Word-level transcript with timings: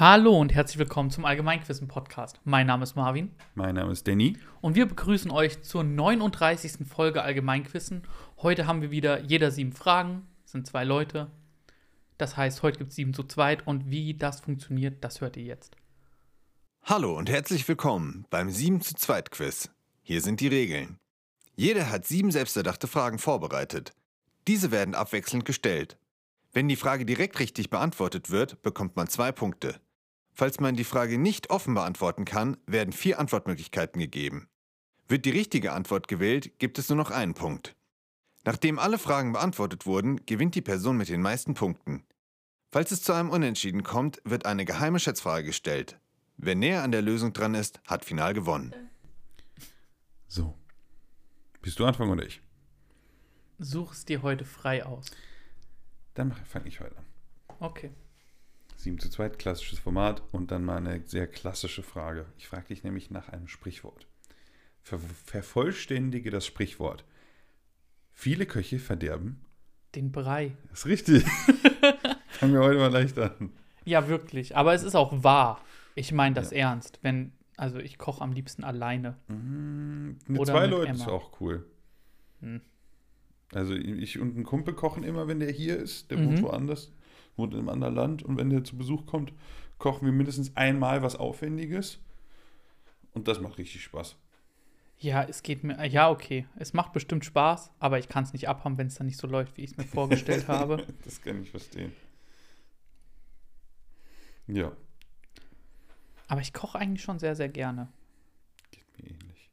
Hallo 0.00 0.38
und 0.38 0.54
herzlich 0.54 0.78
willkommen 0.78 1.10
zum 1.10 1.24
Allgemeinquissen-Podcast. 1.24 2.38
Mein 2.44 2.68
Name 2.68 2.84
ist 2.84 2.94
Marvin 2.94 3.32
Mein 3.56 3.74
Name 3.74 3.90
ist 3.90 4.06
Danny. 4.06 4.36
und 4.60 4.76
wir 4.76 4.86
begrüßen 4.86 5.28
euch 5.32 5.62
zur 5.62 5.82
39. 5.82 6.86
Folge 6.86 7.22
Allgemeinquissen. 7.22 8.02
Heute 8.36 8.68
haben 8.68 8.80
wir 8.80 8.92
wieder 8.92 9.18
jeder 9.24 9.50
sieben 9.50 9.72
Fragen, 9.72 10.28
Es 10.44 10.52
sind 10.52 10.68
zwei 10.68 10.84
Leute. 10.84 11.32
Das 12.16 12.36
heißt, 12.36 12.62
heute 12.62 12.78
gibt 12.78 12.90
es 12.90 12.94
sieben 12.94 13.12
zu 13.12 13.24
zweit 13.24 13.66
und 13.66 13.90
wie 13.90 14.14
das 14.14 14.38
funktioniert, 14.38 15.02
das 15.02 15.20
hört 15.20 15.36
ihr 15.36 15.42
jetzt. 15.42 15.74
Hallo 16.84 17.18
und 17.18 17.28
herzlich 17.28 17.66
willkommen 17.66 18.24
beim 18.30 18.50
7 18.50 18.80
zu 18.80 18.94
2 18.94 19.22
Quiz. 19.22 19.68
Hier 20.02 20.20
sind 20.20 20.38
die 20.38 20.46
Regeln. 20.46 20.98
Jeder 21.56 21.90
hat 21.90 22.06
sieben 22.06 22.30
selbsterdachte 22.30 22.86
Fragen 22.86 23.18
vorbereitet. 23.18 23.90
Diese 24.46 24.70
werden 24.70 24.94
abwechselnd 24.94 25.44
gestellt. 25.44 25.98
Wenn 26.52 26.68
die 26.68 26.76
Frage 26.76 27.04
direkt 27.04 27.40
richtig 27.40 27.68
beantwortet 27.68 28.30
wird, 28.30 28.62
bekommt 28.62 28.94
man 28.94 29.08
zwei 29.08 29.32
Punkte. 29.32 29.80
Falls 30.38 30.60
man 30.60 30.76
die 30.76 30.84
Frage 30.84 31.18
nicht 31.18 31.50
offen 31.50 31.74
beantworten 31.74 32.24
kann, 32.24 32.58
werden 32.64 32.92
vier 32.92 33.18
Antwortmöglichkeiten 33.18 34.00
gegeben. 34.00 34.48
Wird 35.08 35.24
die 35.24 35.30
richtige 35.30 35.72
Antwort 35.72 36.06
gewählt, 36.06 36.60
gibt 36.60 36.78
es 36.78 36.88
nur 36.88 36.94
noch 36.94 37.10
einen 37.10 37.34
Punkt. 37.34 37.74
Nachdem 38.44 38.78
alle 38.78 38.98
Fragen 38.98 39.32
beantwortet 39.32 39.84
wurden, 39.84 40.24
gewinnt 40.26 40.54
die 40.54 40.62
Person 40.62 40.96
mit 40.96 41.08
den 41.08 41.22
meisten 41.22 41.54
Punkten. 41.54 42.04
Falls 42.70 42.92
es 42.92 43.02
zu 43.02 43.14
einem 43.14 43.30
Unentschieden 43.30 43.82
kommt, 43.82 44.22
wird 44.22 44.46
eine 44.46 44.64
geheime 44.64 45.00
Schätzfrage 45.00 45.44
gestellt. 45.44 45.98
Wer 46.36 46.54
näher 46.54 46.84
an 46.84 46.92
der 46.92 47.02
Lösung 47.02 47.32
dran 47.32 47.56
ist, 47.56 47.80
hat 47.88 48.04
final 48.04 48.32
gewonnen. 48.32 48.72
So. 50.28 50.56
Bist 51.62 51.80
du 51.80 51.84
Anfang 51.84 52.10
oder 52.10 52.24
ich? 52.24 52.40
Such 53.58 53.90
es 53.92 54.04
dir 54.04 54.22
heute 54.22 54.44
frei 54.44 54.86
aus. 54.86 55.10
Dann 56.14 56.30
fange 56.30 56.68
ich 56.68 56.78
heute 56.78 56.96
an. 56.96 57.04
Okay. 57.58 57.90
7 58.78 58.98
zu 59.00 59.10
2, 59.10 59.30
klassisches 59.30 59.78
Format 59.80 60.22
und 60.32 60.50
dann 60.52 60.64
mal 60.64 60.76
eine 60.76 61.02
sehr 61.04 61.26
klassische 61.26 61.82
Frage. 61.82 62.26
Ich 62.38 62.46
frage 62.48 62.68
dich 62.68 62.84
nämlich 62.84 63.10
nach 63.10 63.28
einem 63.28 63.48
Sprichwort. 63.48 64.06
Ver 64.82 65.00
vervollständige 65.24 66.30
das 66.30 66.46
Sprichwort. 66.46 67.04
Viele 68.12 68.46
Köche 68.46 68.78
verderben. 68.78 69.40
Den 69.94 70.12
Brei. 70.12 70.56
Das 70.70 70.80
ist 70.80 70.86
richtig. 70.86 71.24
Fangen 72.28 72.52
wir 72.52 72.60
heute 72.60 72.78
mal 72.78 72.92
leicht 72.92 73.18
an. 73.18 73.50
Ja, 73.84 74.08
wirklich. 74.08 74.56
Aber 74.56 74.74
es 74.74 74.82
ist 74.84 74.94
auch 74.94 75.24
wahr. 75.24 75.60
Ich 75.96 76.12
meine 76.12 76.36
das 76.36 76.52
ernst. 76.52 77.00
Wenn, 77.02 77.32
also 77.56 77.78
ich 77.80 77.98
koche 77.98 78.22
am 78.22 78.32
liebsten 78.32 78.62
alleine. 78.62 79.16
Mit 80.26 80.38
Oder 80.40 80.52
zwei 80.52 80.60
mit 80.62 80.70
Leuten 80.70 80.90
Emma. 80.92 81.04
ist 81.04 81.08
auch 81.08 81.40
cool. 81.40 81.64
Hm. 82.40 82.60
Also 83.52 83.74
ich 83.74 84.20
und 84.20 84.36
ein 84.36 84.44
Kumpel 84.44 84.74
kochen 84.74 85.02
immer, 85.02 85.26
wenn 85.26 85.40
der 85.40 85.50
hier 85.50 85.76
ist. 85.78 86.10
Der 86.12 86.18
Mhm. 86.18 86.26
wohnt 86.26 86.42
woanders, 86.42 86.92
wohnt 87.38 87.54
in 87.54 87.60
einem 87.60 87.68
anderen 87.70 87.94
Land. 87.94 88.22
Und 88.22 88.36
wenn 88.36 88.50
der 88.50 88.64
zu 88.64 88.76
Besuch 88.76 89.06
kommt, 89.06 89.32
kochen 89.78 90.04
wir 90.06 90.12
mindestens 90.12 90.56
einmal 90.56 91.02
was 91.02 91.16
Aufwendiges. 91.16 92.00
Und 93.14 93.28
das 93.28 93.40
macht 93.40 93.58
richtig 93.58 93.82
Spaß. 93.82 94.16
Ja, 95.00 95.22
es 95.22 95.42
geht 95.44 95.62
mir. 95.62 95.84
Ja, 95.86 96.10
okay. 96.10 96.46
Es 96.56 96.72
macht 96.72 96.92
bestimmt 96.92 97.24
Spaß, 97.24 97.70
aber 97.78 97.98
ich 98.00 98.08
kann 98.08 98.24
es 98.24 98.32
nicht 98.32 98.48
abhaben, 98.48 98.76
wenn 98.78 98.88
es 98.88 98.96
dann 98.96 99.06
nicht 99.06 99.18
so 99.18 99.28
läuft, 99.28 99.56
wie 99.56 99.62
ich 99.62 99.70
es 99.70 99.76
mir 99.76 99.84
vorgestellt 99.84 100.48
habe. 100.48 100.84
Das 101.04 101.22
kann 101.22 101.40
ich 101.42 101.50
verstehen. 101.50 101.92
Ja, 104.46 104.72
Aber 106.26 106.40
ich 106.40 106.52
koche 106.54 106.78
eigentlich 106.78 107.02
schon 107.02 107.18
sehr, 107.18 107.36
sehr 107.36 107.50
gerne. 107.50 107.88
geht 108.70 108.84
mir 108.98 109.10
ähnlich. 109.10 109.50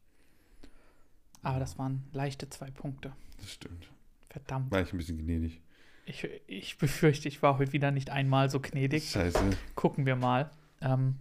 Aber 1.41 1.59
das 1.59 1.77
waren 1.77 2.03
leichte 2.13 2.49
zwei 2.49 2.71
Punkte. 2.71 3.13
Das 3.39 3.51
stimmt. 3.51 3.89
Verdammt. 4.29 4.71
War 4.71 4.81
ich 4.81 4.93
ein 4.93 4.97
bisschen 4.97 5.17
gnädig. 5.17 5.61
Ich, 6.05 6.27
ich 6.47 6.77
befürchte, 6.77 7.27
ich 7.27 7.41
war 7.41 7.57
heute 7.57 7.73
wieder 7.73 7.91
nicht 7.91 8.09
einmal 8.11 8.49
so 8.49 8.59
gnädig. 8.59 9.09
Scheiße. 9.09 9.39
Gucken 9.75 10.05
wir 10.05 10.15
mal. 10.15 10.51
Ähm, 10.81 11.15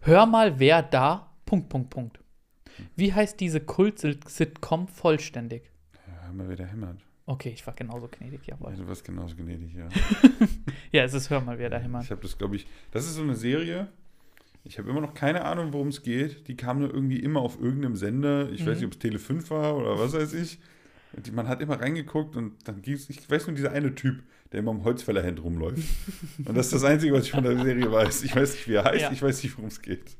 hör 0.00 0.26
mal, 0.26 0.58
wer 0.58 0.82
da. 0.82 1.32
Punkt, 1.46 1.68
Punkt, 1.68 1.90
Punkt. 1.90 2.20
Wie 2.96 3.12
heißt 3.12 3.40
diese 3.40 3.60
Kult-Sitcom 3.60 4.88
vollständig? 4.88 5.70
Ja, 6.06 6.24
hör 6.26 6.32
mal, 6.34 6.48
wer 6.48 6.56
da 6.56 6.64
hämmert. 6.64 6.98
Okay, 7.26 7.50
ich 7.50 7.66
war 7.66 7.74
genauso 7.74 8.08
gnädig, 8.08 8.40
jawohl. 8.46 8.72
Ja, 8.72 8.76
du 8.76 8.88
warst 8.88 9.04
genauso 9.04 9.36
gnädig, 9.36 9.72
ja. 9.74 9.88
Ja, 10.92 11.04
es 11.04 11.14
ist 11.14 11.30
Hör 11.30 11.40
mal, 11.40 11.58
wer 11.58 11.70
da 11.70 11.78
hämmert. 11.78 12.04
Ich 12.04 12.10
habe 12.10 12.20
das, 12.22 12.36
glaube 12.36 12.56
ich, 12.56 12.66
das 12.90 13.06
ist 13.06 13.14
so 13.14 13.22
eine 13.22 13.36
Serie. 13.36 13.88
Ich 14.64 14.78
habe 14.78 14.90
immer 14.90 15.00
noch 15.00 15.14
keine 15.14 15.44
Ahnung, 15.44 15.72
worum 15.72 15.88
es 15.88 16.02
geht. 16.02 16.46
Die 16.48 16.56
kam 16.56 16.80
nur 16.80 16.92
irgendwie 16.92 17.20
immer 17.20 17.40
auf 17.40 17.58
irgendeinem 17.60 17.96
Sender. 17.96 18.50
Ich 18.50 18.60
weiß 18.60 18.66
Mhm. 18.66 18.74
nicht, 18.74 18.84
ob 18.86 18.92
es 18.92 18.98
Tele 18.98 19.18
5 19.18 19.50
war 19.50 19.76
oder 19.76 19.98
was 19.98 20.12
weiß 20.12 20.34
ich. 20.34 20.58
Und 21.16 21.32
man 21.34 21.48
hat 21.48 21.60
immer 21.60 21.80
reingeguckt 21.80 22.36
und 22.36 22.56
dann 22.68 22.82
ging 22.82 22.94
es, 22.94 23.10
ich 23.10 23.28
weiß 23.28 23.46
nur, 23.48 23.56
dieser 23.56 23.72
eine 23.72 23.94
Typ, 23.94 24.22
der 24.52 24.60
immer 24.60 24.70
am 24.70 24.84
Holzfällerhand 24.84 25.42
rumläuft. 25.42 25.82
und 26.44 26.56
das 26.56 26.66
ist 26.66 26.74
das 26.74 26.84
Einzige, 26.84 27.12
was 27.12 27.24
ich 27.24 27.30
von 27.32 27.42
der 27.44 27.56
Serie 27.58 27.90
weiß. 27.90 28.22
Ich 28.22 28.34
weiß 28.34 28.52
nicht, 28.52 28.68
wie 28.68 28.74
er 28.74 28.84
heißt, 28.84 29.02
Ja. 29.02 29.12
ich 29.12 29.22
weiß 29.22 29.42
nicht, 29.42 29.56
worum 29.56 29.68
es 29.68 29.82
geht. 29.82 30.16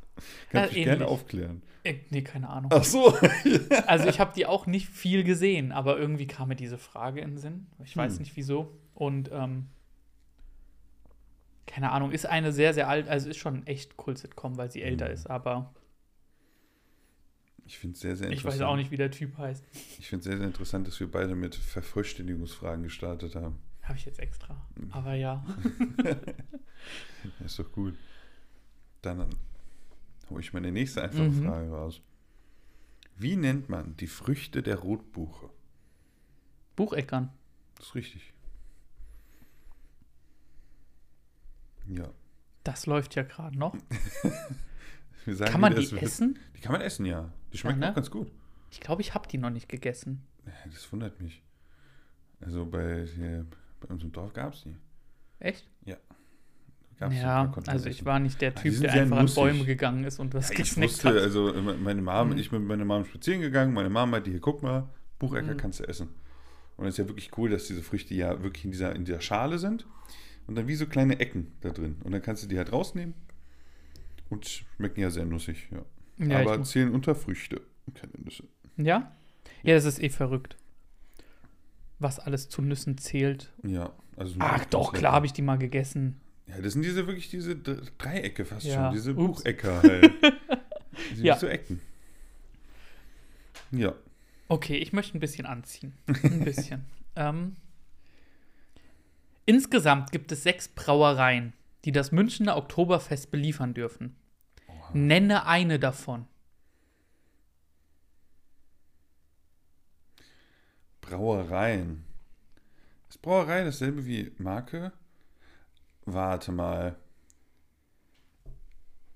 Kann 0.51 0.65
Ja, 0.65 0.69
ich 0.69 0.85
gerne 0.85 1.07
aufklären. 1.07 1.63
Äh, 1.85 1.95
nee, 2.11 2.23
keine 2.23 2.49
Ahnung. 2.49 2.71
Ach 2.75 2.85
so. 2.85 3.17
Also 3.87 4.09
ich 4.09 4.21
habe 4.21 4.33
die 4.35 4.45
auch 4.47 4.67
nicht 4.67 4.89
viel 4.89 5.25
gesehen, 5.25 5.73
aber 5.73 5.99
irgendwie 5.99 6.27
kam 6.27 6.49
mir 6.49 6.57
diese 6.57 6.77
Frage 6.77 7.21
in 7.21 7.31
den 7.31 7.39
Sinn. 7.39 7.67
Ich 7.85 7.97
weiß 7.97 8.15
Hm. 8.15 8.19
nicht 8.21 8.37
wieso. 8.37 8.77
Und 8.95 9.31
ähm, 9.33 9.67
keine 11.67 11.93
Ahnung, 11.93 12.11
ist 12.11 12.27
eine 12.27 12.53
sehr, 12.53 12.75
sehr 12.75 12.89
alt, 12.89 13.09
also 13.09 13.29
ist 13.31 13.37
schon 13.39 13.67
echt 13.67 13.97
Kult-Sitcom, 13.97 14.57
weil 14.57 14.71
sie 14.71 14.83
älter 14.83 15.07
Hm. 15.07 15.15
ist, 15.15 15.31
aber 15.31 15.73
Ich 17.71 17.79
finde 17.79 17.95
es 17.95 18.01
sehr, 18.01 18.17
sehr 18.17 18.27
ich 18.31 18.39
interessant. 18.39 18.63
weiß 18.63 18.67
auch 18.69 18.75
nicht, 18.75 18.91
wie 18.91 18.97
der 18.97 19.13
Typ 19.13 19.39
heißt. 19.39 19.65
Ich 20.01 20.09
finde 20.09 20.19
es 20.23 20.25
sehr, 20.25 20.37
sehr 20.39 20.47
interessant, 20.49 20.89
dass 20.89 20.99
wir 20.99 21.09
beide 21.09 21.37
mit 21.37 21.55
Vervollständigungsfragen 21.55 22.83
gestartet 22.83 23.37
haben. 23.37 23.61
Habe 23.83 23.97
ich 23.97 24.07
jetzt 24.07 24.19
extra. 24.19 24.61
Aber 24.91 25.15
ja. 25.15 25.45
Ja, 26.05 26.17
ist 27.47 27.61
doch 27.61 27.71
gut. 27.71 27.95
Dann 29.03 29.25
hole 30.29 30.41
ich 30.41 30.53
meine 30.53 30.73
nächste 30.73 31.01
einfache 31.01 31.29
Mhm. 31.31 31.45
Frage 31.45 31.71
raus. 31.71 32.01
Wie 33.17 33.37
nennt 33.37 33.69
man 33.69 33.97
die 33.99 34.09
Früchte 34.09 34.65
der 34.65 34.77
Rotbuche? 34.81 35.49
Bucheckern. 36.75 37.31
Das 37.77 37.87
ist 37.87 37.95
richtig. 37.95 38.33
Ja. 41.87 42.11
Das 42.65 42.87
läuft 42.87 43.15
ja 43.15 43.23
gerade 43.23 43.57
noch. 43.57 43.77
Sagen 45.27 45.53
Kann 45.53 45.61
man 45.61 45.75
die 45.75 45.91
wird- 45.91 46.03
essen? 46.03 46.39
Die 46.57 46.61
kann 46.61 46.73
man 46.73 46.81
essen, 46.81 47.05
ja. 47.07 47.31
Die 47.53 47.59
schmecken 47.59 47.81
ne? 47.81 47.91
auch 47.91 47.95
ganz 47.95 48.11
gut. 48.11 48.31
Ich 48.71 48.81
glaube, 48.81 49.03
ich 49.03 49.15
habe 49.15 49.29
die 49.29 49.39
noch 49.39 49.51
nicht 49.51 49.69
gegessen. 49.69 50.23
Ja, 50.47 50.53
Das 50.71 50.91
wundert 50.93 51.21
mich. 51.21 51.43
Also 52.41 52.65
bei, 52.67 53.07
hier, 53.15 53.47
bei 53.81 53.89
unserem 53.89 54.13
Dorf 54.13 54.33
gab 54.33 54.55
es 54.55 54.63
die. 54.63 54.77
Echt? 55.41 55.69
Gab's 56.99 57.15
die, 57.15 57.21
ja, 57.21 57.45
da 57.45 57.51
konnte 57.51 57.69
man 57.71 57.77
also 57.77 57.89
ich 57.89 58.05
war 58.05 58.19
nicht 58.19 58.41
der 58.43 58.51
die 58.51 58.71
Typ, 58.71 58.81
der 58.83 58.93
einfach 58.93 59.17
an. 59.19 59.31
Bäume 59.35 59.65
gegangen 59.65 60.05
ist 60.05 60.19
und 60.19 60.35
was 60.35 60.51
Ja, 60.51 60.59
ich 60.61 60.77
wusste, 60.77 61.09
hat. 61.09 61.17
also 61.17 61.53
äh, 61.55 61.61
meine 61.63 62.03
Mom, 62.03 62.31
Mhm. 62.31 62.37
ich 62.39 62.51
bin 62.51 62.61
mit 62.61 62.69
meiner 62.69 62.85
Mom 62.85 63.05
spazieren 63.07 63.41
gegangen, 63.41 63.73
meine 63.73 63.89
Mom 63.89 64.11
meinte, 64.11 64.31
hier, 64.31 64.41
guck 64.41 64.63
mal, 64.63 64.87
Buchecker 65.19 65.55
Mhm. 65.55 65.57
kannst 65.57 65.81
du 65.81 65.85
essen. 65.85 66.09
Und 66.77 66.87
es 66.87 66.95
ist 66.95 66.99
ja 66.99 67.09
wirklich 67.09 67.31
cool, 67.39 67.49
dass 67.51 67.67
diese 67.67 67.83
Früchte 67.83 68.15
ja 68.15 68.43
wirklich 68.43 68.65
in 68.67 68.71
dieser, 68.71 68.95
in 68.95 69.05
dieser 69.07 69.21
Schale 69.23 69.59
sind 69.59 69.87
und 70.47 70.57
dann 70.57 70.67
wie 70.69 70.75
so 70.75 70.87
kleine 70.87 71.19
Ecken 71.21 71.53
da 71.63 71.71
drin. 71.71 71.97
Und 72.05 72.13
dann 72.13 72.21
kannst 72.23 72.43
du 72.45 72.49
die 72.49 72.59
halt 72.59 72.71
rausnehmen 72.73 73.15
und 74.31 74.47
schmecken 74.47 75.01
ja 75.01 75.11
sehr 75.11 75.27
nussig, 75.27 75.69
ja. 75.71 75.85
Ja, 76.27 76.41
Aber 76.41 76.63
zählen 76.65 76.93
unter 76.93 77.15
Früchte, 77.15 77.61
keine 77.95 78.13
Nüsse. 78.25 78.45
ja? 78.77 79.15
Ja, 79.63 79.75
das 79.75 79.85
ist 79.85 80.03
eh 80.03 80.09
verrückt. 80.11 80.57
Was 81.99 82.19
alles 82.19 82.49
zu 82.49 82.63
Nüssen 82.63 82.97
zählt. 82.97 83.53
Ja, 83.63 83.93
also 84.17 84.37
Ach 84.39 84.65
doch, 84.67 84.93
klar 84.95 85.13
habe 85.13 85.27
ich 85.27 85.33
die 85.35 85.43
mal 85.43 85.57
gegessen. 85.59 86.19
Ja, 86.47 86.61
das 86.61 86.73
sind 86.73 86.83
diese 86.83 87.07
wirklich 87.07 87.29
diese 87.29 87.57
Dreiecke 87.57 88.45
fast 88.45 88.67
Ja, 88.67 88.87
schon, 88.87 88.93
diese 88.95 89.15
ups. 89.15 89.43
Buchecker 89.43 89.83
halt. 89.83 90.13
Die 91.11 91.15
sind 91.17 91.25
Ja. 91.27 91.37
so 91.37 91.47
Ecken. 91.47 91.81
Ja. 93.71 93.95
Okay, 94.49 94.77
ich 94.79 94.93
möchte 94.93 95.17
ein 95.17 95.21
bisschen 95.21 95.47
anziehen. 95.47 95.93
Ein 96.07 96.45
bisschen. 96.45 96.85
ähm, 97.17 97.57
insgesamt 99.47 100.11
gibt 100.13 100.33
es 100.33 100.43
sechs 100.43 100.69
Brauereien, 100.69 101.53
die 101.85 101.93
das 101.93 102.13
Münchner 102.13 102.57
Oktoberfest 102.57 103.31
beliefern 103.31 103.75
dürfen. 103.75 104.17
Nenne 104.93 105.47
eine 105.47 105.79
davon. 105.79 106.27
Brauereien. 111.01 112.05
Ist 113.09 113.23
Brauerei 113.23 113.65
dasselbe 113.65 114.07
wie 114.07 114.33
Marke? 114.39 114.93
Warte 116.05 116.53
mal. 116.53 116.97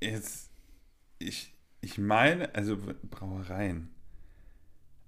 Jetzt, 0.00 0.50
ich, 1.19 1.55
ich 1.81 1.99
meine, 1.99 2.55
also 2.55 2.77
Brauereien. 3.11 3.94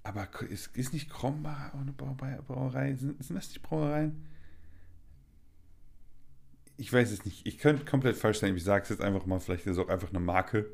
Aber 0.03 0.29
ist, 0.43 0.77
ist 0.77 0.93
nicht 0.93 1.11
Krombacher 1.11 1.75
auch 1.75 1.81
eine 1.81 1.93
Brauerei? 1.93 2.95
Sind, 2.95 3.23
sind 3.25 3.37
das 3.37 3.49
nicht 3.49 3.62
Brauereien? 3.62 4.25
Ich 6.78 6.93
weiß 6.93 7.11
es 7.11 7.25
nicht. 7.25 7.46
Ich 7.46 7.58
könnte 7.58 7.84
komplett 7.84 8.17
falsch 8.17 8.38
sein. 8.38 8.56
Ich 8.56 8.64
sage 8.64 8.82
es 8.84 8.88
jetzt 8.90 9.00
einfach 9.02 9.25
mal. 9.26 9.40
Vielleicht 9.40 9.67
ist 9.67 9.73
es 9.73 9.78
auch 9.78 9.88
einfach 9.88 10.11
eine 10.11 10.20
Marke. 10.20 10.69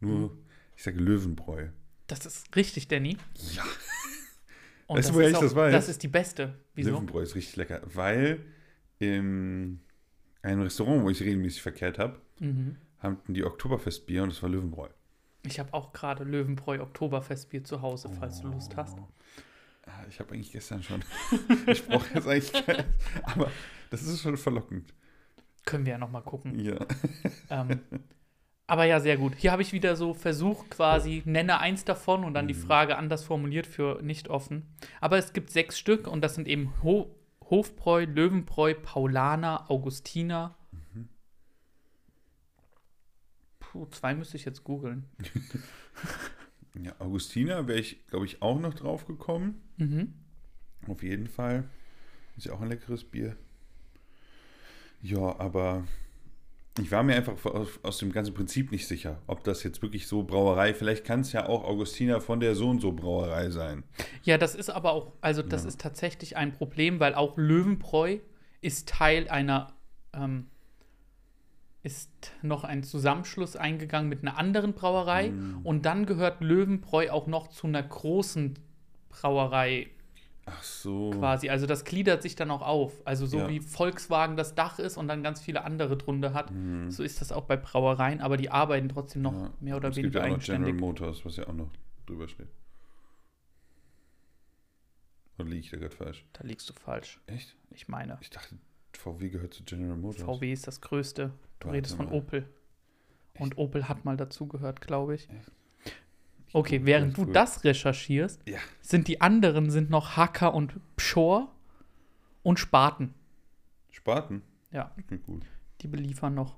Nur, 0.00 0.36
ich 0.76 0.82
sage 0.82 0.98
Löwenbräu. 0.98 1.68
Das 2.06 2.24
ist 2.26 2.54
richtig, 2.56 2.88
Danny. 2.88 3.16
Ja. 3.54 3.64
Und 4.86 4.98
Weißt 4.98 5.08
du, 5.08 5.12
das 5.12 5.16
woher 5.16 5.28
ist 5.28 5.34
ich 5.34 5.40
das 5.40 5.54
weiß? 5.54 5.72
Das 5.72 5.88
ist 5.88 6.02
die 6.02 6.08
beste. 6.08 6.54
Wieso? 6.74 6.90
Löwenbräu 6.90 7.22
ist 7.22 7.34
richtig 7.34 7.56
lecker, 7.56 7.82
weil 7.84 8.44
im 8.98 9.80
ein 10.42 10.60
Restaurant, 10.62 11.02
wo 11.02 11.10
ich 11.10 11.20
regelmäßig 11.20 11.62
verkehrt 11.62 11.98
habe, 11.98 12.20
Mhm. 12.40 12.76
hatten 12.98 13.34
die 13.34 13.44
Oktoberfestbier 13.44 14.22
und 14.22 14.30
das 14.32 14.42
war 14.42 14.48
Löwenbräu. 14.48 14.88
Ich 15.44 15.58
habe 15.58 15.74
auch 15.74 15.92
gerade 15.92 16.24
Löwenbräu 16.24 16.80
Oktoberfestbier 16.80 17.64
zu 17.64 17.82
Hause, 17.82 18.08
falls 18.18 18.40
du 18.40 18.48
Lust 18.48 18.76
hast. 18.76 18.98
Ah, 19.86 20.04
Ich 20.08 20.20
habe 20.20 20.32
eigentlich 20.34 20.52
gestern 20.52 20.82
schon. 20.82 21.02
ich 21.66 21.84
brauche 21.86 22.14
jetzt 22.14 22.26
eigentlich 22.28 22.52
kein, 22.52 22.84
aber 23.24 23.50
das 23.90 24.02
ist 24.02 24.20
schon 24.22 24.36
verlockend. 24.36 24.94
Können 25.68 25.84
wir 25.84 25.92
ja 25.92 25.98
noch 25.98 26.10
mal 26.10 26.22
gucken. 26.22 26.58
Ja. 26.58 26.78
Ähm, 27.50 27.80
aber 28.66 28.84
ja, 28.84 29.00
sehr 29.00 29.16
gut. 29.16 29.34
Hier 29.36 29.52
habe 29.52 29.62
ich 29.62 29.72
wieder 29.72 29.96
so 29.96 30.14
versucht, 30.14 30.70
quasi, 30.70 31.22
nenne 31.24 31.60
eins 31.60 31.84
davon 31.84 32.24
und 32.24 32.34
dann 32.34 32.48
die 32.48 32.54
Frage 32.54 32.96
anders 32.96 33.24
formuliert 33.24 33.66
für 33.66 34.00
nicht 34.02 34.28
offen. 34.28 34.66
Aber 35.00 35.18
es 35.18 35.32
gibt 35.32 35.50
sechs 35.50 35.78
Stück 35.78 36.06
und 36.06 36.22
das 36.22 36.34
sind 36.34 36.48
eben 36.48 36.72
Ho 36.82 37.14
Hofbräu, 37.50 38.04
Löwenbräu, 38.04 38.74
Paulaner, 38.74 39.70
Augustiner. 39.70 40.54
Puh, 43.58 43.86
zwei 43.86 44.14
müsste 44.14 44.36
ich 44.36 44.44
jetzt 44.44 44.64
googeln. 44.64 45.04
ja 46.82 46.92
Augustiner 46.98 47.66
wäre 47.68 47.78
ich, 47.78 48.06
glaube 48.06 48.26
ich, 48.26 48.42
auch 48.42 48.58
noch 48.58 48.74
drauf 48.74 49.06
gekommen. 49.06 49.62
Mhm. 49.76 50.14
Auf 50.86 51.02
jeden 51.02 51.26
Fall. 51.26 51.68
Ist 52.36 52.46
ja 52.46 52.52
auch 52.52 52.60
ein 52.60 52.68
leckeres 52.68 53.04
Bier. 53.04 53.36
Ja, 55.02 55.38
aber 55.38 55.84
ich 56.80 56.90
war 56.92 57.02
mir 57.02 57.16
einfach 57.16 57.36
aus, 57.82 57.98
dem 57.98 58.12
ganzen 58.12 58.34
Prinzip 58.34 58.70
nicht 58.70 58.86
sicher, 58.86 59.20
ob 59.26 59.42
das 59.44 59.62
jetzt 59.64 59.82
wirklich 59.82 60.06
so 60.06 60.22
Brauerei, 60.22 60.74
vielleicht 60.74 61.04
kann 61.04 61.20
es 61.20 61.32
ja 61.32 61.48
auch 61.48 61.64
Augustiner 61.64 62.20
von 62.20 62.40
der 62.40 62.54
so 62.54 62.68
und 62.68 62.80
so 62.80 62.92
Brauerei 62.92 63.50
sein. 63.50 63.82
Ja, 64.22 64.38
das 64.38 64.54
ist 64.54 64.70
aber 64.70 64.92
auch, 64.92 65.12
also 65.20 65.42
das 65.42 65.62
Ja. 65.62 65.68
ist 65.68 65.80
tatsächlich 65.80 66.36
ein 66.36 66.52
Problem, 66.52 67.00
weil 67.00 67.14
auch 67.14 67.36
Löwenbräu 67.36 68.18
ist 68.60 68.88
Teil 68.88 69.28
einer, 69.28 69.72
ähm, 70.12 70.46
ist 71.82 72.10
noch 72.42 72.64
ein 72.64 72.82
Zusammenschluss 72.82 73.56
eingegangen 73.56 74.08
mit 74.08 74.22
einer 74.22 74.36
anderen 74.36 74.74
Brauerei 74.74 75.30
Mm. 75.30 75.60
und 75.64 75.86
dann 75.86 76.06
gehört 76.06 76.40
Löwenbräu 76.40 77.10
auch 77.10 77.26
noch 77.28 77.48
zu 77.48 77.66
einer 77.66 77.82
großen 77.82 78.54
Brauerei 79.08 79.88
Ach 80.50 80.62
so. 80.62 81.10
quasi. 81.10 81.48
Also 81.50 81.66
das 81.66 81.84
gliedert 81.84 82.22
sich 82.22 82.34
dann 82.36 82.50
auch 82.50 82.62
auf. 82.62 83.00
Also 83.06 83.26
so 83.26 83.38
Ja. 83.38 83.48
wie 83.48 83.60
Volkswagen 83.60 84.36
das 84.36 84.54
Dach 84.54 84.78
ist 84.78 84.96
und 84.96 85.08
dann 85.08 85.22
ganz 85.22 85.40
viele 85.40 85.64
andere 85.64 85.96
drunter 85.96 86.32
hat, 86.34 86.50
Mhm. 86.50 86.90
so 86.90 87.02
ist 87.02 87.20
das 87.20 87.32
auch 87.32 87.44
bei 87.44 87.56
Brauereien, 87.56 88.20
aber 88.20 88.36
die 88.36 88.50
arbeiten 88.50 88.88
trotzdem 88.88 89.22
noch 89.22 89.32
Ja. 89.34 89.50
mehr 89.60 89.76
oder 89.76 89.88
es 89.90 89.96
gibt 89.96 90.14
weniger 90.14 90.20
ja 90.20 90.26
auch 90.32 90.36
noch 90.38 90.44
General 90.44 90.64
eigenständig. 90.68 90.80
Motors, 90.80 91.24
was 91.24 91.36
ja 91.36 91.46
auch 91.48 91.54
noch 91.54 91.70
drüber 92.06 92.28
steht. 92.28 92.48
Oder 95.38 95.48
liege 95.48 95.60
ich 95.60 95.70
da 95.70 95.76
gerade 95.76 95.94
falsch? 95.94 96.24
Da 96.32 96.42
liegst 96.44 96.68
du 96.68 96.72
falsch. 96.72 97.20
Echt? 97.26 97.54
Ich 97.70 97.88
meine, 97.88 98.18
Ich 98.20 98.30
dachte, 98.30 98.56
VW 98.92 99.28
gehört 99.28 99.54
zu 99.54 99.62
General 99.62 99.96
Motors. 99.96 100.22
VW 100.24 100.52
ist 100.52 100.66
das 100.66 100.80
Größte. 100.80 101.32
Du 101.60 101.66
Warte 101.68 101.76
redest 101.76 101.94
von 101.96 102.06
mal. 102.06 102.14
Opel. 102.14 102.48
Und 103.38 103.56
Opel 103.56 103.88
hat 103.88 104.04
mal 104.04 104.16
dazugehört, 104.16 104.80
glaube 104.80 105.14
ich. 105.14 105.28
Echt? 105.30 105.52
Okay, 106.52 106.80
während 106.84 107.16
du 107.18 107.24
das 107.26 107.62
recherchierst, 107.64 108.40
Ja. 108.48 108.58
sind 108.80 109.06
die 109.08 109.20
anderen 109.20 109.70
sind 109.70 109.90
noch 109.90 110.16
Hacker 110.16 110.54
und 110.54 110.74
Pschor 110.96 111.54
und 112.42 112.58
Spaten. 112.58 113.14
Spaten? 113.90 114.42
Ja, 114.72 114.94
Klingt 115.06 115.24
gut. 115.24 115.44
die 115.82 115.88
beliefern 115.88 116.34
noch. 116.34 116.56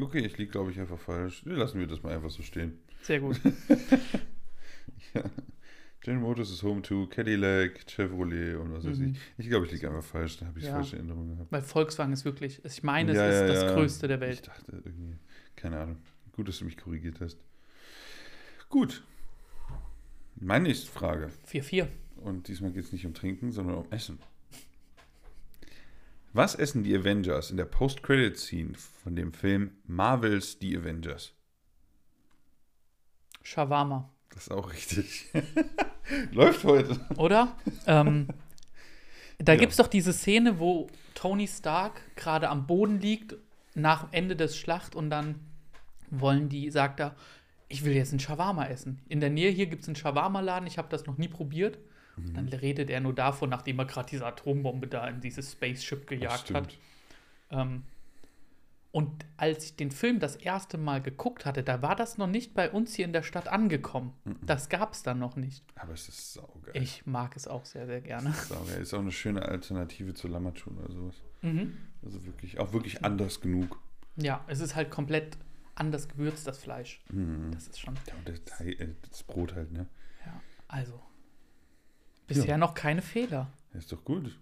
Okay, 0.00 0.20
ich 0.20 0.38
liege, 0.38 0.50
glaube 0.50 0.70
ich, 0.70 0.80
einfach 0.80 0.98
falsch. 0.98 1.42
Lassen 1.44 1.78
wir 1.80 1.86
das 1.86 2.02
mal 2.02 2.14
einfach 2.14 2.30
so 2.30 2.42
stehen. 2.42 2.78
Sehr 3.02 3.20
gut. 3.20 3.40
General 6.00 6.22
Motors 6.22 6.50
ist 6.50 6.62
Home 6.64 6.82
to 6.82 7.06
Cadillac, 7.06 7.86
Chevrolet 7.88 8.56
und 8.56 8.72
was 8.72 8.84
weiß 8.84 8.98
Mhm. 8.98 9.12
ich. 9.12 9.18
Ich 9.38 9.48
glaube, 9.48 9.66
ich 9.66 9.72
liege 9.72 9.88
einfach 9.88 10.02
falsch. 10.02 10.38
Da 10.38 10.46
habe 10.46 10.58
ich 10.58 10.64
Ja. 10.64 10.72
falsche 10.72 10.96
Erinnerungen 10.96 11.34
gehabt. 11.36 11.52
Weil 11.52 11.62
Volkswagen 11.62 12.12
ist 12.12 12.24
wirklich, 12.24 12.64
ich 12.64 12.82
meine, 12.82 13.12
es 13.12 13.16
Ja, 13.18 13.28
ist 13.28 13.40
ja, 13.40 13.46
das 13.46 13.62
ja. 13.62 13.74
Größte 13.74 14.08
der 14.08 14.16
Ich 14.16 14.20
Welt. 14.22 14.48
dachte 14.48 14.82
irgendwie, 14.84 15.16
keine 15.54 15.78
Ahnung. 15.80 15.98
Gut, 16.32 16.48
dass 16.48 16.58
du 16.58 16.64
mich 16.64 16.76
korrigiert 16.76 17.20
hast. 17.20 17.38
Gut. 18.72 19.02
Meine 20.36 20.64
nächste 20.64 20.90
Frage. 20.90 21.30
4-4. 21.46 21.88
Und 22.16 22.48
diesmal 22.48 22.70
geht 22.72 22.84
es 22.84 22.92
nicht 22.92 23.04
um 23.04 23.12
Trinken, 23.12 23.52
sondern 23.52 23.76
um 23.76 23.86
Essen. 23.92 24.18
Was 26.32 26.54
essen 26.54 26.82
die 26.82 26.96
Avengers 26.96 27.50
in 27.50 27.58
der 27.58 27.66
Post-Credit-Scene 27.66 28.72
von 29.04 29.14
dem 29.14 29.34
Film 29.34 29.72
Marvels 29.86 30.56
The 30.58 30.78
Avengers? 30.78 31.34
Shawarma. 33.42 34.08
Das 34.30 34.44
ist 34.44 34.52
auch 34.52 34.72
richtig. 34.72 35.26
Läuft 36.32 36.64
heute. 36.64 36.98
Oder? 37.18 37.54
ähm, 37.86 38.28
da 39.36 39.52
Ja. 39.52 39.58
gibt 39.58 39.72
es 39.72 39.76
doch 39.76 39.88
diese 39.88 40.14
Szene, 40.14 40.58
wo 40.58 40.88
Tony 41.14 41.46
Stark 41.46 42.00
gerade 42.16 42.48
am 42.48 42.66
Boden 42.66 43.00
liegt, 43.00 43.34
nach 43.74 44.08
Ende 44.12 44.34
des 44.34 44.56
Schlacht 44.56 44.94
und 44.94 45.10
dann 45.10 45.34
wollen 46.08 46.48
die, 46.48 46.70
sagt 46.70 47.00
er, 47.00 47.14
ich 47.72 47.84
will 47.84 47.94
jetzt 47.94 48.12
einen 48.12 48.20
Shawarma 48.20 48.66
essen. 48.66 49.00
In 49.08 49.20
der 49.20 49.30
Nähe 49.30 49.50
hier 49.50 49.66
gibt 49.66 49.82
es 49.82 49.88
einen 49.88 49.96
Shawarma-Laden, 49.96 50.66
ich 50.66 50.78
habe 50.78 50.88
das 50.90 51.06
noch 51.06 51.18
nie 51.18 51.28
probiert. 51.28 51.78
Und 52.16 52.36
dann 52.36 52.46
redet 52.48 52.90
er 52.90 53.00
nur 53.00 53.14
davon, 53.14 53.48
nachdem 53.48 53.78
er 53.78 53.86
gerade 53.86 54.10
diese 54.10 54.26
Atombombe 54.26 54.86
da 54.86 55.08
in 55.08 55.22
dieses 55.22 55.52
Spaceship 55.52 56.06
gejagt 56.06 56.52
hat. 56.52 56.76
Ähm, 57.50 57.84
und 58.90 59.24
als 59.38 59.64
ich 59.64 59.76
den 59.76 59.90
Film 59.90 60.20
das 60.20 60.36
erste 60.36 60.76
Mal 60.76 61.00
geguckt 61.00 61.46
hatte, 61.46 61.62
da 61.62 61.80
war 61.80 61.96
das 61.96 62.18
noch 62.18 62.26
nicht 62.26 62.52
bei 62.52 62.70
uns 62.70 62.94
hier 62.94 63.06
in 63.06 63.14
der 63.14 63.22
Stadt 63.22 63.48
angekommen. 63.48 64.12
Das 64.44 64.68
gab 64.68 64.92
es 64.92 65.02
dann 65.02 65.18
noch 65.18 65.36
nicht. 65.36 65.64
Aber 65.76 65.94
es 65.94 66.06
ist 66.10 66.34
saugeil. 66.34 66.82
Ich 66.82 67.06
mag 67.06 67.34
es 67.34 67.48
auch 67.48 67.64
sehr, 67.64 67.86
sehr 67.86 68.02
gerne. 68.02 68.32
Saugeil. 68.32 68.82
Ist 68.82 68.92
auch 68.92 69.00
eine 69.00 69.12
schöne 69.12 69.40
Alternative 69.40 70.12
zu 70.12 70.28
Lammatschun 70.28 70.76
oder 70.76 70.92
sowas. 70.92 71.14
Mhm. 71.40 71.78
Also 72.04 72.26
wirklich, 72.26 72.60
auch 72.60 72.74
wirklich 72.74 73.02
anders 73.02 73.40
genug. 73.40 73.80
Ja, 74.16 74.44
es 74.46 74.60
ist 74.60 74.76
halt 74.76 74.90
komplett 74.90 75.38
anders 75.74 76.08
gewürzt, 76.08 76.46
das 76.46 76.58
Fleisch. 76.58 77.02
Mhm. 77.10 77.50
Das 77.52 77.68
ist 77.68 77.80
schon. 77.80 77.94
Ja, 78.06 78.14
und 78.14 78.28
das, 78.28 78.60
äh, 78.60 78.94
das 79.08 79.22
Brot 79.22 79.54
halt, 79.54 79.72
ne? 79.72 79.86
Ja, 80.24 80.40
also. 80.68 81.02
Bisher 82.26 82.56
noch 82.58 82.74
keine 82.74 83.02
Fehler. 83.02 83.52
Ja, 83.72 83.78
ist 83.78 83.92
doch 83.92 84.04
gut. 84.04 84.38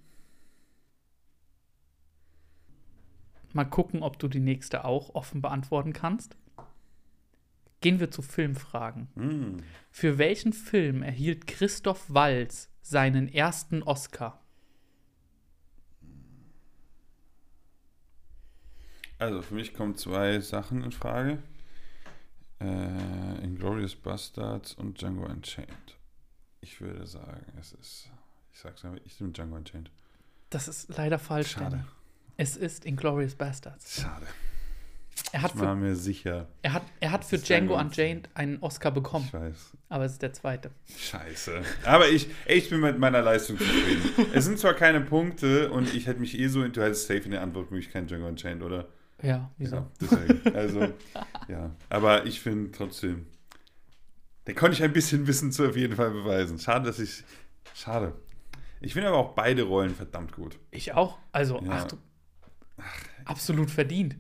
Mal 3.53 3.65
gucken, 3.65 4.03
ob 4.03 4.19
du 4.19 4.29
die 4.29 4.41
nächste 4.41 4.85
auch 4.85 5.15
offen 5.15 5.43
beantworten 5.43 5.93
kannst. 5.93 6.37
Gehen 7.81 7.99
wir 7.99 8.11
zu 8.11 8.23
Filmfragen. 8.23 9.09
Mhm. 9.15 9.57
Für 9.91 10.19
welchen 10.19 10.53
Film 10.53 11.03
erhielt 11.03 11.47
Christoph 11.47 12.13
Walz 12.13 12.71
seinen 12.83 13.27
ersten 13.27 13.83
Oscar? 13.83 14.45
Also 19.21 19.43
für 19.43 19.55
mich 19.55 19.75
kommen 19.75 19.97
zwei 19.97 20.41
Sachen 20.41 20.83
in 20.83 20.93
Frage. 20.93 21.39
Äh, 22.61 23.45
Inglourious 23.45 23.95
Bastards 23.95 24.75
und 24.75 25.01
Django 25.01 25.25
Unchained. 25.27 25.97
Ich 26.63 26.81
würde 26.81 27.07
sagen, 27.07 27.45
es 27.61 27.73
ist. 27.73 28.11
Ich 28.53 28.59
sag's 28.61 28.85
einfach, 28.85 29.01
ich 29.05 29.19
nehme 29.21 29.33
Django 29.33 29.57
Unchained. 29.57 29.91
Das 30.51 30.69
ist 30.69 30.95
leider 30.97 31.19
falsch. 31.19 31.53
Schade. 31.53 31.71
Danny. 31.71 31.83
Es 32.37 32.57
ist 32.57 32.85
Inglourious 32.85 33.35
Bastards. 33.35 34.01
Schade. 34.03 34.27
Er 35.33 35.43
hat 35.43 35.53
Ich 35.55 35.61
war 35.61 35.75
für, 35.75 35.81
mir 35.81 35.97
sicher. 35.97 36.49
er 36.63 36.73
hat, 36.73 36.83
er 37.01 37.11
hat 37.13 37.25
für 37.25 37.37
Django 37.39 37.79
Unchained 37.79 38.29
einen 38.35 38.59
Oscar 38.63 38.91
bekommen, 38.91 39.27
Ich 39.27 39.33
weiß. 39.35 39.77
aber 39.91 40.05
es 40.07 40.13
ist 40.13 40.23
der 40.23 40.33
zweite. 40.33 40.71
Scheiße. 40.97 41.63
Aber 41.85 42.09
ich, 42.09 42.29
ey, 42.47 42.57
ich 42.59 42.71
bin 42.71 42.81
mit 42.81 42.99
meiner 42.99 43.21
Leistung 43.21 43.59
zufrieden. 43.59 44.27
es 44.33 44.45
sind 44.47 44.59
zwar 44.59 44.73
keine 44.75 45.01
Punkte 45.03 45.71
und 45.73 45.93
ich 45.95 46.07
hätte 46.07 46.21
mich 46.21 46.39
eh 46.39 46.49
so, 46.49 46.67
du 46.67 46.81
hättest 46.83 47.07
safe 47.07 47.21
in 47.21 47.33
der 47.33 47.43
Antwortmöglichkeit 47.43 48.09
Django 48.11 48.29
Unchained, 48.29 48.63
oder? 48.63 48.89
Ja, 49.23 49.51
wieso? 49.59 49.77
Ja, 49.77 49.91
deswegen. 50.01 50.55
Also, 50.57 50.81
ja. 51.49 51.71
Aber 51.89 52.27
ich 52.27 52.41
finde 52.41 52.71
trotzdem, 52.73 53.27
den 54.47 54.55
konnte 54.57 54.75
ich 54.75 54.83
ein 54.83 54.93
bisschen 54.93 55.27
Wissen 55.27 55.53
zu 55.53 55.69
auf 55.69 55.77
jeden 55.77 55.97
Fall 55.97 56.11
beweisen. 56.11 56.59
Schade, 56.59 56.87
dass 56.87 56.99
ich. 56.99 57.23
Schade. 57.75 58.15
Ich 58.81 58.95
finde 58.95 59.09
aber 59.09 59.19
auch 59.19 59.35
beide 59.35 59.63
Rollen 59.65 59.95
verdammt 59.95 60.33
gut. 60.33 60.59
Ich 60.71 60.95
auch. 60.95 61.19
Also, 61.33 61.61
Ja. 61.61 61.71
ach 61.73 61.85
du. 61.85 61.97
Absolut 63.25 63.71
verdient. 63.71 64.17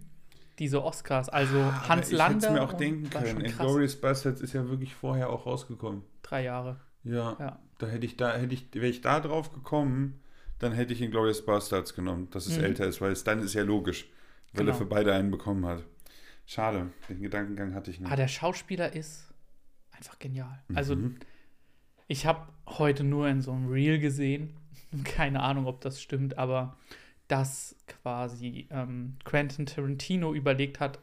Diese 0.59 0.83
Oscars. 0.85 1.30
Also 1.30 1.59
Aber 1.59 1.88
Hans 1.88 2.11
ich 2.11 2.16
Lander. 2.19 2.35
hätte 2.35 2.47
es 2.49 2.52
mir 2.52 2.62
auch 2.62 2.73
denken 2.75 3.09
können. 3.09 3.42
krass. 3.45 3.52
Inglourious 3.52 3.97
Bastards 3.97 4.40
ist 4.42 4.52
ja 4.52 4.69
wirklich 4.69 4.95
vorher 4.95 5.30
auch 5.30 5.47
rausgekommen. 5.47 6.02
Drei 6.23 6.45
Jahre. 6.45 6.78
Ja. 7.04 7.37
Ja. 7.40 7.59
Da 7.78 7.87
hätte 7.87 8.04
ich 8.04 8.19
da, 8.19 8.37
hätte 8.37 8.52
ich, 8.52 8.69
wäre 8.75 8.87
ich 8.88 9.00
da 9.00 9.21
drauf 9.21 9.52
gekommen, 9.52 10.21
dann 10.59 10.73
hätte 10.73 10.92
ich 10.92 11.00
Inglourious 11.00 11.47
Bastards 11.47 11.95
genommen, 11.95 12.28
dass 12.30 12.47
es 12.47 12.59
Mhm. 12.59 12.64
älter 12.64 12.87
ist, 12.87 13.00
weil 13.00 13.12
es 13.12 13.25
dann 13.25 13.40
ist 13.40 13.54
ja 13.54 13.62
logisch, 13.62 14.11
weil 14.52 14.64
Genau. 14.64 14.73
er 14.73 14.78
für 14.78 14.87
beide 14.87 15.12
einen 15.14 15.30
bekommen 15.30 15.64
hat. 15.66 15.85
Schade, 16.47 16.90
den 17.09 17.23
Gedankengang 17.23 17.75
hatte 17.75 17.90
ich 17.90 18.00
nicht. 18.00 18.11
Ah, 18.11 18.16
der 18.16 18.28
Schauspieler 18.28 18.92
ist 18.92 19.33
einfach 19.92 20.19
genial. 20.19 20.62
Also, 20.75 20.97
Mhm. 20.97 21.16
ich 22.09 22.26
habe 22.26 22.47
heute 22.66 23.04
nur 23.04 23.28
in 23.28 23.40
so 23.40 23.52
einem 23.52 23.69
Reel 23.69 23.99
gesehen, 24.00 24.54
keine 25.04 25.40
Ahnung, 25.42 25.66
ob 25.66 25.80
das 25.80 26.02
stimmt, 26.02 26.38
aber 26.38 26.76
dass 27.28 27.76
quasi 27.87 28.66
ähm, 28.71 29.16
Quentin 29.25 29.66
Tarantino 29.66 30.35
überlegt 30.35 30.80
hat, 30.80 30.99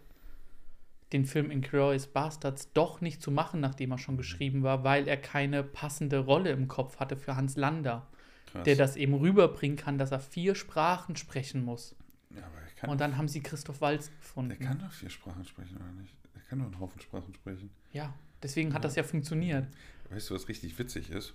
den 1.13 1.25
Film 1.25 1.49
Inglourious 1.51 2.07
Bastards 2.07 2.73
doch 2.73 2.99
nicht 2.99 3.21
zu 3.21 3.31
machen, 3.31 3.61
nachdem 3.61 3.91
er 3.91 3.97
schon 3.97 4.17
geschrieben 4.17 4.61
war, 4.63 4.83
weil 4.83 5.07
er 5.07 5.15
keine 5.15 5.63
passende 5.63 6.19
Rolle 6.19 6.49
im 6.51 6.67
Kopf 6.67 6.99
hatte 6.99 7.15
für 7.15 7.37
Hans 7.37 7.55
Lander, 7.55 8.05
Krass. 8.51 8.63
der 8.65 8.75
das 8.75 8.97
eben 8.97 9.13
rüberbringen 9.13 9.77
kann, 9.77 9.97
dass 9.97 10.11
er 10.11 10.19
vier 10.19 10.53
Sprachen 10.53 11.15
sprechen 11.15 11.63
muss. 11.63 11.95
Ja, 12.35 12.89
Und 12.89 12.99
dann 13.01 13.17
haben 13.17 13.27
sie 13.27 13.41
Christoph 13.41 13.81
Walz 13.81 14.11
gefunden. 14.19 14.51
er 14.51 14.57
kann 14.57 14.79
doch 14.79 14.91
vier 14.91 15.09
Sprachen 15.09 15.45
sprechen, 15.45 15.77
oder 15.77 15.91
nicht? 15.93 16.13
Er 16.35 16.41
kann 16.41 16.59
doch 16.59 16.65
einen 16.65 16.79
Haufen 16.79 17.01
Sprachen 17.01 17.33
sprechen. 17.33 17.69
Ja, 17.93 18.13
deswegen 18.43 18.73
hat 18.73 18.83
das 18.83 18.95
ja 18.95 19.03
funktioniert. 19.03 19.67
Weißt 20.09 20.29
du, 20.29 20.35
was 20.35 20.47
richtig 20.47 20.77
witzig 20.77 21.09
ist? 21.09 21.33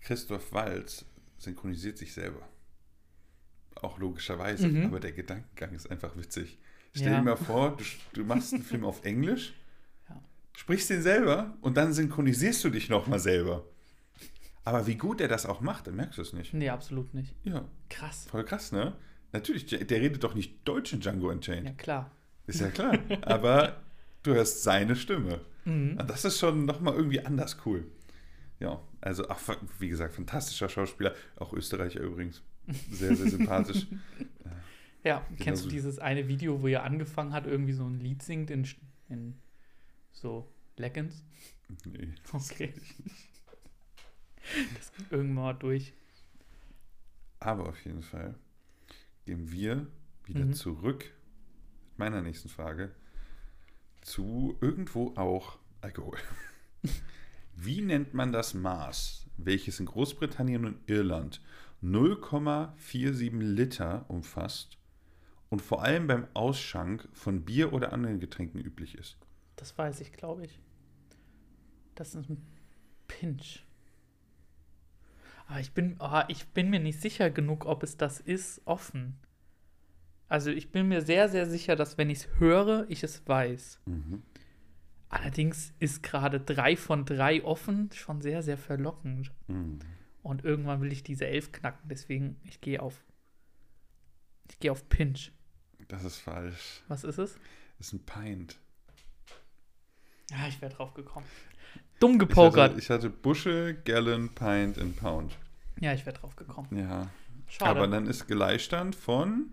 Christoph 0.00 0.52
Walz 0.52 1.04
synchronisiert 1.38 1.98
sich 1.98 2.12
selber. 2.12 2.48
Auch 3.76 3.98
logischerweise, 3.98 4.68
Mhm. 4.68 4.86
aber 4.86 5.00
der 5.00 5.12
Gedankengang 5.12 5.74
ist 5.74 5.90
einfach 5.90 6.16
witzig. 6.16 6.58
Stell 6.94 7.12
Ja. 7.12 7.18
dir 7.18 7.24
mal 7.24 7.36
vor, 7.36 7.76
du, 7.76 7.84
du 8.14 8.24
machst 8.24 8.54
einen 8.54 8.62
Film 8.62 8.84
auf 8.84 9.04
Englisch, 9.04 9.54
Ja. 10.08 10.22
sprichst 10.52 10.90
den 10.90 11.02
selber 11.02 11.56
und 11.60 11.76
dann 11.76 11.92
synchronisierst 11.92 12.62
du 12.64 12.70
dich 12.70 12.88
nochmal 12.88 13.18
selber. 13.18 13.64
Aber 14.64 14.86
wie 14.86 14.94
gut 14.94 15.20
er 15.20 15.28
das 15.28 15.44
auch 15.44 15.60
macht, 15.60 15.86
dann 15.88 15.96
merkst 15.96 16.16
du 16.18 16.22
es 16.22 16.32
nicht. 16.32 16.54
Nee, 16.54 16.70
absolut 16.70 17.12
nicht. 17.12 17.34
Ja, 17.44 17.68
Krass. 17.90 18.26
voll 18.30 18.44
krass, 18.44 18.72
ne? 18.72 18.96
Natürlich, 19.34 19.66
der 19.66 20.00
redet 20.00 20.22
doch 20.22 20.36
nicht 20.36 20.66
Deutsch 20.66 20.92
in 20.92 21.00
Django 21.00 21.28
Unchained. 21.28 21.66
Ja, 21.66 21.72
klar. 21.72 22.10
Ist 22.46 22.60
ja 22.60 22.70
klar. 22.70 22.96
Aber 23.22 23.82
du 24.22 24.32
hörst 24.32 24.62
seine 24.62 24.94
Stimme. 24.94 25.40
Mhm. 25.64 25.98
Und 25.98 26.08
das 26.08 26.24
ist 26.24 26.38
schon 26.38 26.66
nochmal 26.66 26.94
irgendwie 26.94 27.18
anders 27.18 27.56
cool. 27.66 27.84
Ja, 28.60 28.80
also 29.00 29.28
auch, 29.28 29.40
wie 29.80 29.88
gesagt, 29.88 30.14
fantastischer 30.14 30.68
Schauspieler. 30.68 31.16
Auch 31.34 31.52
Österreicher 31.52 31.98
übrigens. 32.00 32.42
Sehr, 32.90 33.14
sehr 33.16 33.28
sympathisch. 33.28 33.86
Ja, 35.02 35.18
Genau 35.28 35.44
kennst 35.44 35.66
du 35.66 35.68
dieses 35.68 35.98
eine 35.98 36.28
Video, 36.28 36.62
wo 36.62 36.66
er 36.66 36.82
angefangen 36.82 37.34
hat, 37.34 37.46
irgendwie 37.46 37.74
so 37.74 37.84
ein 37.84 38.00
Lied 38.00 38.22
singt 38.22 38.50
in, 38.50 38.66
in 39.10 39.34
so 40.12 40.50
Leggings? 40.78 41.22
Nee. 41.84 42.08
Okay. 42.32 42.72
Das 44.78 44.94
geht 44.94 45.12
irgendwann 45.12 45.44
mal 45.44 45.52
durch. 45.52 45.92
Aber 47.38 47.68
auf 47.68 47.84
jeden 47.84 48.00
Fall 48.00 48.34
gehen 49.24 49.50
wir 49.50 49.86
wieder 50.24 50.44
Mhm. 50.44 50.54
zurück 50.54 51.04
mit 51.90 51.98
meiner 51.98 52.22
nächsten 52.22 52.48
Frage 52.48 52.94
zu 54.02 54.56
irgendwo 54.60 55.14
auch 55.16 55.58
Alkohol. 55.80 56.18
Wie 57.56 57.80
nennt 57.82 58.14
man 58.14 58.32
das 58.32 58.52
Maß, 58.54 59.26
welches 59.36 59.80
in 59.80 59.86
Großbritannien 59.86 60.64
und 60.64 60.78
Irland 60.90 61.40
0,47 61.82 63.38
Liter 63.40 64.04
umfasst 64.08 64.78
und 65.50 65.60
vor 65.62 65.82
allem 65.82 66.06
beim 66.06 66.26
Ausschank 66.34 67.08
von 67.12 67.44
Bier 67.44 67.72
oder 67.72 67.92
anderen 67.92 68.18
Getränken 68.20 68.60
üblich 68.60 68.94
ist? 68.96 69.16
Das 69.56 69.76
weiß 69.78 70.00
ich, 70.00 70.12
glaube 70.12 70.44
ich. 70.46 70.58
Das 71.94 72.14
ist 72.14 72.28
ein 72.28 72.44
Pinch. 73.06 73.64
Aber 75.46 75.60
ich 75.60 75.72
bin, 75.72 75.96
oh, 76.00 76.22
ich 76.28 76.46
bin 76.48 76.70
mir 76.70 76.80
nicht 76.80 77.00
sicher 77.00 77.30
genug, 77.30 77.66
ob 77.66 77.82
es 77.82 77.96
das 77.96 78.20
ist, 78.20 78.62
offen. 78.64 79.18
Also 80.28 80.50
ich 80.50 80.72
bin 80.72 80.88
mir 80.88 81.02
sehr, 81.02 81.28
sehr 81.28 81.46
sicher, 81.46 81.76
dass 81.76 81.98
wenn 81.98 82.10
ich 82.10 82.18
es 82.18 82.28
höre, 82.38 82.86
ich 82.88 83.02
es 83.02 83.26
weiß. 83.26 83.80
Mhm. 83.84 84.22
Allerdings 85.08 85.74
ist 85.78 86.02
gerade 86.02 86.40
drei 86.40 86.76
von 86.76 87.04
drei 87.04 87.44
offen 87.44 87.90
schon 87.92 88.20
sehr, 88.20 88.42
sehr 88.42 88.58
verlockend. 88.58 89.30
Mhm. 89.46 89.78
Und 90.22 90.42
irgendwann 90.42 90.80
will 90.80 90.90
ich 90.90 91.02
diese 91.02 91.26
elf 91.26 91.52
knacken. 91.52 91.88
Deswegen, 91.88 92.40
ich 92.44 92.60
gehe 92.60 92.80
auf. 92.80 93.04
Ich 94.50 94.58
gehe 94.58 94.72
auf 94.72 94.88
Pinch. 94.88 95.30
Das 95.88 96.02
ist 96.04 96.18
falsch. 96.18 96.82
Was 96.88 97.04
ist 97.04 97.18
es? 97.18 97.38
Das 97.78 97.88
ist 97.88 97.92
ein 97.92 98.06
Pint. 98.06 98.58
Ja, 100.30 100.48
ich 100.48 100.60
wäre 100.60 100.72
drauf 100.72 100.94
gekommen. 100.94 101.26
Dumm 102.00 102.12
Ich 102.12 102.18
gepokert. 102.20 102.70
hatte, 102.72 102.78
ich 102.78 102.90
hatte 102.90 103.10
Bushel, 103.10 103.74
Gallon, 103.84 104.34
Pint 104.34 104.78
und 104.78 104.96
Pound. 104.96 105.36
Ja, 105.80 105.92
ich 105.92 106.04
wäre 106.06 106.16
drauf 106.16 106.36
gekommen. 106.36 106.68
Ja. 106.76 107.08
Schade. 107.48 107.70
Aber 107.70 107.86
dann 107.86 108.06
ist 108.06 108.26
Gleichstand 108.26 108.94
von. 108.96 109.52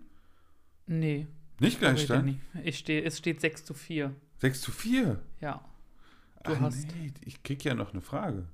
nee. 0.86 1.26
Nicht 1.58 1.78
Gleichstand? 1.78 2.26
Danny. 2.26 2.64
Ich 2.64 2.78
steh, 2.78 3.04
es 3.04 3.18
steht 3.18 3.40
6 3.40 3.64
zu 3.64 3.74
4. 3.74 4.12
6 4.38 4.60
zu 4.62 4.72
4. 4.72 5.20
Ja. 5.40 5.64
Du 6.42 6.52
ah, 6.54 6.60
hast- 6.60 6.88
Nee, 6.96 7.12
ich 7.24 7.44
krieg 7.44 7.62
ja 7.64 7.74
noch 7.74 7.92
eine 7.92 8.00
Frage. 8.00 8.46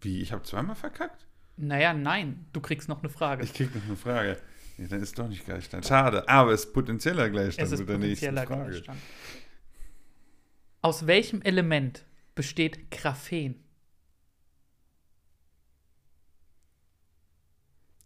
Wie? 0.00 0.20
Ich 0.20 0.32
habe 0.32 0.42
zweimal 0.42 0.74
verkackt? 0.74 1.26
Naja, 1.56 1.94
nein. 1.94 2.46
Du 2.52 2.60
kriegst 2.60 2.88
noch 2.88 2.98
eine 3.00 3.08
Frage. 3.08 3.44
Ich 3.44 3.54
krieg 3.54 3.72
noch 3.72 3.84
eine 3.84 3.96
Frage. 3.96 4.36
Nee, 4.78 4.88
dann 4.88 5.00
ist 5.00 5.16
doch 5.18 5.28
nicht 5.28 5.44
Gleichstand. 5.44 5.86
Schade, 5.86 6.28
aber 6.28 6.52
es 6.52 6.64
ist 6.64 6.72
potenzieller 6.72 7.30
Gleichstand 7.30 7.66
es 7.66 7.72
ist 7.72 7.80
mit 7.80 7.88
der 7.88 7.98
nächsten 7.98 8.26
potenzieller 8.26 8.46
Frage. 8.46 8.70
Gleichstand. 8.70 8.98
Aus 10.82 11.06
welchem 11.06 11.42
Element 11.42 12.04
besteht 12.38 12.92
Graphen? 12.92 13.56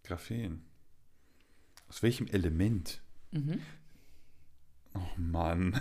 Graphen. 0.05 0.65
Aus 1.91 2.03
welchem 2.03 2.29
Element? 2.29 3.03
Mhm. 3.33 3.61
Oh 4.95 5.07
Mann. 5.19 5.79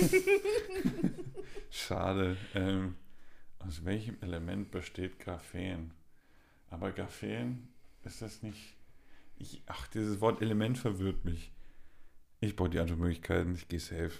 Schade. 1.70 2.36
Ähm, 2.54 2.96
aus 3.58 3.86
welchem 3.86 4.20
Element 4.20 4.70
besteht 4.70 5.18
Graphen? 5.18 5.94
Aber 6.68 6.92
Graphen, 6.92 7.70
ist 8.02 8.20
das 8.20 8.42
nicht. 8.42 8.76
Ich, 9.38 9.62
ach, 9.64 9.86
dieses 9.86 10.20
Wort 10.20 10.42
Element 10.42 10.76
verwirrt 10.76 11.24
mich. 11.24 11.52
Ich 12.40 12.54
brauche 12.54 12.68
die 12.68 12.80
Antwortmöglichkeiten. 12.80 13.54
Ich 13.54 13.66
gehe 13.66 13.80
safe. 13.80 14.12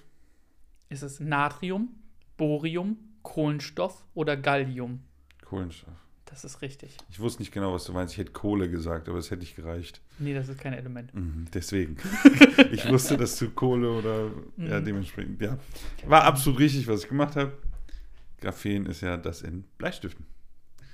Ist 0.88 1.02
es 1.02 1.20
Natrium, 1.20 1.94
Borium, 2.38 3.13
Kohlenstoff 3.24 4.04
oder 4.14 4.36
Gallium? 4.36 5.00
Kohlenstoff. 5.44 5.92
Das 6.26 6.44
ist 6.44 6.62
richtig. 6.62 6.96
Ich 7.10 7.20
wusste 7.20 7.42
nicht 7.42 7.52
genau, 7.52 7.72
was 7.74 7.84
du 7.84 7.92
meinst. 7.92 8.14
Ich 8.14 8.18
hätte 8.18 8.32
Kohle 8.32 8.68
gesagt, 8.70 9.08
aber 9.08 9.18
es 9.18 9.30
hätte 9.30 9.40
nicht 9.40 9.56
gereicht. 9.56 10.00
Nee, 10.18 10.34
das 10.34 10.48
ist 10.48 10.58
kein 10.60 10.72
Element. 10.72 11.12
Mhm, 11.14 11.46
deswegen. 11.52 11.96
ich 12.72 12.88
wusste, 12.88 13.16
dass 13.16 13.36
du 13.38 13.50
Kohle 13.50 13.90
oder 13.90 14.30
ja, 14.56 14.80
Mhm. 14.80 14.84
dementsprechend. 14.84 15.40
Ja. 15.40 15.58
War 16.06 16.24
absolut 16.24 16.58
richtig, 16.60 16.86
was 16.88 17.02
ich 17.04 17.08
gemacht 17.08 17.36
habe. 17.36 17.52
Graphen 18.40 18.86
ist 18.86 19.00
ja 19.00 19.16
das 19.16 19.42
in 19.42 19.64
Bleistiften. 19.78 20.26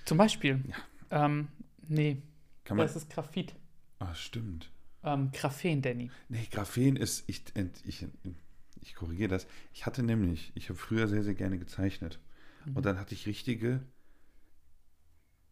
Zum 0.05 0.19
Beispiel. 0.19 0.63
Ähm, 1.11 1.49
nee, 1.89 2.23
Kann 2.65 2.77
man. 2.77 2.87
das 2.87 2.97
ist 2.97 3.11
Graphit. 3.11 3.55
Ah, 3.99 4.15
stimmt. 4.15 4.71
Ähm, 5.03 5.31
Graphen, 5.33 5.81
Danny. 5.83 6.11
Nee, 6.29 6.47
Graphen 6.51 6.97
ist, 6.97 7.25
ich, 7.29 7.43
ent- 7.55 7.81
ich, 7.87 8.07
ich 8.81 8.95
korrigiere 8.95 9.29
das. 9.29 9.47
Ich 9.73 9.87
hatte 9.87 10.03
nämlich, 10.03 10.53
ich 10.55 10.69
habe 10.69 10.79
früher 10.79 11.09
sehr, 11.09 11.23
sehr 11.23 11.35
gerne 11.35 11.59
gezeichnet. 11.59 12.19
Mhm. 12.67 12.77
Und 12.77 12.87
dann 12.87 12.99
hatte 12.99 13.15
ich 13.15 13.27
richtige 13.27 13.81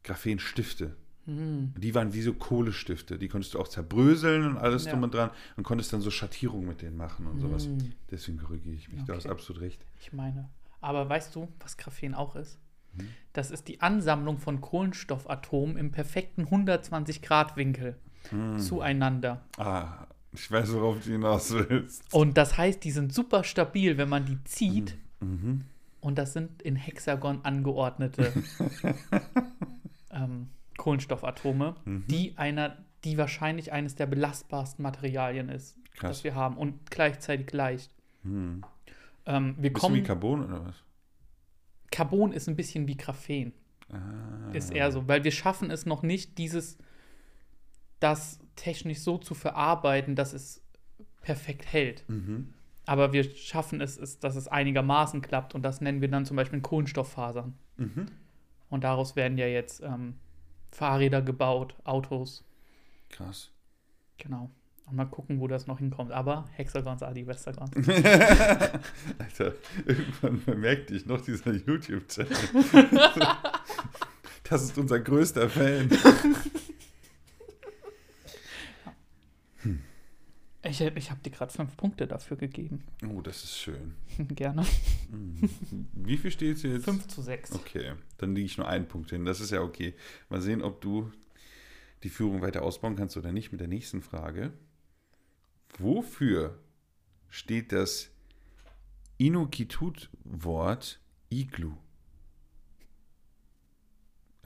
Graphenstifte. 0.04 0.96
Hm. 1.26 1.74
Die 1.76 1.94
waren 1.94 2.14
wie 2.14 2.22
so 2.22 2.32
Kohlestifte. 2.32 3.18
Die 3.18 3.28
konntest 3.28 3.54
du 3.54 3.58
auch 3.60 3.68
zerbröseln 3.68 4.44
und 4.46 4.56
alles 4.56 4.86
Ja. 4.86 4.92
drum 4.92 5.02
und 5.02 5.12
dran 5.14 5.30
und 5.56 5.64
konntest 5.64 5.92
dann 5.92 6.00
so 6.00 6.10
Schattierungen 6.10 6.66
mit 6.66 6.80
denen 6.80 6.96
machen 6.96 7.26
und 7.26 7.40
sowas. 7.40 7.66
Hm. 7.66 7.92
Deswegen 8.10 8.38
korrigiere 8.38 8.74
ich 8.76 8.88
mich. 8.90 9.04
Du 9.04 9.12
hast 9.12 9.26
Okay. 9.26 9.32
absolut 9.32 9.60
recht. 9.62 9.84
Ich 10.00 10.12
meine. 10.12 10.48
Aber 10.80 11.08
weißt 11.08 11.34
du, 11.34 11.48
was 11.60 11.76
Graphen 11.76 12.14
auch 12.14 12.34
ist? 12.36 12.58
Hm. 12.96 13.08
Das 13.34 13.50
ist 13.50 13.68
die 13.68 13.80
Ansammlung 13.82 14.38
von 14.38 14.60
Kohlenstoffatomen 14.62 15.76
im 15.76 15.90
perfekten 15.90 16.46
120-Grad-Winkel 16.46 17.98
Hm. 18.30 18.58
zueinander. 18.58 19.44
Ah, 19.58 20.06
ich 20.32 20.50
weiß, 20.50 20.72
worauf 20.74 21.02
du 21.04 21.10
hinaus 21.12 21.52
willst. 21.52 22.12
Und 22.12 22.36
das 22.36 22.56
heißt, 22.58 22.82
die 22.84 22.90
sind 22.90 23.12
super 23.14 23.44
stabil, 23.44 23.96
wenn 23.98 24.08
man 24.08 24.26
die 24.26 24.42
zieht. 24.44 24.96
Mhm. 25.20 25.64
Und 26.00 26.16
das 26.18 26.32
sind 26.32 26.62
in 26.62 26.76
Hexagon 26.76 27.40
angeordnete 27.44 28.32
ähm, 30.10 30.48
Kohlenstoffatome, 30.76 31.74
Mhm. 31.84 32.04
die 32.08 32.34
einer, 32.36 32.76
die 33.04 33.18
wahrscheinlich 33.18 33.72
eines 33.72 33.94
der 33.96 34.06
belastbarsten 34.06 34.82
Materialien 34.82 35.48
ist, 35.48 35.76
Krass. 35.96 36.18
das 36.18 36.24
wir 36.24 36.34
haben 36.34 36.56
und 36.56 36.90
gleichzeitig 36.90 37.52
leicht. 37.52 37.90
Hm. 38.22 38.62
Ähm, 39.26 39.54
wir 39.58 39.72
Bisschen 39.72 39.74
kommen. 39.74 39.94
wie 39.96 40.02
Carbon 40.02 40.44
oder 40.44 40.66
was? 40.66 40.74
Carbon 41.90 42.32
ist 42.32 42.48
ein 42.48 42.56
bisschen 42.56 42.86
wie 42.86 42.96
Graphen. 42.96 43.52
Ah. 43.90 44.50
Ist 44.52 44.70
eher 44.70 44.92
so, 44.92 45.08
weil 45.08 45.24
wir 45.24 45.30
schaffen 45.32 45.70
es 45.70 45.86
noch 45.86 46.02
nicht, 46.02 46.36
dieses, 46.38 46.76
das 48.00 48.38
technisch 48.56 49.00
so 49.00 49.18
zu 49.18 49.34
verarbeiten, 49.34 50.16
dass 50.16 50.32
es 50.32 50.62
perfekt 51.22 51.72
hält. 51.72 52.04
Mhm. 52.08 52.54
Aber 52.86 53.12
wir 53.12 53.24
schaffen 53.24 53.80
es, 53.80 53.98
es, 53.98 54.18
dass 54.18 54.34
es 54.34 54.48
einigermaßen 54.48 55.20
klappt 55.20 55.54
und 55.54 55.62
das 55.62 55.80
nennen 55.80 56.00
wir 56.00 56.08
dann 56.08 56.24
zum 56.24 56.36
Beispiel 56.36 56.60
Kohlenstofffasern. 56.60 57.54
Mhm. 57.76 58.06
Und 58.70 58.84
daraus 58.84 59.14
werden 59.14 59.38
ja 59.38 59.46
jetzt 59.46 59.82
ähm, 59.82 60.14
Fahrräder 60.70 61.22
gebaut, 61.22 61.74
Autos, 61.84 62.44
Krass. 63.10 63.50
genau. 64.16 64.50
Und 64.86 64.96
mal 64.96 65.04
gucken, 65.04 65.38
wo 65.40 65.48
das 65.48 65.66
noch 65.66 65.80
hinkommt. 65.80 66.12
Aber 66.12 66.46
Hexagons, 66.52 67.02
Adi, 67.02 67.26
Westergons. 67.26 67.72
Alter, 69.18 69.52
irgendwann 69.84 70.42
bemerkte 70.46 70.94
ich 70.94 71.04
noch 71.04 71.20
dieser 71.20 71.52
YouTube-Channel. 71.52 72.34
das 74.44 74.62
ist 74.62 74.78
unser 74.78 75.00
größter 75.00 75.50
Fan. 75.50 75.90
Ich, 80.68 80.80
ich 80.80 81.10
habe 81.10 81.20
dir 81.22 81.30
gerade 81.30 81.52
fünf 81.52 81.76
Punkte 81.76 82.06
dafür 82.06 82.36
gegeben. 82.36 82.84
Oh, 83.08 83.20
das 83.20 83.44
ist 83.44 83.58
schön. 83.58 83.94
Gerne. 84.28 84.64
Mhm. 85.10 85.48
Wie 85.94 86.16
viel 86.16 86.30
steht 86.30 86.56
es 86.56 86.62
jetzt? 86.62 86.84
5 86.84 87.08
zu 87.08 87.22
6. 87.22 87.52
Okay, 87.52 87.94
dann 88.18 88.34
liege 88.34 88.46
ich 88.46 88.58
nur 88.58 88.68
einen 88.68 88.86
Punkt 88.86 89.10
hin. 89.10 89.24
Das 89.24 89.40
ist 89.40 89.50
ja 89.50 89.62
okay. 89.62 89.94
Mal 90.28 90.40
sehen, 90.40 90.62
ob 90.62 90.80
du 90.80 91.10
die 92.02 92.10
Führung 92.10 92.42
weiter 92.42 92.62
ausbauen 92.62 92.96
kannst 92.96 93.16
oder 93.16 93.32
nicht 93.32 93.50
mit 93.52 93.60
der 93.60 93.68
nächsten 93.68 94.02
Frage. 94.02 94.52
Wofür 95.78 96.58
steht 97.28 97.72
das 97.72 98.10
Inuktitut-Wort 99.18 101.00
Iglu? 101.30 101.72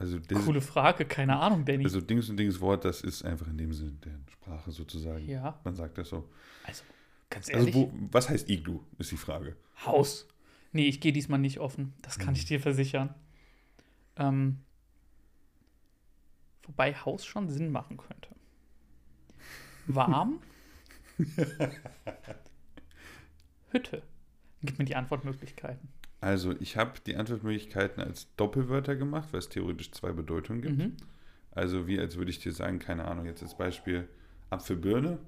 Also, 0.03 0.19
das, 0.19 0.43
Coole 0.45 0.59
Frage, 0.61 1.05
keine 1.05 1.37
Ahnung, 1.39 1.63
Danny. 1.63 1.85
also 1.85 2.01
Dings 2.01 2.29
und 2.29 2.35
Dings 2.37 2.59
Wort, 2.59 2.83
das 2.83 2.99
ist 3.01 3.23
einfach 3.23 3.47
in 3.47 3.57
dem 3.57 3.71
Sinn 3.73 3.99
der 4.03 4.19
Sprache 4.31 4.69
sozusagen. 4.71 5.25
ja, 5.29 5.57
Man 5.63 5.75
sagt 5.75 5.97
das 5.97 6.09
so. 6.09 6.29
also 6.65 6.83
ganz 7.29 7.47
Also, 7.47 7.59
ehrlich, 7.59 7.73
wo, 7.75 7.91
was 8.11 8.27
heißt 8.27 8.49
Iglu, 8.49 8.81
ist 8.97 9.11
die 9.11 9.17
Frage. 9.17 9.55
Haus. 9.85 10.27
Nee, 10.73 10.87
ich 10.87 10.99
gehe 10.99 11.13
diesmal 11.13 11.39
nicht 11.39 11.59
offen. 11.59 11.93
Das 12.01 12.17
kann 12.19 12.29
Mhm. 12.31 12.35
ich 12.35 12.45
dir 12.45 12.59
versichern. 12.59 13.13
Ähm, 14.17 14.59
wobei 16.63 16.93
Haus 16.95 17.25
schon 17.25 17.47
Sinn 17.49 17.71
machen 17.71 17.95
könnte. 17.97 18.27
Warm? 19.87 20.41
Hütte. 23.71 24.01
Gib 24.61 24.79
mir 24.79 24.85
die 24.85 24.95
Antwortmöglichkeiten. 24.95 25.89
Also, 26.23 26.55
ich 26.61 26.77
habe 26.77 26.93
die 27.05 27.17
Antwortmöglichkeiten 27.17 28.01
als 28.01 28.33
Doppelwörter 28.37 28.95
gemacht, 28.95 29.27
weil 29.33 29.39
es 29.39 29.49
theoretisch 29.49 29.91
zwei 29.91 30.13
Bedeutungen 30.13 30.61
gibt. 30.61 30.77
Mhm. 30.77 30.95
Also, 31.51 31.85
wie 31.85 31.99
als 31.99 32.15
würde 32.15 32.31
ich 32.31 32.39
dir 32.39 32.53
sagen, 32.53 32.79
keine 32.79 33.03
Ahnung, 33.05 33.25
jetzt 33.25 33.43
als 33.43 33.57
Beispiel 33.57 34.07
Apfelbirne. 34.49 35.19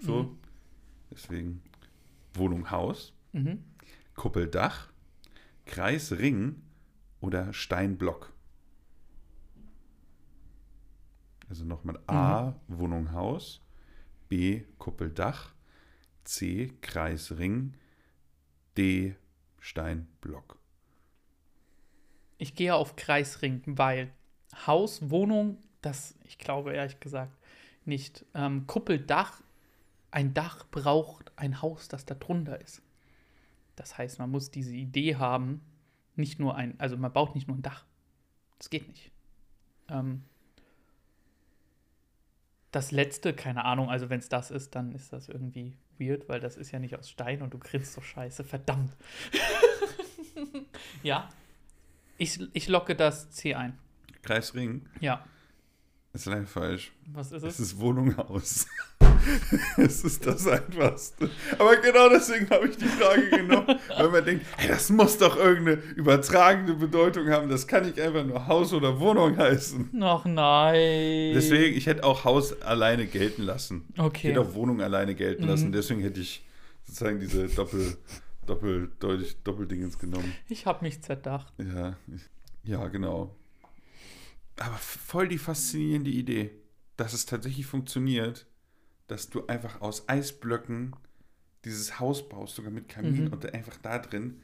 So. 0.00 0.22
Mhm. 0.22 0.38
Deswegen 1.10 1.62
Wohnung, 2.32 2.70
Haus, 2.70 3.12
Mhm. 3.34 3.62
Kuppeldach, 4.14 4.88
Kreis, 5.66 6.12
Ring 6.12 6.62
oder 7.20 7.52
Steinblock. 7.52 8.32
Also 11.50 11.66
nochmal 11.66 11.98
A, 12.06 12.54
Wohnung, 12.66 13.12
Haus, 13.12 13.60
B, 14.30 14.62
Kuppeldach, 14.78 15.52
C, 16.24 16.72
Kreis, 16.80 17.36
Ring, 17.38 17.74
D, 18.76 19.14
Steinblock. 19.60 20.58
Ich 22.38 22.54
gehe 22.54 22.74
auf 22.74 22.96
Kreisring, 22.96 23.62
weil 23.66 24.12
Haus, 24.66 25.10
Wohnung, 25.10 25.58
das, 25.82 26.14
ich 26.24 26.38
glaube 26.38 26.72
ehrlich 26.72 27.00
gesagt 27.00 27.36
nicht. 27.84 28.24
Ähm, 28.34 28.66
Kuppeldach, 28.66 29.42
ein 30.10 30.34
Dach 30.34 30.66
braucht 30.70 31.32
ein 31.36 31.60
Haus, 31.60 31.88
das 31.88 32.04
da 32.04 32.14
drunter 32.14 32.60
ist. 32.60 32.82
Das 33.76 33.98
heißt, 33.98 34.18
man 34.18 34.30
muss 34.30 34.50
diese 34.50 34.74
Idee 34.74 35.16
haben, 35.16 35.60
nicht 36.16 36.38
nur 36.38 36.54
ein, 36.56 36.78
also 36.78 36.96
man 36.96 37.12
baut 37.12 37.34
nicht 37.34 37.48
nur 37.48 37.56
ein 37.56 37.62
Dach. 37.62 37.84
Das 38.58 38.70
geht 38.70 38.88
nicht. 38.88 39.10
Ähm, 39.88 40.24
das 42.70 42.90
letzte, 42.90 43.32
keine 43.32 43.64
Ahnung, 43.64 43.88
also 43.90 44.10
wenn 44.10 44.18
es 44.18 44.28
das 44.28 44.50
ist, 44.50 44.74
dann 44.74 44.92
ist 44.94 45.12
das 45.12 45.28
irgendwie 45.28 45.76
weird, 45.98 46.28
weil 46.28 46.40
das 46.40 46.56
ist 46.56 46.70
ja 46.70 46.78
nicht 46.78 46.98
aus 46.98 47.08
Stein 47.08 47.42
und 47.42 47.54
du 47.54 47.58
grinst 47.58 47.94
so 47.94 48.00
scheiße, 48.00 48.44
verdammt. 48.44 48.94
ja. 51.02 51.28
Ich, 52.18 52.40
ich 52.52 52.68
locke 52.68 52.94
das 52.94 53.30
C 53.30 53.54
ein. 53.54 53.78
Kreis, 54.22 54.54
Ring 54.54 54.86
Ja. 55.00 55.24
Ist 56.20 56.26
leider 56.26 56.46
falsch. 56.46 56.92
Was 57.12 57.32
ist 57.32 57.42
Es 57.42 57.54
es? 57.54 57.60
ist 57.60 57.80
Wohnung, 57.80 58.16
Haus. 58.16 58.66
es 59.76 60.04
ist 60.04 60.26
das 60.26 60.46
Einfachste. 60.46 61.30
Aber 61.58 61.76
genau 61.76 62.08
deswegen 62.08 62.48
habe 62.50 62.68
ich 62.68 62.76
die 62.76 62.84
Frage 62.86 63.28
genommen, 63.30 63.78
weil 63.96 64.08
man 64.10 64.24
denkt, 64.24 64.46
hey, 64.56 64.68
das 64.68 64.90
muss 64.90 65.18
doch 65.18 65.36
irgendeine 65.36 65.78
übertragende 65.96 66.74
Bedeutung 66.74 67.28
haben. 67.30 67.48
Das 67.48 67.66
kann 67.66 67.84
nicht 67.86 67.98
einfach 68.00 68.24
nur 68.24 68.46
Haus 68.46 68.72
oder 68.72 68.98
Wohnung 69.00 69.36
heißen. 69.36 69.90
Ach 70.02 70.24
nein. 70.24 71.32
Deswegen, 71.34 71.76
ich 71.76 71.86
hätte 71.86 72.04
auch 72.04 72.24
Haus 72.24 72.60
alleine 72.62 73.06
gelten 73.06 73.42
lassen. 73.42 73.86
Ich 73.94 74.00
Okay. 74.00 74.28
hätte 74.28 74.40
auch 74.40 74.54
Wohnung 74.54 74.80
alleine 74.80 75.14
gelten 75.14 75.42
Mhm. 75.44 75.48
lassen. 75.48 75.72
Deswegen 75.72 76.00
hätte 76.00 76.20
ich 76.20 76.44
sozusagen 76.84 77.20
diese 77.20 77.48
Doppel, 77.48 77.96
Doppeldeutig, 78.46 79.36
Doppeldingens 79.44 79.98
genommen. 79.98 80.32
Ich 80.48 80.64
habe 80.66 80.84
mich 80.84 81.02
zerdacht. 81.02 81.52
Ja, 81.58 81.96
ja, 82.64 82.86
genau. 82.88 83.34
Aber 84.60 84.76
voll 84.76 85.28
die 85.28 85.38
faszinierende 85.38 86.10
Idee, 86.10 86.50
dass 86.96 87.12
es 87.12 87.26
tatsächlich 87.26 87.66
funktioniert, 87.66 88.46
dass 89.06 89.30
du 89.30 89.46
einfach 89.46 89.80
aus 89.80 90.08
Eisblöcken 90.08 90.94
dieses 91.64 91.98
Haus 92.00 92.28
baust, 92.28 92.56
sogar 92.56 92.70
mit 92.70 92.88
Kamin 92.88 93.24
Mhm. 93.26 93.32
und 93.32 93.52
einfach 93.54 93.76
da 93.82 93.98
drin 93.98 94.40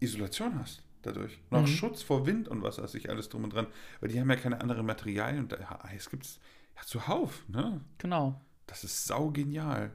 Isolation 0.00 0.58
hast 0.58 0.82
dadurch. 1.02 1.38
Und 1.50 1.58
auch 1.58 1.62
Mhm. 1.62 1.66
Schutz 1.68 2.02
vor 2.02 2.26
Wind 2.26 2.48
und 2.48 2.62
was 2.62 2.78
weiß 2.78 2.94
ich, 2.94 3.10
alles 3.10 3.28
drum 3.28 3.44
und 3.44 3.52
dran. 3.52 3.66
Weil 4.00 4.08
die 4.10 4.20
haben 4.20 4.30
ja 4.30 4.36
keine 4.36 4.60
anderen 4.60 4.86
Materialien 4.86 5.40
und 5.44 5.52
da, 5.52 5.58
ja, 5.60 5.84
Eis 5.84 6.08
gibt's 6.10 6.38
ja 6.76 6.82
zuhauf, 6.82 7.46
ne? 7.48 7.80
Genau. 7.98 8.40
Das 8.66 8.84
ist 8.84 9.04
saugenial. 9.06 9.92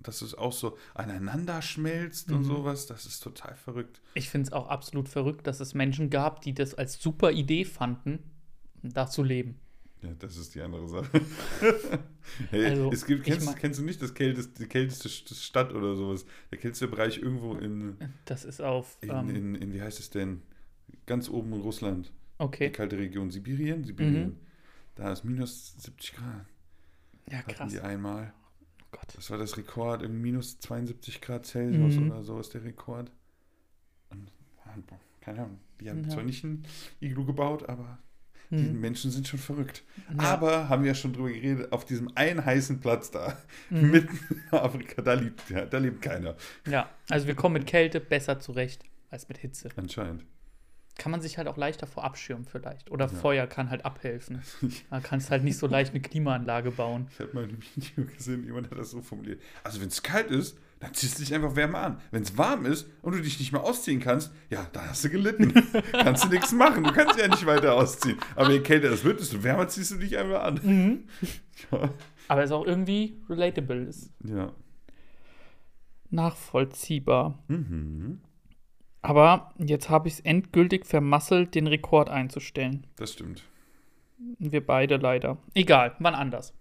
Dass 0.00 0.22
es 0.22 0.34
auch 0.34 0.52
so 0.52 0.76
aneinander 0.94 1.62
schmelzt 1.62 2.30
und 2.32 2.40
Mhm. 2.40 2.44
sowas, 2.44 2.86
das 2.86 3.06
ist 3.06 3.20
total 3.22 3.54
verrückt. 3.56 4.02
Ich 4.14 4.28
finde 4.28 4.48
es 4.48 4.52
auch 4.52 4.68
absolut 4.68 5.08
verrückt, 5.08 5.46
dass 5.46 5.60
es 5.60 5.72
Menschen 5.72 6.10
gab, 6.10 6.42
die 6.42 6.52
das 6.52 6.74
als 6.74 7.00
super 7.00 7.30
Idee 7.30 7.64
fanden, 7.64 8.18
da 8.92 9.06
zu 9.08 9.22
leben. 9.22 9.56
Ja, 10.02 10.10
das 10.18 10.36
ist 10.36 10.54
die 10.54 10.60
andere 10.60 10.86
Sache. 10.88 11.08
hey, 12.50 12.66
Also, 12.66 12.92
es 12.92 13.06
gibt, 13.06 13.24
kennst, 13.24 13.46
mein- 13.46 13.54
kennst 13.54 13.78
du 13.80 13.84
nicht 13.84 14.02
das 14.02 14.12
kälteste, 14.14 14.62
die 14.62 14.68
kälteste 14.68 15.08
St- 15.08 15.34
Stadt 15.34 15.72
oder 15.72 15.96
sowas? 15.96 16.26
Der 16.50 16.58
kälteste 16.58 16.88
Bereich 16.88 17.18
irgendwo 17.18 17.54
in, 17.54 17.96
Das 18.26 18.44
ist 18.44 18.60
auf. 18.60 18.98
in, 19.00 19.10
ähm, 19.10 19.30
in, 19.30 19.54
in 19.54 19.72
wie 19.72 19.80
heißt 19.80 19.98
es 20.00 20.10
denn? 20.10 20.42
Ganz 21.06 21.28
oben 21.28 21.52
in 21.54 21.60
Russland. 21.62 22.08
Die 22.08 22.42
okay. 22.42 22.70
kalte 22.70 22.98
Region 22.98 23.30
Sibirien. 23.30 23.84
Sibirien. 23.84 24.28
Mhm. 24.30 24.36
Da 24.96 25.10
ist 25.12 25.24
minus 25.24 25.74
70 25.78 26.14
Grad. 26.16 26.46
Ja, 27.30 27.38
Hatten 27.38 27.52
krass. 27.52 27.72
die 27.72 27.80
einmal. 27.80 28.32
Oh 28.82 28.86
Gott. 28.92 29.16
Das 29.16 29.30
war 29.30 29.38
das 29.38 29.56
Rekord. 29.56 30.02
In 30.02 30.20
minus 30.20 30.60
72 30.60 31.20
Grad 31.22 31.46
Celsius 31.46 31.96
Mhm. 31.96 32.10
oder 32.10 32.22
so 32.22 32.38
ist 32.38 32.52
der 32.54 32.62
Rekord. 32.64 33.10
Und, 34.10 34.30
keine 35.20 35.40
Ahnung. 35.44 35.60
Die 35.80 35.88
haben 35.88 36.02
Ja. 36.04 36.10
zwar 36.10 36.22
nicht 36.24 36.44
ein 36.44 36.64
Iglu 37.00 37.24
gebaut, 37.24 37.68
aber 37.68 37.98
die 38.50 38.56
Hm. 38.58 38.80
Menschen 38.80 39.10
sind 39.10 39.26
schon 39.26 39.38
verrückt. 39.38 39.82
Ja. 40.16 40.24
Aber 40.32 40.68
haben 40.68 40.82
wir 40.82 40.88
ja 40.88 40.94
schon 40.94 41.12
drüber 41.12 41.28
geredet, 41.30 41.72
auf 41.72 41.84
diesem 41.84 42.10
einen 42.16 42.44
heißen 42.44 42.80
Platz 42.80 43.10
da, 43.10 43.36
Mhm. 43.70 43.90
mitten 43.90 44.18
in 44.30 44.58
Afrika, 44.58 45.02
da 45.02 45.14
lebt, 45.14 45.48
ja, 45.50 45.64
da 45.66 45.78
lebt 45.78 46.02
keiner. 46.02 46.36
Ja, 46.66 46.88
also 47.10 47.26
wir 47.26 47.34
kommen 47.34 47.54
mit 47.54 47.66
Kälte 47.66 48.00
besser 48.00 48.38
zurecht 48.40 48.82
als 49.10 49.28
mit 49.28 49.38
Hitze. 49.38 49.68
Anscheinend. 49.76 50.24
Kann 50.96 51.10
man 51.10 51.20
sich 51.20 51.38
halt 51.38 51.48
auch 51.48 51.56
leichter 51.56 51.88
vor 51.88 52.04
abschirmen 52.04 52.44
vielleicht. 52.44 52.88
Oder 52.92 53.06
Ja. 53.06 53.12
Feuer 53.12 53.46
kann 53.48 53.68
halt 53.70 53.84
abhelfen. 53.84 54.42
Man 54.90 55.02
kann 55.02 55.18
es 55.18 55.28
halt 55.28 55.42
nicht 55.42 55.58
so 55.58 55.66
leicht 55.66 55.90
eine 55.90 56.00
Klimaanlage 56.00 56.70
bauen. 56.70 57.08
Ich 57.10 57.18
habe 57.18 57.32
mal 57.32 57.44
ein 57.44 57.58
Video 57.74 58.04
gesehen, 58.04 58.44
jemand 58.44 58.70
hat 58.70 58.78
das 58.78 58.90
so 58.92 59.02
formuliert. 59.02 59.40
Also 59.64 59.80
wenn 59.80 59.88
es 59.88 60.04
kalt 60.04 60.30
ist, 60.30 60.56
dann 60.80 60.92
ziehst 60.94 61.18
du 61.18 61.22
dich 61.22 61.34
einfach 61.34 61.56
wärmer 61.56 61.78
an. 61.78 62.00
Wenn 62.10 62.22
es 62.22 62.36
warm 62.36 62.66
ist 62.66 62.88
und 63.02 63.14
du 63.14 63.22
dich 63.22 63.38
nicht 63.38 63.52
mehr 63.52 63.62
ausziehen 63.62 64.00
kannst, 64.00 64.32
ja, 64.50 64.66
dann 64.72 64.90
hast 64.90 65.04
du 65.04 65.10
gelitten. 65.10 65.52
kannst 65.92 66.24
du 66.24 66.28
nichts 66.28 66.52
machen. 66.52 66.84
Du 66.84 66.92
kannst 66.92 67.18
ja 67.18 67.28
nicht 67.28 67.46
weiter 67.46 67.74
ausziehen. 67.74 68.18
Aber 68.36 68.50
je 68.50 68.60
kälter 68.60 68.90
es 68.90 69.04
wird, 69.04 69.20
desto 69.20 69.42
wärmer 69.42 69.68
ziehst 69.68 69.92
du 69.92 69.96
dich 69.96 70.16
einfach 70.18 70.42
an. 70.42 70.60
Mhm. 70.62 71.04
Ja. 71.70 71.88
Aber 72.26 72.42
es 72.42 72.50
ist 72.50 72.52
auch 72.52 72.66
irgendwie 72.66 73.22
relatable, 73.30 73.84
ist 73.84 74.10
ja. 74.24 74.52
nachvollziehbar. 76.10 77.38
Mhm. 77.46 78.20
Aber 79.02 79.54
jetzt 79.58 79.88
habe 79.88 80.08
ich 80.08 80.14
es 80.14 80.20
endgültig 80.20 80.84
vermasselt, 80.84 81.54
den 81.54 81.68
Rekord 81.68 82.10
einzustellen. 82.10 82.88
Das 82.96 83.12
stimmt. 83.12 83.44
Wir 84.38 84.66
beide 84.66 84.96
leider. 84.96 85.38
Egal, 85.54 85.94
wann 86.00 86.16
anders. 86.16 86.54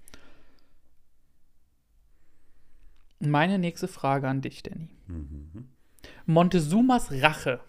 Meine 3.30 3.60
nächste 3.60 3.88
Frage 3.88 4.28
an 4.28 4.42
dich, 4.42 4.64
Danny. 4.64 4.90
Mhm. 5.08 5.70
Montezumas 6.26 7.12
Rache 7.12 7.60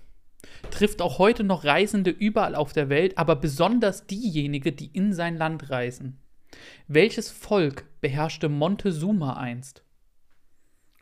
trifft 0.71 1.03
auch 1.03 1.19
heute 1.19 1.45
noch 1.45 1.65
Reisende 1.65 2.11
überall 2.11 2.55
auf 2.55 2.73
der 2.73 2.89
Welt, 2.89 3.19
aber 3.19 3.37
besonders 3.37 4.07
diejenigen, 4.07 4.77
die 4.77 4.89
in 4.93 5.13
sein 5.13 5.37
Land 5.37 5.71
reisen. 5.71 6.19
Welches 6.87 7.31
Volk 7.31 7.85
beherrschte 8.01 8.49
Montezuma 8.49 9.35
einst? 9.35 9.83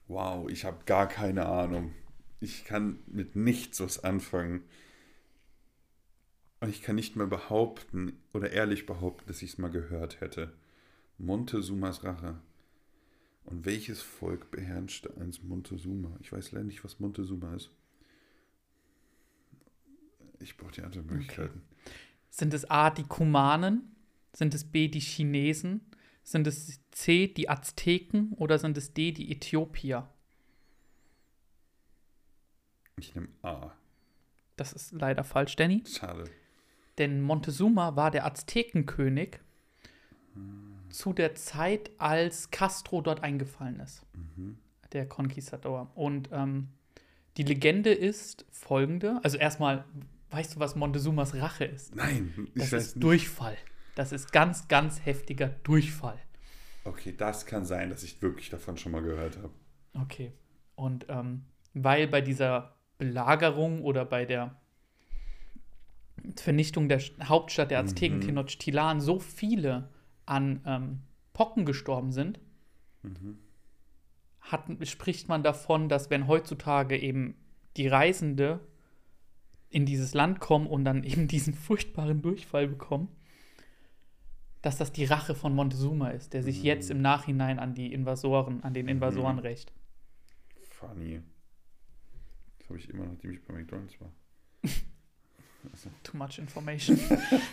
Wow, 0.08 0.48
ich 0.50 0.64
habe 0.64 0.84
gar 0.86 1.08
keine 1.08 1.46
Ahnung. 1.46 1.92
Ich 2.40 2.64
kann 2.64 2.98
mit 3.06 3.36
nichts 3.36 3.80
was 3.80 4.02
anfangen. 4.02 4.62
Und 6.60 6.68
ich 6.68 6.82
kann 6.82 6.96
nicht 6.96 7.16
mal 7.16 7.26
behaupten 7.26 8.12
oder 8.32 8.50
ehrlich 8.50 8.86
behaupten, 8.86 9.26
dass 9.26 9.42
ich 9.42 9.50
es 9.50 9.58
mal 9.58 9.70
gehört 9.70 10.20
hätte. 10.20 10.52
Montezumas 11.18 12.04
Rache. 12.04 12.38
Und 13.44 13.66
welches 13.66 14.00
Volk 14.00 14.50
beherrschte 14.50 15.12
einst 15.18 15.42
Montezuma? 15.44 16.16
Ich 16.20 16.32
weiß 16.32 16.52
leider 16.52 16.64
nicht, 16.64 16.84
was 16.84 17.00
Montezuma 17.00 17.54
ist. 17.54 17.70
Ich 20.38 20.56
brauche 20.56 20.72
die 20.72 20.82
anderen 20.82 21.06
Möglichkeiten. 21.06 21.62
Sind 22.30 22.54
es 22.54 22.68
A, 22.70 22.90
die 22.90 23.04
Kumanen? 23.04 23.94
Sind 24.32 24.54
es 24.54 24.64
B, 24.64 24.88
die 24.88 25.00
Chinesen? 25.00 25.80
Sind 26.24 26.46
es 26.46 26.80
C, 26.90 27.28
die 27.28 27.48
Azteken? 27.48 28.32
Oder 28.34 28.58
sind 28.58 28.76
es 28.78 28.94
D, 28.94 29.12
die 29.12 29.30
Äthiopier? 29.30 30.08
Ich 32.96 33.14
nehme 33.14 33.28
A. 33.42 33.72
Das 34.56 34.72
ist 34.72 34.92
leider 34.92 35.24
falsch, 35.24 35.56
Danny. 35.56 35.82
Schade. 35.86 36.24
Denn 36.98 37.20
Montezuma 37.20 37.96
war 37.96 38.10
der 38.10 38.26
Aztekenkönig. 38.26 39.40
Zu 40.92 41.12
der 41.12 41.34
Zeit, 41.34 41.90
als 41.98 42.50
Castro 42.50 43.00
dort 43.00 43.22
eingefallen 43.22 43.80
ist. 43.80 44.04
Mhm. 44.14 44.58
Der 44.92 45.08
Conquistador. 45.08 45.90
Und 45.94 46.28
ähm, 46.32 46.68
die 47.36 47.42
Legende 47.44 47.92
ist 47.92 48.44
folgende. 48.50 49.18
Also 49.22 49.38
erstmal, 49.38 49.84
weißt 50.30 50.54
du, 50.56 50.60
was 50.60 50.76
Montezumas 50.76 51.34
Rache 51.34 51.64
ist? 51.64 51.94
Nein, 51.96 52.32
ich 52.54 52.62
Das 52.62 52.72
weiß 52.72 52.82
ist 52.82 52.96
nicht. 52.96 53.04
Durchfall. 53.04 53.56
Das 53.94 54.12
ist 54.12 54.32
ganz, 54.32 54.68
ganz 54.68 55.04
heftiger 55.04 55.48
Durchfall. 55.48 56.18
Okay, 56.84 57.14
das 57.16 57.46
kann 57.46 57.64
sein, 57.64 57.90
dass 57.90 58.02
ich 58.02 58.20
wirklich 58.22 58.50
davon 58.50 58.76
schon 58.76 58.92
mal 58.92 59.02
gehört 59.02 59.36
habe. 59.38 59.50
Okay. 59.94 60.32
Und 60.74 61.06
ähm, 61.08 61.42
weil 61.74 62.06
bei 62.08 62.20
dieser 62.20 62.74
Belagerung 62.98 63.82
oder 63.82 64.04
bei 64.04 64.24
der 64.24 64.56
Vernichtung 66.36 66.88
der 66.88 67.00
Hauptstadt 67.24 67.70
der 67.70 67.80
Azteken, 67.80 68.18
Mhm. 68.18 68.22
Tenochtitlan, 68.22 69.00
so 69.00 69.18
viele 69.18 69.88
an 70.32 70.60
ähm, 70.64 71.00
Pocken 71.34 71.64
gestorben 71.64 72.12
sind, 72.12 72.40
Mhm. 73.02 73.38
hat, 74.40 74.64
spricht 74.88 75.28
man 75.28 75.42
davon, 75.42 75.88
dass 75.88 76.08
wenn 76.10 76.26
heutzutage 76.28 76.96
eben 76.96 77.34
die 77.76 77.88
Reisende 77.88 78.60
in 79.70 79.86
dieses 79.86 80.14
Land 80.14 80.38
kommen 80.40 80.66
und 80.66 80.84
dann 80.84 81.02
eben 81.04 81.26
diesen 81.36 81.54
furchtbaren 81.54 82.22
Durchfall 82.22 82.68
bekommen, 82.68 83.08
dass 84.62 84.76
das 84.78 84.92
die 84.92 85.04
Rache 85.04 85.34
von 85.34 85.52
Montezuma 85.54 86.10
ist, 86.10 86.32
der 86.34 86.42
sich 86.44 86.58
Mhm. 86.60 86.64
jetzt 86.64 86.90
im 86.90 87.02
Nachhinein 87.02 87.58
an 87.58 87.74
die 87.74 87.92
Invasoren, 87.92 88.62
an 88.62 88.72
den 88.74 88.86
Invasoren 88.88 89.36
Mhm. 89.36 89.42
rächt. 89.42 89.72
Funny. 90.70 91.20
Das 92.58 92.68
habe 92.68 92.78
ich 92.78 92.88
immer, 92.88 93.06
nachdem 93.06 93.32
ich 93.32 93.42
bei 93.42 93.54
McDonalds 93.54 94.00
war. 94.00 94.12
Also, 95.72 95.90
Too 96.04 96.16
much 96.16 96.38
information. 96.38 96.98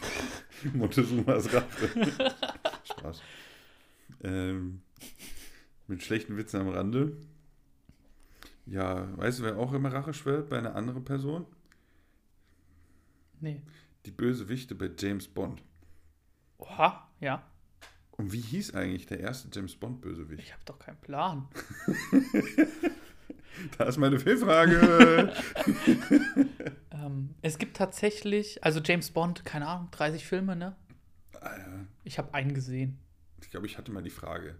Montezumas 0.74 1.52
Rache. 1.54 1.90
Spaß. 3.00 3.22
Ähm, 4.24 4.82
mit 5.88 6.04
schlechten 6.04 6.38
Witzen 6.38 6.60
am 6.62 6.70
Rande. 6.70 7.18
Ja, 8.66 9.18
weißt 9.18 9.40
du, 9.40 9.44
wer 9.44 9.58
auch 9.58 9.74
immer 9.74 9.92
Rache 9.92 10.14
schwört 10.14 10.50
bei 10.50 10.58
einer 10.58 10.76
anderen 10.76 11.04
Person? 11.04 11.46
nee. 13.42 13.62
Die 14.06 14.12
Bösewichte 14.12 14.76
bei 14.76 14.90
James 14.98 15.28
Bond. 15.28 15.62
Oha, 16.58 17.08
ja. 17.20 17.44
Und 18.12 18.32
wie 18.32 18.40
hieß 18.40 18.74
eigentlich 18.76 19.06
der 19.08 19.20
erste 19.20 19.50
James 19.52 19.76
Bond-Bösewicht? 19.76 20.44
Ich 20.44 20.54
habe 20.54 20.64
doch 20.66 20.80
keinen 20.80 21.00
Plan. 21.00 21.48
Da 23.78 23.86
ist 23.86 23.98
meine 23.98 24.20
Fehlfrage. 24.20 25.34
Ähm, 26.92 27.36
es 27.42 27.58
gibt 27.58 27.78
tatsächlich, 27.78 28.64
also 28.64 28.82
James 28.82 29.12
Bond, 29.12 29.46
keine 29.46 29.68
Ahnung, 29.68 29.88
30 29.92 30.26
Filme, 30.26 30.56
ne? 30.56 30.76
Ah, 31.40 31.58
ja. 31.58 31.66
Ich 32.10 32.18
habe 32.18 32.34
einen 32.34 32.56
gesehen. 32.56 32.98
ich 33.40 33.52
glaube, 33.52 33.68
ich 33.68 33.78
hatte 33.78 33.92
mal 33.92 34.02
die 34.02 34.10
Frage, 34.10 34.56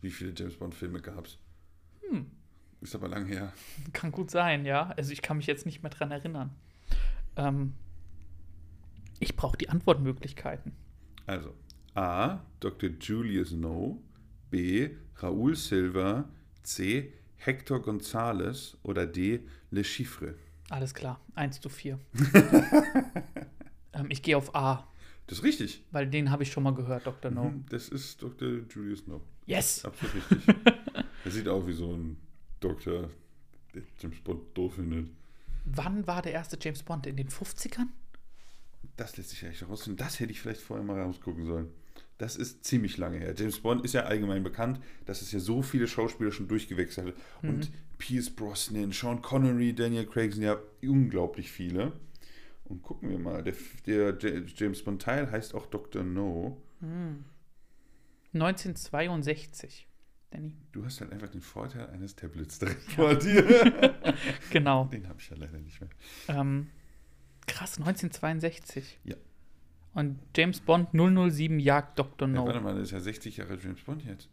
wie 0.00 0.10
viele 0.10 0.32
James 0.36 0.56
Bond-Filme 0.56 1.00
gab 1.00 1.26
es? 1.26 1.38
Hm. 2.10 2.26
Ist 2.80 2.96
aber 2.96 3.06
lang 3.06 3.26
her. 3.26 3.52
Kann 3.92 4.10
gut 4.10 4.28
sein, 4.28 4.64
ja. 4.64 4.88
Also 4.96 5.12
ich 5.12 5.22
kann 5.22 5.36
mich 5.36 5.46
jetzt 5.46 5.66
nicht 5.66 5.84
mehr 5.84 5.90
dran 5.90 6.10
erinnern. 6.10 6.50
Ähm, 7.36 7.74
ich 9.20 9.36
brauche 9.36 9.56
die 9.56 9.68
Antwortmöglichkeiten. 9.68 10.72
Also, 11.26 11.54
A. 11.94 12.40
Dr. 12.58 12.90
Julius 13.00 13.52
No. 13.52 14.02
B. 14.50 14.96
Raoul 15.18 15.54
Silva. 15.54 16.28
C. 16.64 17.12
Hector 17.36 17.78
González. 17.78 18.76
Oder 18.82 19.06
D. 19.06 19.46
Le 19.70 19.84
Chiffre. 19.84 20.34
Alles 20.70 20.92
klar, 20.92 21.20
1 21.36 21.60
zu 21.60 21.68
4. 21.68 22.00
ähm, 23.92 24.06
ich 24.08 24.24
gehe 24.24 24.36
auf 24.36 24.56
A, 24.56 24.88
Das 25.26 25.38
ist 25.38 25.44
richtig. 25.44 25.82
weil 25.90 26.06
den 26.06 26.30
habe 26.30 26.42
ich 26.42 26.52
schon 26.52 26.62
mal 26.64 26.74
gehört, 26.74 27.06
Dr. 27.06 27.30
No. 27.30 27.44
Mhm, 27.44 27.64
Das 27.70 27.88
ist 27.88 28.20
Dr. 28.22 28.60
Julius 28.68 29.06
No. 29.06 29.20
Yes! 29.46 29.84
Absolut 29.84 30.14
richtig. 30.30 30.54
er 31.24 31.30
sieht 31.30 31.48
auch 31.48 31.66
wie 31.66 31.72
so 31.72 31.92
ein 31.94 32.16
Doktor, 32.60 33.10
der 33.74 33.82
James 34.00 34.20
Bond 34.20 34.40
doof 34.56 34.74
findet. 34.74 35.08
Wann 35.64 36.06
war 36.06 36.20
der 36.22 36.32
erste 36.32 36.58
James 36.60 36.82
Bond? 36.82 37.06
In 37.06 37.16
den 37.16 37.28
50ern? 37.28 37.86
Das 38.96 39.16
lässt 39.16 39.30
sich 39.30 39.42
ja 39.42 39.48
echt 39.48 39.62
herausfinden. 39.62 39.96
Das 39.98 40.20
hätte 40.20 40.30
ich 40.32 40.40
vielleicht 40.40 40.60
vorher 40.60 40.84
mal 40.84 41.00
rausgucken 41.00 41.46
sollen. 41.46 41.68
Das 42.18 42.36
ist 42.36 42.64
ziemlich 42.64 42.96
lange 42.96 43.18
her. 43.18 43.34
James 43.36 43.58
Bond 43.60 43.84
ist 43.84 43.92
ja 43.94 44.02
allgemein 44.04 44.44
bekannt, 44.44 44.78
dass 45.06 45.20
es 45.22 45.32
ja 45.32 45.40
so 45.40 45.62
viele 45.62 45.88
Schauspieler 45.88 46.30
schon 46.32 46.46
durchgewechselt 46.48 47.08
hat. 47.08 47.14
Und 47.42 47.70
Pierce 47.98 48.30
Brosnan, 48.30 48.92
Sean 48.92 49.20
Connery, 49.20 49.74
Daniel 49.74 50.06
Craig 50.06 50.32
sind 50.32 50.42
ja 50.44 50.58
unglaublich 50.82 51.50
viele. 51.50 51.92
Und 52.64 52.82
gucken 52.82 53.10
wir 53.10 53.18
mal. 53.18 53.42
Der, 53.42 54.12
der 54.12 54.42
James 54.46 54.82
Bond 54.82 55.02
Teil 55.02 55.30
heißt 55.30 55.54
auch 55.54 55.66
Dr. 55.66 56.02
No. 56.02 56.60
1962. 58.32 59.86
Danny. 60.30 60.56
Du 60.72 60.84
hast 60.84 61.00
halt 61.00 61.12
einfach 61.12 61.28
den 61.28 61.40
Vorteil 61.40 61.88
eines 61.90 62.16
Tablets 62.16 62.58
direkt 62.58 62.82
vor 62.92 63.14
dir. 63.14 63.94
Genau. 64.50 64.84
Den 64.86 65.08
habe 65.08 65.18
ich 65.20 65.28
ja 65.30 65.36
leider 65.36 65.58
nicht 65.58 65.80
mehr. 65.80 65.90
Ähm, 66.28 66.68
krass, 67.46 67.78
1962. 67.78 68.98
Ja. 69.04 69.16
Und 69.94 70.18
James 70.36 70.60
Bond 70.60 70.88
007 70.92 71.58
jagt 71.60 71.98
Dr. 71.98 72.28
Ja, 72.28 72.34
No. 72.34 72.46
warte 72.46 72.60
mal, 72.60 72.74
das 72.74 72.84
ist 72.84 72.90
ja 72.92 73.00
60 73.00 73.36
Jahre 73.36 73.56
James 73.58 73.80
Bond 73.82 74.04
jetzt. 74.04 74.28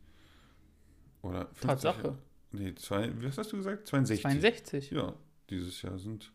Oder 1.21 1.45
50 1.47 1.61
Tatsache. 1.61 2.01
Jahre. 2.03 2.17
Nee, 2.51 2.75
zwei, 2.75 3.11
was 3.23 3.37
hast 3.37 3.51
du 3.53 3.57
gesagt? 3.57 3.87
62. 3.87 4.21
62. 4.23 4.91
Ja, 4.91 5.13
dieses 5.49 5.81
Jahr 5.83 5.97
sind 5.99 6.31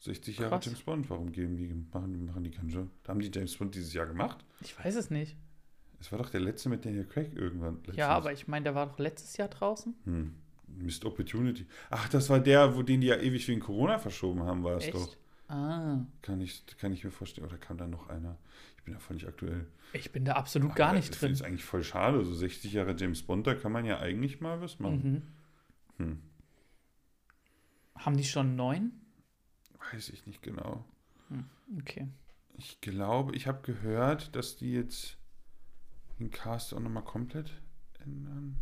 60 0.00 0.38
Jahre 0.38 0.50
Krass. 0.50 0.64
James 0.66 0.80
Bond. 0.82 1.10
Warum 1.10 1.30
geben 1.32 1.56
die, 1.56 1.72
machen, 1.92 2.24
machen 2.26 2.42
die 2.44 2.50
keinen 2.50 2.70
Job? 2.70 2.88
Haben 3.06 3.20
die 3.20 3.30
James 3.32 3.56
Bond 3.56 3.74
dieses 3.74 3.92
Jahr 3.92 4.06
gemacht? 4.06 4.44
Ich 4.60 4.78
weiß 4.78 4.96
es 4.96 5.10
nicht. 5.10 5.36
Es 6.00 6.10
war 6.10 6.18
doch 6.18 6.30
der 6.30 6.40
letzte 6.40 6.68
mit 6.70 6.84
Daniel 6.84 7.04
Craig 7.04 7.34
irgendwann. 7.36 7.76
Letztens. 7.76 7.96
Ja, 7.98 8.08
aber 8.08 8.32
ich 8.32 8.48
meine, 8.48 8.64
der 8.64 8.74
war 8.74 8.86
doch 8.86 8.98
letztes 8.98 9.36
Jahr 9.36 9.48
draußen. 9.48 9.94
Hm. 10.04 10.34
Missed 10.68 11.04
Opportunity. 11.04 11.66
Ach, 11.90 12.08
das 12.08 12.30
war 12.30 12.40
der, 12.40 12.74
wo 12.76 12.82
den 12.82 13.00
die 13.02 13.08
ja 13.08 13.16
ewig 13.16 13.46
wegen 13.48 13.60
Corona 13.60 13.98
verschoben 13.98 14.42
haben, 14.44 14.64
war 14.64 14.76
es 14.76 14.84
Echt? 14.84 14.94
doch. 14.94 15.16
Ah, 15.48 15.98
Kann 16.22 16.40
ich, 16.40 16.64
kann 16.78 16.92
ich 16.92 17.04
mir 17.04 17.10
vorstellen. 17.10 17.46
Oder 17.46 17.58
kam 17.58 17.76
da 17.76 17.86
noch 17.86 18.08
einer? 18.08 18.38
Ich 18.78 18.84
bin 18.84 18.94
ja 18.94 19.00
voll 19.00 19.16
nicht 19.16 19.26
aktuell. 19.26 19.66
ich 19.92 20.10
bin 20.12 20.24
da 20.24 20.34
absolut 20.34 20.74
gar 20.76 20.90
Aber 20.90 20.96
nicht 20.96 21.06
Ich 21.06 21.18
drin. 21.18 21.30
finde 21.30 21.34
es 21.34 21.42
eigentlich 21.42 21.64
voll 21.64 21.82
schade. 21.84 22.24
So 22.24 22.32
60 22.32 22.72
Jahre 22.72 22.94
James 22.96 23.20
Bond, 23.22 23.46
da 23.46 23.54
kann 23.54 23.72
man 23.72 23.84
ja 23.84 23.98
eigentlich 23.98 24.40
mal 24.40 24.60
was 24.62 24.78
machen. 24.78 25.24
Mhm. 25.98 26.04
Hm. 26.06 26.18
Haben 27.96 28.16
die 28.16 28.24
schon 28.24 28.56
neun? 28.56 28.92
Weiß 29.92 30.08
ich 30.10 30.26
nicht 30.26 30.42
genau. 30.42 30.84
Okay. 31.78 32.08
Ich 32.58 32.80
glaube, 32.80 33.34
ich 33.36 33.46
habe 33.46 33.60
gehört, 33.62 34.34
dass 34.36 34.56
die 34.56 34.72
jetzt 34.72 35.16
den 36.18 36.30
Cast 36.30 36.74
auch 36.74 36.80
nochmal 36.80 37.04
komplett 37.04 37.50
ändern. 38.00 38.56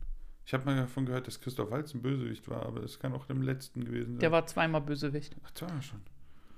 Ich 0.45 0.55
habe 0.55 0.65
mal 0.65 0.77
davon 0.77 1.05
gehört, 1.07 1.27
dass 1.27 1.41
Christoph 1.41 1.71
Waltz 1.71 1.93
ein 1.95 2.03
Bösewicht 2.03 2.49
war, 2.49 2.65
aber 2.65 2.81
das 2.81 2.99
kann 2.99 3.13
auch 3.13 3.29
im 3.29 3.43
letzten 3.43 3.85
gewesen 3.85 4.13
sein. 4.13 4.21
Der 4.21 4.33
war 4.33 4.47
zweimal 4.47 4.81
Bösewicht. 4.81 5.37
Ach, 5.45 5.63
war 5.63 5.83
schon. 5.83 6.01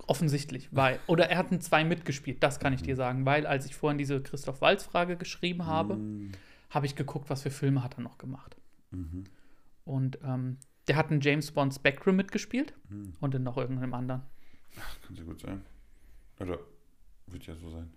Offensichtlich. 0.07 0.69
Weil, 0.71 0.99
oder 1.07 1.29
er 1.29 1.37
hat 1.37 1.51
einen 1.51 1.61
zwei 1.61 1.83
mitgespielt, 1.83 2.41
das 2.43 2.59
kann 2.59 2.73
ich 2.73 2.81
Mhm. 2.81 2.85
dir 2.85 2.95
sagen. 2.95 3.25
Weil, 3.25 3.45
als 3.45 3.65
ich 3.65 3.75
vorhin 3.75 3.97
diese 3.97 4.21
Christoph 4.21 4.61
Walz-Frage 4.61 5.17
geschrieben 5.17 5.65
habe, 5.65 5.95
Mhm. 5.95 6.31
habe 6.69 6.85
ich 6.85 6.95
geguckt, 6.95 7.29
was 7.29 7.41
für 7.43 7.51
Filme 7.51 7.83
hat 7.83 7.97
er 7.97 8.01
noch 8.01 8.17
gemacht. 8.17 8.55
Mhm. 8.91 9.25
Und 9.85 10.19
ähm, 10.23 10.57
der 10.87 10.95
hat 10.95 11.11
einen 11.11 11.21
James 11.21 11.51
Bond 11.51 11.73
Spectrum 11.73 12.15
mitgespielt 12.15 12.73
Mhm. 12.89 13.13
und 13.19 13.35
in 13.35 13.43
noch 13.43 13.57
irgendeinem 13.57 13.93
anderen. 13.93 14.21
Ach, 14.79 15.01
kann 15.01 15.15
sehr 15.15 15.25
gut 15.25 15.39
sein. 15.41 15.61
Oder 16.39 16.59
wird 17.27 17.45
ja 17.47 17.55
so 17.55 17.69
sein. 17.69 17.91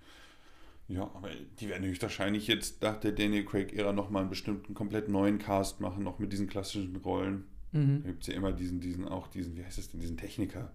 Ja, 0.89 1.03
aber 1.15 1.31
die 1.59 1.69
werden 1.69 1.87
höchstwahrscheinlich 1.87 2.47
jetzt 2.47 2.83
nach 2.83 2.99
der 3.01 3.13
Daniel 3.13 3.45
Craig-Ära 3.45 3.93
nochmal 3.93 4.23
einen 4.23 4.31
bestimmten 4.31 4.75
komplett 4.75 5.09
neuen 5.09 5.39
Cast 5.39 5.81
machen, 5.81 6.03
noch 6.05 6.19
mit 6.19 6.33
diesen 6.33 6.47
klassischen 6.47 6.97
Rollen. 6.97 7.45
Da 7.73 7.79
Mhm. 7.81 8.03
gibt 8.05 8.23
es 8.23 8.27
ja 8.29 8.35
immer 8.35 8.53
diesen, 8.53 8.81
diesen, 8.81 9.09
auch 9.09 9.27
diesen, 9.29 9.57
wie 9.57 9.65
heißt 9.65 9.79
es 9.79 9.91
denn, 9.91 10.01
diesen 10.01 10.17
Techniker, 10.17 10.71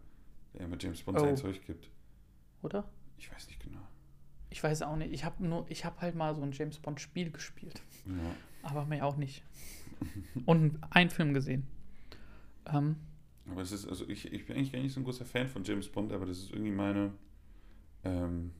der 0.53 0.61
immer 0.65 0.77
James 0.79 1.01
Bond 1.03 1.17
Oh. 1.19 1.21
sein 1.21 1.37
Zeug 1.37 1.63
gibt. 1.65 1.89
Oder? 2.63 2.89
Ich 3.17 3.31
weiß 3.31 3.47
nicht 3.47 3.59
genau. 3.63 3.79
Ich 4.49 4.63
weiß 4.63 4.81
auch 4.81 4.95
nicht. 4.95 5.13
Ich 5.13 5.23
habe 5.23 5.45
nur, 5.45 5.65
ich 5.69 5.85
habe 5.85 6.01
halt 6.01 6.15
mal 6.15 6.33
so 6.35 6.41
ein 6.41 6.51
James 6.53 6.79
Bond 6.79 6.99
Spiel 6.99 7.29
gespielt, 7.31 7.81
Ja. 8.07 8.13
aber 8.63 8.85
mehr 8.85 9.05
auch 9.05 9.15
nicht. 9.15 9.43
Und 10.45 10.79
einen 10.89 11.09
Film 11.11 11.33
gesehen. 11.35 11.67
Ähm, 12.65 12.95
Aber 13.51 13.61
es 13.61 13.71
ist, 13.71 13.87
also 13.87 14.07
ich, 14.07 14.31
ich 14.31 14.45
bin 14.45 14.55
eigentlich 14.55 14.71
gar 14.71 14.79
nicht 14.81 14.93
so 14.93 14.99
ein 14.99 15.03
großer 15.03 15.25
Fan 15.25 15.47
von 15.47 15.63
James 15.63 15.87
Bond, 15.87 16.11
aber 16.11 16.25
das 16.25 16.37
ist 16.39 16.51
irgendwie 16.51 16.71
meine, 16.71 17.13
ähm, 18.03 18.51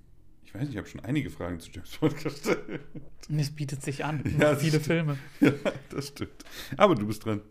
ich 0.44 0.54
weiß 0.54 0.62
nicht, 0.62 0.72
ich 0.72 0.78
habe 0.78 0.88
schon 0.88 1.02
einige 1.02 1.30
Fragen 1.30 1.60
zu 1.60 1.70
James 1.72 1.98
Bond 1.98 2.18
gestellt. 2.18 2.82
es 3.30 3.52
bietet 3.52 3.84
sich 3.84 4.04
an. 4.04 4.24
Ja, 4.40 4.56
viele 4.56 4.78
das 4.78 4.88
Filme. 4.88 5.18
ja, 5.40 5.52
das 5.90 6.08
stimmt. 6.08 6.44
Aber 6.78 6.96
du 6.96 7.06
bist 7.06 7.26
dran. 7.26 7.42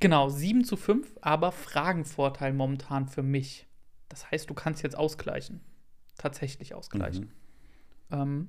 Genau, 0.00 0.30
7 0.30 0.64
zu 0.64 0.76
5, 0.76 1.12
aber 1.20 1.52
Fragenvorteil 1.52 2.52
momentan 2.52 3.06
für 3.06 3.22
mich. 3.22 3.66
Das 4.08 4.30
heißt, 4.30 4.48
du 4.48 4.54
kannst 4.54 4.82
jetzt 4.82 4.96
ausgleichen. 4.96 5.60
Tatsächlich 6.16 6.74
ausgleichen. 6.74 7.32
Mhm. 8.10 8.16
Ähm, 8.16 8.48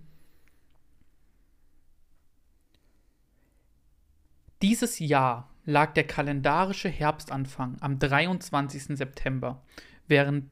dieses 4.61 4.99
Jahr 4.99 5.54
lag 5.65 5.93
der 5.93 6.05
kalendarische 6.05 6.89
Herbstanfang 6.89 7.77
am 7.81 7.99
23. 7.99 8.97
September, 8.97 9.63
während 10.07 10.49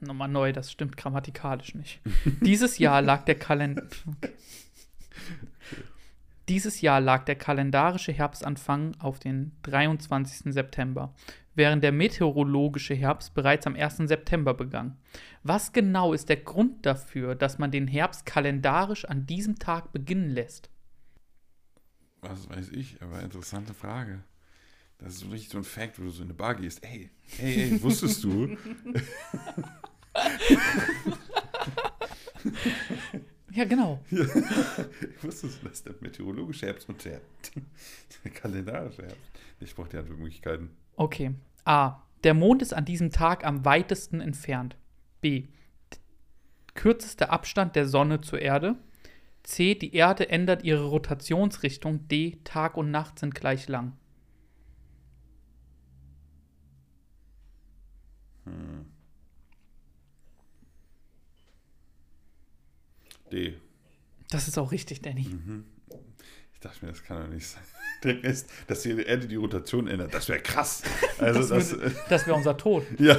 nochmal 0.00 0.28
neu, 0.28 0.52
das 0.52 0.70
stimmt 0.70 0.96
grammatikalisch 0.96 1.74
nicht. 1.74 2.00
Dieses 2.40 2.78
Jahr 2.78 3.02
lag 3.02 3.24
der 3.24 3.34
Kalender 3.34 3.82
okay. 4.06 4.32
Dieses 6.48 6.80
Jahr 6.80 7.00
lag 7.00 7.24
der 7.24 7.36
kalendarische 7.36 8.12
Herbstanfang 8.12 8.96
auf 9.00 9.18
den 9.18 9.52
23. 9.64 10.54
September, 10.54 11.14
während 11.54 11.84
der 11.84 11.92
meteorologische 11.92 12.94
Herbst 12.94 13.34
bereits 13.34 13.66
am 13.66 13.74
1. 13.76 13.98
September 14.08 14.54
begann. 14.54 14.96
Was 15.42 15.74
genau 15.74 16.14
ist 16.14 16.30
der 16.30 16.38
Grund 16.38 16.86
dafür, 16.86 17.34
dass 17.34 17.58
man 17.58 17.70
den 17.70 17.86
Herbst 17.86 18.24
kalendarisch 18.24 19.04
an 19.04 19.26
diesem 19.26 19.58
Tag 19.58 19.92
beginnen 19.92 20.30
lässt? 20.30 20.70
Was 22.20 22.48
weiß 22.48 22.70
ich, 22.70 23.00
aber 23.02 23.22
interessante 23.22 23.74
Frage. 23.74 24.22
Das 24.98 25.14
ist 25.14 25.20
so 25.20 25.28
richtig 25.28 25.50
so 25.50 25.58
ein 25.58 25.64
Fact, 25.64 25.98
wo 25.98 26.04
du 26.04 26.10
so 26.10 26.22
in 26.22 26.28
eine 26.28 26.34
Bar 26.34 26.56
gehst. 26.56 26.84
Ey, 26.84 27.10
ey, 27.38 27.70
ey, 27.72 27.82
wusstest 27.82 28.24
du? 28.24 28.56
Ja, 33.58 33.64
genau. 33.64 34.00
wusstest 35.22 35.62
du, 35.62 35.68
dass 35.68 35.82
der 35.82 35.94
meteorologische 36.00 36.66
Herbst 36.66 36.88
und 36.88 37.04
der, 37.04 37.20
der 38.24 38.30
kalendarische 38.30 39.02
Herbst. 39.02 39.30
Ich 39.58 39.74
brauche 39.74 39.88
die 39.88 39.96
Antwortmöglichkeiten. 39.96 40.70
Okay. 40.94 41.34
A. 41.64 42.02
Der 42.22 42.34
Mond 42.34 42.62
ist 42.62 42.72
an 42.72 42.84
diesem 42.84 43.10
Tag 43.10 43.44
am 43.44 43.64
weitesten 43.64 44.20
entfernt. 44.20 44.76
B. 45.20 45.48
Kürzester 46.74 47.32
Abstand 47.32 47.74
der 47.74 47.88
Sonne 47.88 48.20
zur 48.20 48.40
Erde. 48.40 48.76
C. 49.48 49.74
Die 49.74 49.94
Erde 49.94 50.28
ändert 50.28 50.62
ihre 50.62 50.84
Rotationsrichtung. 50.84 52.06
D. 52.06 52.38
Tag 52.44 52.76
und 52.76 52.90
Nacht 52.90 53.18
sind 53.18 53.34
gleich 53.34 53.66
lang. 53.66 53.96
D. 63.32 63.56
Das 64.30 64.48
ist 64.48 64.58
auch 64.58 64.70
richtig, 64.70 65.00
Danny. 65.00 65.26
Ich 66.52 66.60
dachte 66.60 66.84
mir, 66.84 66.92
das 66.92 67.02
kann 67.02 67.22
doch 67.22 67.28
nicht 67.34 67.46
sein. 67.46 67.62
Rest, 68.22 68.50
dass 68.66 68.82
die 68.82 68.90
Erde 69.00 69.26
die 69.28 69.36
Rotation 69.36 69.88
ändert, 69.88 70.12
das 70.12 70.28
wäre 70.28 70.40
krass. 70.40 70.82
Also 71.18 71.54
Das, 71.54 71.74
das 72.10 72.26
wäre 72.26 72.36
unser 72.36 72.56
Tod. 72.56 72.84
ja. 72.98 73.16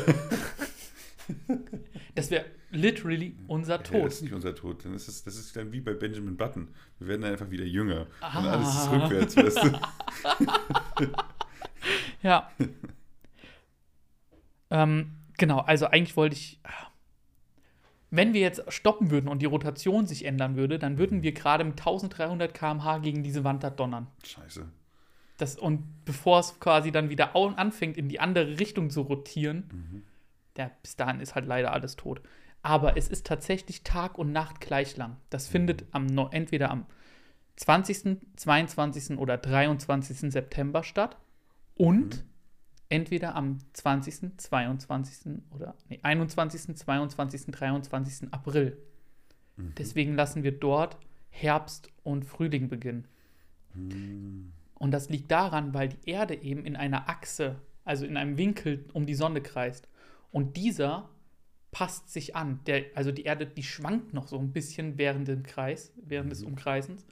Das 2.15 2.29
wäre 2.29 2.45
literally 2.71 3.36
unser 3.47 3.77
Ja, 3.77 3.84
Tod. 3.84 4.05
das 4.05 4.13
ist 4.15 4.21
nicht 4.23 4.34
unser 4.34 4.55
Tod. 4.55 4.86
Dann 4.86 4.93
ist 4.93 5.08
es, 5.08 5.23
das 5.23 5.36
ist 5.36 5.55
dann 5.55 5.71
wie 5.71 5.82
bei 5.82 5.93
Benjamin 5.93 6.38
Button. 6.38 6.69
Wir 6.99 7.08
werden 7.08 7.21
dann 7.21 7.32
einfach 7.32 7.49
wieder 7.49 7.65
jünger. 7.65 8.01
Und 8.01 8.08
Ah. 8.21 8.51
alles 8.53 8.75
ist 8.75 8.91
rückwärts, 8.91 9.38
weißt 9.38 9.63
du? 9.63 11.10
Ja. 12.21 12.51
ähm, 14.69 15.12
genau, 15.38 15.60
also 15.60 15.88
eigentlich 15.88 16.15
wollte 16.17 16.36
ich. 16.36 16.60
Wenn 18.12 18.34
wir 18.34 18.41
jetzt 18.41 18.63
stoppen 18.73 19.12
würden 19.12 19.27
und 19.27 19.39
die 19.41 19.45
Rotation 19.45 20.08
sich 20.08 20.25
ändern 20.25 20.55
würde, 20.55 20.79
dann 20.79 20.97
würden 20.97 21.21
wir 21.21 21.32
gerade 21.32 21.63
mit 21.63 21.79
1300 21.79 22.53
km/h 22.55 22.97
gegen 22.99 23.21
diese 23.21 23.43
Wand 23.43 23.63
da 23.63 23.69
donnern. 23.69 24.08
Scheiße. 24.25 24.67
Das, 25.38 25.58
und 25.60 25.84
bevor 26.05 26.39
es 26.39 26.60
quasi 26.60 26.91
dann 26.91 27.10
wieder 27.10 27.36
anfängt, 27.36 27.97
in 27.97 28.10
die 28.10 28.19
andere 28.19 28.60
Richtung 28.60 28.89
zu 28.89 29.01
rotieren, 29.01 30.03
ja, 30.58 30.71
bis 30.82 30.95
dahin 30.95 31.21
ist 31.21 31.36
halt 31.36 31.45
leider 31.45 31.71
alles 31.71 31.95
tot. 31.95 32.19
Aber 32.61 32.97
es 32.97 33.07
ist 33.07 33.25
tatsächlich 33.25 33.83
Tag 33.83 34.17
und 34.17 34.31
Nacht 34.31 34.59
gleich 34.59 34.97
lang. 34.97 35.17
Das 35.29 35.47
findet 35.47 35.85
am, 35.91 36.07
entweder 36.31 36.71
am 36.71 36.85
20., 37.55 38.17
22. 38.35 39.17
oder 39.17 39.37
23. 39.37 40.31
September 40.31 40.83
statt 40.83 41.17
und 41.75 42.25
entweder 42.89 43.35
am 43.35 43.59
20., 43.73 44.37
22. 44.37 45.41
oder 45.51 45.75
nee, 45.89 45.99
21., 46.01 46.75
22., 46.75 47.45
23. 47.47 48.33
April. 48.33 48.77
Deswegen 49.77 50.15
lassen 50.15 50.43
wir 50.43 50.53
dort 50.53 50.97
Herbst 51.29 51.89
und 52.03 52.25
Frühling 52.25 52.69
beginnen. 52.69 53.07
Und 54.75 54.91
das 54.91 55.09
liegt 55.09 55.31
daran, 55.31 55.73
weil 55.73 55.89
die 55.89 56.09
Erde 56.09 56.35
eben 56.41 56.65
in 56.65 56.75
einer 56.75 57.09
Achse, 57.09 57.57
also 57.83 58.05
in 58.05 58.17
einem 58.17 58.37
Winkel 58.37 58.85
um 58.93 59.05
die 59.05 59.15
Sonne 59.15 59.41
kreist. 59.41 59.87
Und 60.31 60.55
dieser 60.57 61.09
passt 61.71 62.10
sich 62.12 62.36
an. 62.36 62.60
Der, 62.65 62.86
also 62.95 63.12
die 63.12 63.23
Erde, 63.23 63.45
die 63.45 63.63
schwankt 63.63 64.13
noch 64.13 64.27
so 64.27 64.38
ein 64.39 64.51
bisschen 64.51 64.97
während 64.97 65.27
dem 65.27 65.43
Kreis, 65.43 65.93
während 65.95 66.32
des 66.32 66.43
Umkreisens. 66.43 67.05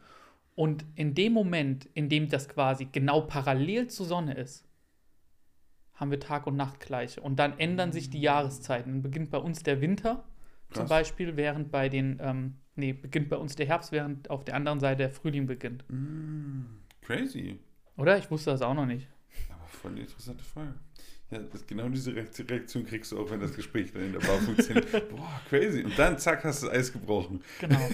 Und 0.56 0.86
in 0.96 1.14
dem 1.14 1.34
Moment, 1.34 1.88
in 1.94 2.10
dem 2.10 2.30
das 2.30 2.50
quasi 2.50 2.86
genau 2.86 3.22
parallel 3.22 3.88
zur 3.88 4.08
Sonne 4.08 4.34
ist, 4.34 4.66
haben 5.94 6.12
wir 6.12 6.20
Tag 6.20 6.48
und 6.48 6.56
Nacht 6.56 6.80
gleiche. 6.80 7.22
Und 7.22 7.38
dann 7.38 7.60
ändern 7.60 7.92
sich 7.92 8.10
die 8.10 8.22
Jahreszeiten. 8.22 8.92
Dann 8.92 9.02
beginnt 9.02 9.30
bei 9.32 9.38
uns 9.38 9.64
der 9.64 9.82
Winter 9.82 10.24
zum 10.72 10.82
Krass. 10.82 10.90
Beispiel, 10.90 11.38
während 11.38 11.72
bei 11.72 11.90
den, 11.90 12.20
ähm, 12.22 12.56
nee, 12.76 12.94
beginnt 12.94 13.30
bei 13.30 13.38
uns 13.38 13.56
der 13.56 13.68
Herbst, 13.68 13.92
während 13.92 14.30
auf 14.30 14.44
der 14.44 14.56
anderen 14.56 14.80
Seite 14.80 14.98
der 14.98 15.10
Frühling 15.12 15.46
beginnt. 15.46 15.86
Crazy. 17.02 17.60
Oder? 17.96 18.18
Ich 18.18 18.30
wusste 18.30 18.52
das 18.52 18.62
auch 18.62 18.74
noch 18.74 18.86
nicht. 18.86 19.08
Aber 19.50 19.68
voll 19.68 19.92
eine 19.92 20.02
interessante 20.02 20.44
Frage. 20.44 20.74
Ja, 21.30 21.40
genau 21.68 21.90
diese 21.90 22.16
Reakt- 22.16 22.50
Reaktion 22.50 22.86
kriegst 22.86 23.12
du 23.12 23.20
auch, 23.20 23.30
wenn 23.30 23.42
das 23.42 23.54
Gespräch 23.54 23.92
dann 23.92 24.04
in 24.04 24.14
der 24.14 24.20
Bar 24.20 24.40
funktioniert. 24.40 24.90
Boah, 25.10 25.42
crazy. 25.50 25.84
Und 25.84 25.98
dann 26.00 26.18
zack, 26.18 26.44
hast 26.46 26.64
du 26.64 26.68
das 26.68 26.76
Eis 26.76 26.94
gebrochen. 26.94 27.44
Genau. 27.60 27.80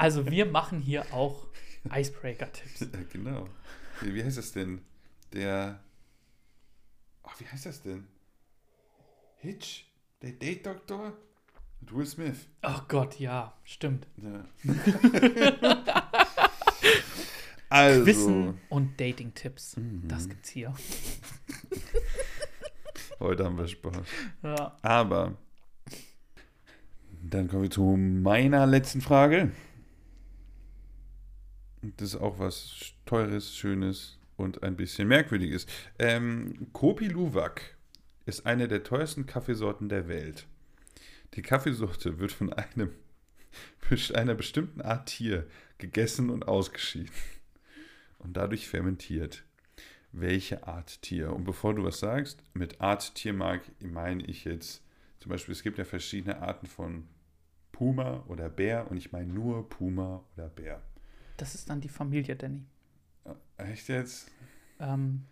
Also 0.00 0.30
wir 0.30 0.46
machen 0.46 0.78
hier 0.80 1.12
auch 1.12 1.48
Icebreaker-Tipps. 1.92 2.80
Ja, 2.80 3.00
genau. 3.12 3.48
Wie, 4.00 4.22
heißt 4.22 4.38
das 4.38 4.52
denn? 4.52 4.80
Der. 5.32 5.80
Ach, 7.24 7.40
wie 7.40 7.46
heißt 7.46 7.66
das 7.66 7.82
denn? 7.82 8.06
Hitch? 9.38 9.86
Der 10.22 10.30
Date-Doktor? 10.32 11.16
Mit 11.80 11.92
Will 11.92 12.06
Smith. 12.06 12.46
Oh 12.62 12.80
Gott, 12.86 13.18
ja, 13.18 13.56
stimmt. 13.64 14.06
Ja. 14.16 14.44
also. 17.68 18.06
Wissen 18.06 18.60
und 18.68 19.00
Dating-Tipps. 19.00 19.78
Mhm. 19.78 20.06
Das 20.06 20.28
gibt's 20.28 20.50
hier. 20.50 20.72
Heute 23.20 23.44
haben 23.44 23.58
wir 23.58 23.66
Spaß. 23.66 23.96
Ja. 24.42 24.76
Aber 24.82 25.36
dann 27.22 27.48
kommen 27.48 27.64
wir 27.64 27.70
zu 27.70 27.82
meiner 27.82 28.66
letzten 28.66 29.00
Frage. 29.00 29.50
Das 31.82 32.14
ist 32.14 32.20
auch 32.20 32.38
was 32.38 32.92
Teures, 33.06 33.54
Schönes 33.56 34.18
und 34.36 34.62
ein 34.62 34.76
bisschen 34.76 35.08
Merkwürdiges. 35.08 35.66
Ähm, 35.98 36.68
Kopi 36.72 37.08
Luwak 37.08 37.76
ist 38.26 38.46
eine 38.46 38.68
der 38.68 38.84
teuersten 38.84 39.26
Kaffeesorten 39.26 39.88
der 39.88 40.08
Welt. 40.08 40.46
Die 41.34 41.42
Kaffeesorte 41.42 42.18
wird 42.18 42.32
von 42.32 42.52
einem, 42.52 42.92
einer 44.14 44.34
bestimmten 44.34 44.80
Art 44.80 45.06
Tier 45.06 45.46
gegessen 45.78 46.30
und 46.30 46.46
ausgeschieden 46.46 47.10
und 48.18 48.36
dadurch 48.36 48.68
fermentiert. 48.68 49.44
Welche 50.12 50.66
Art 50.66 51.02
Tier? 51.02 51.32
Und 51.32 51.44
bevor 51.44 51.74
du 51.74 51.84
was 51.84 52.00
sagst, 52.00 52.42
mit 52.54 52.80
Art 52.80 53.14
Tier 53.14 53.32
mag, 53.32 53.60
meine 53.80 54.24
ich 54.24 54.44
jetzt 54.44 54.82
zum 55.20 55.30
Beispiel, 55.30 55.52
es 55.52 55.62
gibt 55.62 55.78
ja 55.78 55.84
verschiedene 55.84 56.40
Arten 56.40 56.66
von 56.66 57.06
Puma 57.72 58.24
oder 58.28 58.48
Bär 58.48 58.90
und 58.90 58.96
ich 58.96 59.12
meine 59.12 59.32
nur 59.32 59.68
Puma 59.68 60.24
oder 60.36 60.48
Bär. 60.48 60.82
Das 61.36 61.54
ist 61.54 61.68
dann 61.68 61.80
die 61.80 61.88
Familie, 61.88 62.36
Danny. 62.36 62.64
Echt 63.58 63.88
jetzt? 63.88 64.30
Ähm, 64.80 65.24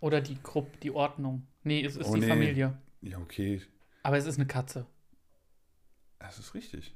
oder 0.00 0.20
die 0.20 0.40
Gruppe, 0.42 0.76
die 0.82 0.90
Ordnung. 0.90 1.46
Nee, 1.64 1.84
es 1.84 1.96
ist 1.96 2.06
Oh, 2.06 2.14
die 2.14 2.20
nee. 2.20 2.28
Familie. 2.28 2.78
Ja, 3.02 3.18
okay, 3.18 3.62
Aber 4.02 4.18
es 4.18 4.26
ist 4.26 4.36
eine 4.36 4.46
Katze. 4.46 4.86
das 6.18 6.38
ist 6.38 6.54
richtig. 6.54 6.94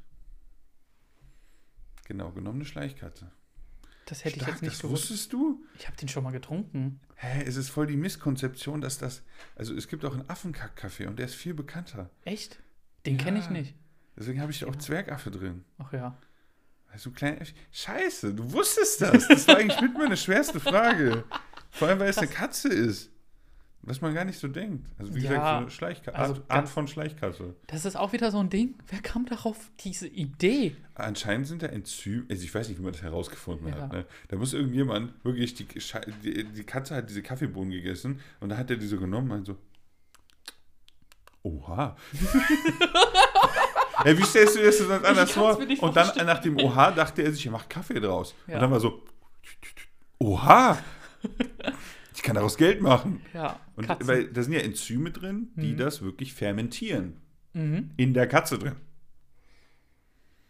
Genau, 2.07 2.31
genommen 2.33 2.59
eine 2.59 2.65
Schleichkatze. 2.67 3.31
Das 4.07 4.25
hätte 4.25 4.37
ich 4.37 4.43
Stark, 4.43 4.49
jetzt 4.57 4.62
nicht 4.62 4.75
das 4.75 4.83
gewusst. 4.83 5.11
wusstest 5.11 5.33
du? 5.33 5.64
Ich 5.79 5.87
habe 5.87 5.97
den 5.97 6.09
schon 6.09 6.25
mal 6.25 6.31
getrunken. 6.33 7.01
Hä, 7.17 7.43
es 7.47 7.57
ist 7.57 7.71
voll 7.71 7.87
die 7.87 7.97
Misskonzeption, 7.97 8.81
dass 8.81 8.99
das. 8.99 9.23
Also 9.57 9.75
es 9.75 9.88
gibt 9.88 10.05
auch 10.05 10.12
einen 10.14 10.29
Affenkack-Kaffee 10.29 11.07
und 11.07 11.19
der 11.19 11.27
ist 11.27 11.35
viel 11.35 11.55
bekannter. 11.55 12.11
Echt? 12.25 12.59
Den 13.07 13.17
kenne 13.17 13.38
ich 13.38 13.47
Ja. 13.47 13.51
nicht. 13.53 13.75
Deswegen 14.17 14.40
habe 14.40 14.53
ich 14.53 14.64
auch 14.64 14.77
Zwergaffe 14.77 15.31
drin. 15.31 15.64
Ach 15.79 15.93
ja. 15.93 16.17
Also 16.93 17.11
ein 17.11 17.14
kleiner. 17.14 17.45
Scheiße, 17.73 18.35
du 18.35 18.53
wusstest 18.53 19.01
das. 19.01 19.27
Das 19.27 19.49
war 19.49 19.57
eigentlich 19.57 19.81
mit 19.81 19.95
meine 19.95 20.17
schwerste 20.17 20.61
Frage. 20.61 21.25
Vor 21.71 21.88
allem, 21.88 21.99
weil 21.99 22.09
es 22.11 22.19
eine 22.19 22.29
Katze 22.29 22.69
ist. 22.69 23.11
Was 23.87 24.01
man 24.01 24.14
gar 24.14 24.25
nicht 24.25 24.38
so 24.38 24.49
denkt. 24.49 24.87
Also 24.99 25.14
wie 25.14 25.20
Ja, 25.20 25.29
gesagt, 25.31 25.47
so 25.47 25.55
eine 25.57 25.70
Schleichkatze. 25.70 26.18
also 26.18 26.35
Art, 26.35 26.51
Art 26.51 26.68
von 26.70 26.88
Schleichkatze. 26.88 27.55
Das 27.66 27.85
ist 27.85 27.97
auch 27.97 28.12
wieder 28.14 28.31
so 28.31 28.38
ein 28.38 28.49
Ding. 28.49 28.75
Wer 28.88 29.01
kam 29.01 29.27
darauf 29.27 29.70
diese 29.81 30.07
Idee? 30.09 30.75
Anscheinend 30.94 31.47
sind 31.47 31.62
da 31.62 31.66
Enzyme, 31.66 32.25
also 32.31 32.42
ich 32.42 32.55
weiß 32.55 32.68
nicht, 32.68 32.79
wie 32.79 32.83
man 32.83 32.92
das 32.92 33.03
herausgefunden 33.03 33.68
Ja. 33.68 33.75
hat. 33.83 33.92
Ne? 33.92 34.07
Da 34.29 34.37
muss 34.37 34.55
irgendjemand 34.55 35.12
wirklich, 35.23 35.55
die, 35.55 35.66
die, 36.23 36.44
die 36.44 36.64
Katze 36.64 36.94
hat 36.94 37.11
diese 37.11 37.23
Kaffeebohnen 37.23 37.70
gegessen 37.73 38.20
und 38.40 38.49
da 38.49 38.57
hat 38.57 38.70
er 38.70 38.77
die 38.77 38.87
so 38.87 38.97
genommen 38.99 39.31
und 39.33 39.44
so, 39.44 39.59
oha. 41.42 41.94
ja, 44.05 44.18
wie 44.18 44.23
stellst 44.23 44.55
du 44.55 44.61
dir 44.61 44.66
das 44.66 44.79
sonst 44.79 45.05
anders 45.05 45.31
vor? 45.33 45.59
Und 45.59 45.97
dann 45.97 46.27
nach 46.27 46.38
dem 46.40 46.59
Oha 46.59 46.90
dachte 46.90 47.23
er 47.23 47.33
sich, 47.33 47.44
er 47.47 47.53
macht 47.53 47.68
Kaffee 47.68 48.01
draus. 48.01 48.35
Ja. 48.47 48.55
Und 48.55 48.61
dann 48.62 48.70
war 48.70 48.81
so, 48.81 49.03
oha, 50.18 50.79
kann 52.25 52.35
daraus 52.35 52.57
Geld 52.57 52.81
machen. 52.83 53.21
Ja, 53.33 53.61
Und 53.77 53.87
Katzen. 53.87 54.09
weil 54.09 54.27
da 54.33 54.43
sind 54.43 54.53
ja 54.55 54.61
Enzyme 54.61 55.13
drin, 55.13 55.51
die 55.55 55.73
Mhm. 55.75 55.77
das 55.77 56.03
wirklich 56.03 56.35
fermentieren. 56.35 57.19
mhm. 57.53 57.91
In 57.97 58.15
der 58.15 58.27
Katze 58.27 58.59
drin. 58.59 58.75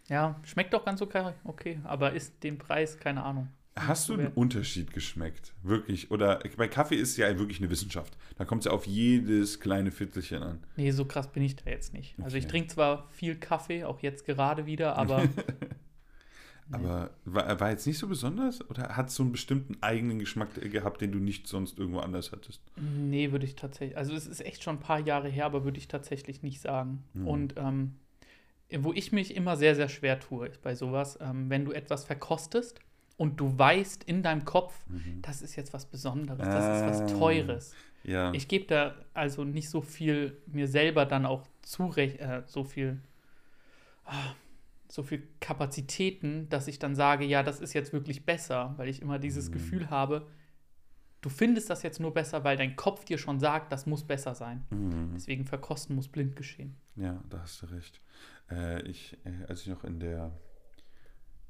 Ja, 0.08 0.40
schmeckt 0.44 0.72
doch 0.74 0.84
ganz 0.84 1.00
okay, 1.02 1.32
okay, 1.44 1.80
aber 1.84 2.12
ist 2.12 2.42
den 2.42 2.58
Preis, 2.58 2.98
keine 2.98 3.22
Ahnung. 3.22 3.48
Hast 3.76 4.08
du 4.08 4.14
einen. 4.14 4.28
Unterschied 4.28 4.92
geschmeckt? 4.92 5.52
Wirklich? 5.62 6.10
Oder 6.12 6.40
bei 6.56 6.68
Kaffee 6.68 6.94
ist 6.94 7.10
es 7.10 7.16
ja 7.16 7.36
wirklich 7.38 7.58
eine 7.58 7.70
Wissenschaft. 7.70 8.16
Da 8.36 8.44
kommt 8.44 8.60
es 8.60 8.66
ja 8.66 8.72
auf 8.72 8.86
jedes 8.86 9.58
kleine 9.58 9.90
Viertelchen 9.90 10.42
an. 10.42 10.58
Nee, 10.76 10.92
so 10.92 11.04
krass 11.06 11.32
bin 11.32 11.42
ich 11.42 11.56
da 11.56 11.68
jetzt 11.70 11.92
nicht. 11.92 12.14
Also 12.22 12.36
ich 12.36 12.46
trinke 12.46 12.68
zwar 12.68 13.08
viel 13.10 13.34
Kaffee, 13.34 13.84
auch 13.84 14.00
jetzt 14.00 14.26
gerade 14.26 14.64
wieder, 14.66 14.96
aber 14.96 15.24
Aber 16.70 17.10
war, 17.24 17.60
war 17.60 17.70
jetzt 17.70 17.86
nicht 17.86 17.98
so 17.98 18.08
besonders? 18.08 18.68
Oder 18.70 18.96
hat 18.96 19.08
es 19.08 19.14
so 19.16 19.22
einen 19.22 19.32
bestimmten 19.32 19.76
eigenen 19.82 20.18
Geschmack 20.18 20.54
gehabt, 20.70 21.00
den 21.00 21.12
du 21.12 21.18
nicht 21.18 21.46
sonst 21.46 21.78
irgendwo 21.78 22.00
anders 22.00 22.32
hattest? 22.32 22.60
nee, 22.76 23.32
würde 23.32 23.44
ich 23.44 23.54
tatsächlich. 23.54 23.96
Also 23.98 24.14
es 24.14 24.26
ist 24.26 24.40
echt 24.44 24.62
schon 24.62 24.76
ein 24.76 24.80
paar 24.80 25.00
Jahre 25.00 25.28
her, 25.28 25.44
aber 25.46 25.64
würde 25.64 25.78
ich 25.78 25.88
tatsächlich 25.88 26.42
nicht 26.42 26.60
sagen. 26.60 27.04
Mhm. 27.12 27.28
Und 27.28 27.54
ähm, 27.56 27.94
wo 28.76 28.92
ich 28.92 29.12
mich 29.12 29.36
immer 29.36 29.56
sehr, 29.56 29.74
sehr 29.74 29.88
schwer 29.88 30.18
tue 30.20 30.48
ist 30.48 30.62
bei 30.62 30.74
sowas, 30.74 31.18
ähm, 31.20 31.50
wenn 31.50 31.64
du 31.64 31.72
etwas 31.72 32.04
verkostest 32.04 32.80
und 33.16 33.38
du 33.38 33.56
weißt 33.58 34.02
in 34.04 34.22
deinem 34.22 34.44
Kopf, 34.44 34.74
das 35.22 35.42
ist 35.42 35.54
jetzt 35.56 35.72
was 35.72 35.86
Besonderes, 35.86 36.46
das 36.48 36.80
ist 36.80 37.02
was 37.02 37.12
Ah. 37.12 37.18
Teures. 37.18 37.74
Ja. 38.02 38.32
Ich 38.32 38.48
gebe 38.48 38.64
da 38.66 38.94
also 39.12 39.44
nicht 39.44 39.68
so 39.70 39.80
viel 39.80 40.36
mir 40.46 40.66
selber 40.66 41.06
dann 41.06 41.24
auch 41.26 41.42
zurecht, 41.62 42.18
äh, 42.20 42.42
so 42.46 42.64
viel, 42.64 43.00
ah, 44.06 44.34
so 44.94 45.02
viel 45.02 45.26
Kapazitäten, 45.40 46.48
dass 46.50 46.68
ich 46.68 46.78
dann 46.78 46.94
sage, 46.94 47.24
ja, 47.24 47.42
das 47.42 47.60
ist 47.60 47.72
jetzt 47.72 47.92
wirklich 47.92 48.24
besser, 48.24 48.74
weil 48.76 48.88
ich 48.88 49.02
immer 49.02 49.18
dieses 49.18 49.48
Mhm. 49.48 49.52
Gefühl 49.54 49.90
habe, 49.90 50.28
du 51.20 51.28
findest 51.28 51.68
das 51.68 51.82
jetzt 51.82 51.98
nur 51.98 52.14
besser, 52.14 52.44
weil 52.44 52.56
dein 52.56 52.76
Kopf 52.76 53.04
dir 53.04 53.18
schon 53.18 53.40
sagt, 53.40 53.72
das 53.72 53.86
muss 53.86 54.04
besser 54.04 54.36
sein. 54.36 54.64
Mhm. 54.70 55.10
Deswegen 55.14 55.46
verkosten 55.46 55.96
muss 55.96 56.06
blind 56.06 56.36
geschehen. 56.36 56.76
Ja, 56.94 57.20
da 57.28 57.40
hast 57.40 57.60
du 57.62 57.66
recht. 57.66 58.00
Äh, 58.48 58.82
ich, 58.82 59.18
äh, 59.24 59.44
als 59.48 59.62
ich 59.62 59.66
noch 59.66 59.82
in 59.82 59.98
der, 59.98 60.30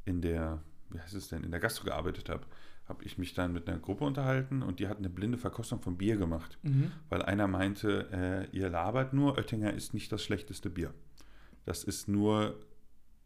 in 0.06 0.22
der, 0.22 0.62
wie 0.88 1.00
heißt 1.00 1.14
es 1.14 1.28
denn, 1.28 1.44
in 1.44 1.50
der 1.50 1.60
Gastro 1.60 1.84
gearbeitet 1.84 2.30
habe, 2.30 2.46
habe 2.88 3.04
ich 3.04 3.18
mich 3.18 3.34
dann 3.34 3.52
mit 3.52 3.68
einer 3.68 3.78
Gruppe 3.78 4.04
unterhalten 4.04 4.62
und 4.62 4.78
die 4.78 4.88
hatten 4.88 5.04
eine 5.04 5.12
blinde 5.12 5.36
Verkostung 5.36 5.82
von 5.82 5.98
Bier 5.98 6.16
gemacht. 6.16 6.58
Weil 7.10 7.20
einer 7.22 7.46
meinte, 7.46 8.08
äh, 8.52 8.56
ihr 8.56 8.70
labert 8.70 9.12
nur, 9.12 9.36
Oettinger 9.36 9.72
ist 9.74 9.92
nicht 9.92 10.10
das 10.12 10.22
schlechteste 10.22 10.70
Bier. 10.70 10.94
Das 11.64 11.82
ist 11.84 12.08
nur, 12.08 12.58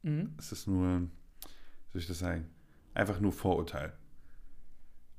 Mhm. 0.02 0.34
es 0.38 0.52
ist 0.52 0.66
nur, 0.66 1.00
wie 1.02 1.08
soll 1.92 2.00
ich 2.02 2.06
das 2.06 2.18
sagen, 2.20 2.48
einfach 2.94 3.20
nur 3.20 3.32
Vorurteil. 3.32 3.92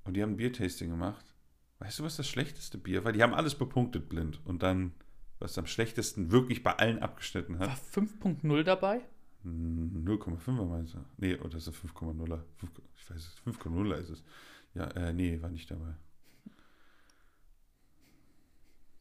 Und 0.06 0.14
die 0.16 0.24
haben 0.24 0.32
ein 0.32 0.38
Biertasting 0.38 0.90
gemacht. 0.90 1.26
Weißt 1.80 2.00
du, 2.00 2.04
was 2.04 2.18
das 2.18 2.28
schlechteste 2.28 2.78
Bier 2.78 3.04
war? 3.06 3.12
Die 3.12 3.22
haben 3.24 3.34
alles 3.34 3.56
bepunktet 3.56 4.10
blind. 4.10 4.42
Und 4.46 4.64
dann, 4.64 4.94
was 5.40 5.58
am 5.58 5.66
schlechtesten 5.66 6.32
wirklich 6.32 6.64
bei 6.64 6.74
allen 6.78 7.00
abgeschnitten 7.00 7.60
hat, 7.60 7.68
War 7.70 7.78
5.0 8.04 8.64
dabei? 8.64 9.02
0,5er 9.46 10.66
meinst 10.66 10.96
du? 10.96 11.06
Nee, 11.18 11.36
oder 11.36 11.58
ist 11.58 11.68
es 11.68 11.76
5,0er? 11.76 12.42
Fünf- 12.58 12.82
Ich 12.98 13.10
weiß 13.10 13.18
es, 13.18 13.38
5,0er 13.46 13.96
ist 13.96 14.10
es. 14.10 14.24
Ja, 14.74 14.86
äh, 14.92 15.14
nee, 15.14 15.42
war 15.42 15.50
nicht 15.50 15.72
dabei. 15.72 15.96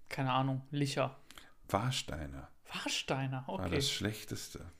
Keine 0.09 0.33
Ahnung, 0.33 0.62
Licher. 0.71 1.17
Warsteiner 1.69 2.49
Warsteiner, 2.73 3.45
war 3.47 3.55
okay. 3.61 3.77
das 3.77 3.91
Schlechteste. 3.91 4.71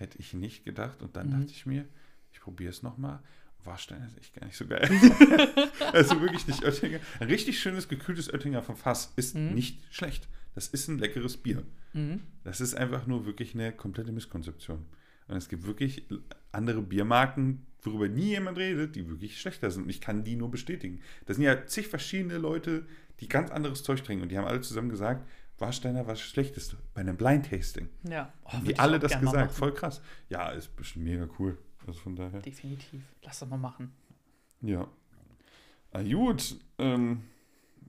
Hätte 0.00 0.18
ich 0.18 0.32
nicht 0.32 0.64
gedacht. 0.64 1.02
Und 1.02 1.14
dann 1.16 1.26
Mhm. 1.28 1.32
dachte 1.32 1.52
ich 1.52 1.66
mir, 1.66 1.84
ich 2.32 2.40
probiere 2.40 2.70
es 2.70 2.82
nochmal. 2.82 3.20
Warsteiner 3.62 4.06
ist 4.06 4.16
echt 4.18 4.34
gar 4.34 4.46
nicht 4.46 4.56
so 4.56 4.66
geil. 4.66 4.88
also 5.92 6.20
wirklich 6.22 6.46
nicht 6.46 6.64
Oettinger. 6.64 6.98
Ein 7.18 7.28
richtig 7.28 7.60
schönes, 7.60 7.88
gekühltes 7.88 8.32
Oettinger 8.32 8.62
vom 8.62 8.76
Fass 8.76 9.12
ist 9.16 9.34
Mhm. 9.34 9.54
nicht 9.54 9.78
schlecht. 9.94 10.26
Das 10.54 10.68
ist 10.68 10.88
ein 10.88 10.98
leckeres 10.98 11.36
Bier. 11.36 11.62
Mhm. 11.92 12.20
Das 12.42 12.60
ist 12.62 12.74
einfach 12.74 13.06
nur 13.06 13.26
wirklich 13.26 13.54
eine 13.54 13.72
komplette 13.72 14.12
Misskonzeption. 14.12 14.86
Und 15.28 15.36
es 15.36 15.48
gibt 15.50 15.64
wirklich 15.66 16.06
andere 16.52 16.80
Biermarken, 16.82 17.66
worüber 17.82 18.08
nie 18.08 18.30
jemand 18.30 18.56
redet, 18.58 18.96
die 18.96 19.06
wirklich 19.08 19.38
schlechter 19.40 19.70
sind. 19.70 19.82
Und 19.84 19.90
ich 19.90 20.00
kann 20.00 20.24
die 20.24 20.36
nur 20.36 20.50
bestätigen. 20.50 21.02
Das 21.26 21.36
sind 21.36 21.44
ja 21.44 21.66
zig 21.66 21.86
verschiedene 21.88 22.38
Leute, 22.38 22.86
die 23.20 23.28
ganz 23.28 23.50
anderes 23.50 23.82
Zeug 23.82 24.02
trinken. 24.02 24.22
Und 24.22 24.30
die 24.30 24.38
haben 24.38 24.46
alle 24.48 24.62
zusammen 24.62 24.88
gesagt, 24.88 25.28
Warsteiner 25.60 26.00
war 26.06 26.14
das 26.14 26.20
Schlechteste. 26.20 26.76
Bei 26.94 27.00
einem 27.02 27.16
Blind 27.16 27.48
Tasting. 27.50 27.88
Ja, 28.08 28.32
oh, 28.44 28.56
ich 28.64 28.78
alle 28.80 28.98
das 28.98 29.18
gesagt. 29.20 29.52
Voll 29.52 29.74
krass. 29.74 30.00
Ja, 30.28 30.50
ist 30.50 30.74
bestimmt 30.76 31.04
mega 31.04 31.28
cool. 31.38 31.58
Also 31.86 32.00
von 32.00 32.16
daher. 32.16 32.40
Definitiv. 32.40 33.02
Lass 33.22 33.38
das 33.40 33.48
mal 33.48 33.56
machen. 33.56 33.92
Ja. 34.62 34.86
Ah, 35.92 36.02
gut. 36.02 36.56
Ähm, 36.78 37.22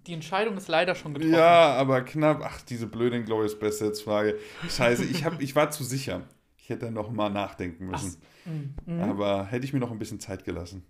Die 0.08 0.14
Entscheidung 0.14 0.58
ist 0.58 0.68
leider 0.68 0.96
schon 0.96 1.14
getroffen. 1.14 1.34
ja, 1.34 1.74
aber 1.74 2.02
knapp. 2.02 2.42
Ach, 2.44 2.62
diese 2.62 2.88
blöde 2.88 3.24
Glorious 3.24 3.58
Bastards-Frage. 3.60 4.38
Scheiße, 4.70 5.04
ich, 5.06 5.24
hab, 5.26 5.42
ich 5.42 5.56
war 5.56 5.70
zu 5.72 5.84
sicher. 5.84 6.24
Ich 6.58 6.70
hätte 6.70 6.90
noch 6.92 7.12
mal 7.12 7.30
nachdenken 7.30 7.88
müssen. 7.88 8.22
Mhm. 8.46 8.76
Mhm. 8.86 9.02
Aber 9.02 9.46
hätte 9.46 9.66
ich 9.66 9.74
mir 9.74 9.80
noch 9.80 9.92
ein 9.92 10.00
bisschen 10.00 10.20
Zeit 10.20 10.44
gelassen. 10.46 10.84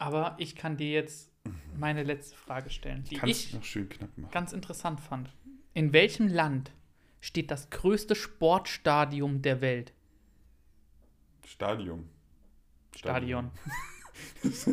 Aber 0.00 0.34
ich 0.38 0.56
kann 0.56 0.78
dir 0.78 0.90
jetzt 0.90 1.30
meine 1.76 2.02
letzte 2.02 2.34
Frage 2.34 2.70
stellen, 2.70 3.04
die 3.04 3.16
Kannst 3.16 3.48
ich 3.48 3.54
noch 3.54 3.62
schön 3.62 3.86
knapp 3.86 4.16
machen. 4.16 4.32
ganz 4.32 4.54
interessant 4.54 4.98
fand. 4.98 5.28
In 5.74 5.92
welchem 5.92 6.26
Land 6.26 6.72
steht 7.20 7.50
das 7.50 7.68
größte 7.68 8.14
Sportstadion 8.14 9.42
der 9.42 9.60
Welt? 9.60 9.92
Stadium. 11.46 12.08
Stadion. 12.96 13.50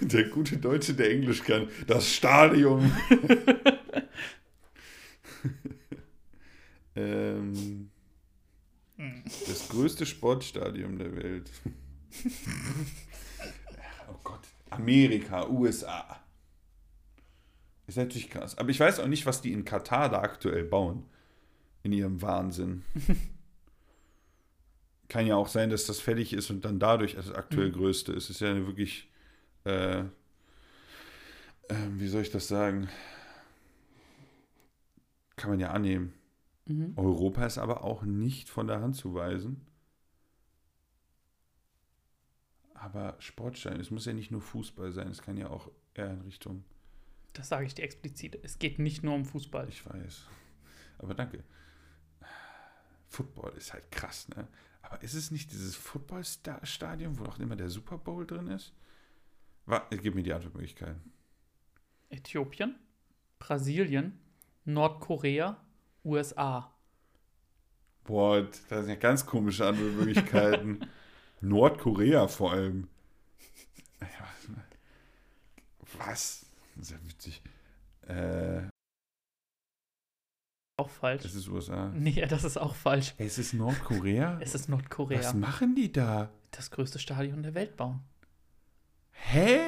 Der 0.00 0.24
gute 0.24 0.58
Deutsche, 0.58 0.94
der 0.94 1.10
Englisch 1.10 1.42
kann. 1.42 1.68
Das 1.86 2.12
Stadion. 2.12 2.90
ähm, 6.96 7.90
das 9.46 9.68
größte 9.68 10.06
Sportstadion 10.06 10.98
der 10.98 11.14
Welt. 11.16 11.50
oh 14.10 14.16
Gott. 14.24 14.40
Amerika, 14.70 15.48
USA. 15.48 16.20
Ist 17.86 17.98
natürlich 17.98 18.30
krass. 18.30 18.58
Aber 18.58 18.70
ich 18.70 18.80
weiß 18.80 19.00
auch 19.00 19.06
nicht, 19.06 19.26
was 19.26 19.40
die 19.40 19.52
in 19.52 19.64
Katar 19.64 20.08
da 20.08 20.20
aktuell 20.20 20.64
bauen. 20.64 21.04
In 21.82 21.92
ihrem 21.92 22.20
Wahnsinn. 22.20 22.82
Kann 25.08 25.26
ja 25.26 25.36
auch 25.36 25.46
sein, 25.46 25.70
dass 25.70 25.86
das 25.86 26.00
fertig 26.00 26.32
ist 26.32 26.50
und 26.50 26.64
dann 26.64 26.80
dadurch 26.80 27.14
das 27.14 27.30
aktuell 27.30 27.68
Mhm. 27.68 27.74
größte 27.74 28.12
ist. 28.12 28.28
Ist 28.28 28.40
ja 28.40 28.50
eine 28.50 28.66
wirklich, 28.66 29.08
äh, 29.64 30.00
äh, 30.00 30.04
wie 31.92 32.08
soll 32.08 32.22
ich 32.22 32.32
das 32.32 32.48
sagen? 32.48 32.88
Kann 35.36 35.50
man 35.50 35.60
ja 35.60 35.70
annehmen. 35.70 36.12
Mhm. 36.66 36.94
Europa 36.96 37.46
ist 37.46 37.58
aber 37.58 37.84
auch 37.84 38.02
nicht 38.02 38.48
von 38.48 38.66
der 38.66 38.80
Hand 38.80 38.96
zu 38.96 39.14
weisen. 39.14 39.60
Aber 42.78 43.16
Sportstein, 43.18 43.80
es 43.80 43.90
muss 43.90 44.04
ja 44.06 44.12
nicht 44.12 44.30
nur 44.30 44.40
Fußball 44.40 44.92
sein, 44.92 45.08
es 45.08 45.22
kann 45.22 45.36
ja 45.36 45.48
auch 45.48 45.70
eher 45.94 46.10
in 46.10 46.20
Richtung, 46.22 46.64
Das 47.32 47.48
sage 47.48 47.66
ich 47.66 47.74
dir 47.74 47.82
explizit. 47.82 48.38
Es 48.42 48.58
geht 48.58 48.78
nicht 48.78 49.02
nur 49.02 49.14
um 49.14 49.24
Fußball. 49.24 49.68
ich 49.68 49.84
weiß. 49.86 50.26
Aber 50.98 51.14
danke. 51.14 51.42
Football 53.08 53.52
ist 53.56 53.72
halt 53.72 53.90
krass, 53.90 54.28
ne? 54.28 54.46
Aber 54.82 55.02
ist 55.02 55.14
es 55.14 55.30
nicht 55.30 55.50
dieses 55.52 55.74
Footballstadion, 55.74 57.18
wo 57.18 57.24
auch 57.24 57.38
immer 57.38 57.56
der 57.56 57.68
Super 57.70 57.98
Bowl 57.98 58.26
drin 58.26 58.46
ist? 58.48 58.72
Warte, 59.64 59.96
gib 59.98 60.14
mir 60.14 60.22
die 60.22 60.32
Antwortmöglichkeiten. 60.32 61.12
Äthiopien, 62.08 62.76
Brasilien, 63.38 64.18
Nordkorea, 64.64 65.56
USA. 66.04 66.72
Boah, 68.04 68.42
das 68.42 68.60
sind 68.68 68.88
ja 68.88 68.94
ganz 68.94 69.26
komische 69.26 69.66
Antwortmöglichkeiten. 69.66 70.86
Nordkorea 71.40 72.28
vor 72.28 72.52
allem. 72.52 72.88
Was? 75.98 76.46
Das 76.74 76.84
ist 76.84 76.90
ja 76.90 76.96
witzig. 77.08 77.42
Äh, 78.06 78.62
Auch 80.78 80.90
falsch. 80.90 81.22
das 81.22 81.34
ist 81.34 81.48
USA. 81.48 81.90
Nee, 81.94 82.24
das 82.26 82.44
ist 82.44 82.56
auch 82.58 82.74
falsch. 82.74 83.14
Es 83.18 83.38
ist 83.38 83.54
Nordkorea? 83.54 84.38
Es 84.40 84.54
ist 84.54 84.68
Nordkorea. 84.68 85.18
Was 85.20 85.34
machen 85.34 85.74
die 85.74 85.90
da? 85.92 86.30
Das 86.50 86.70
größte 86.70 86.98
Stadion 86.98 87.42
der 87.42 87.54
Welt 87.54 87.76
bauen. 87.76 88.00
Hä? 89.12 89.60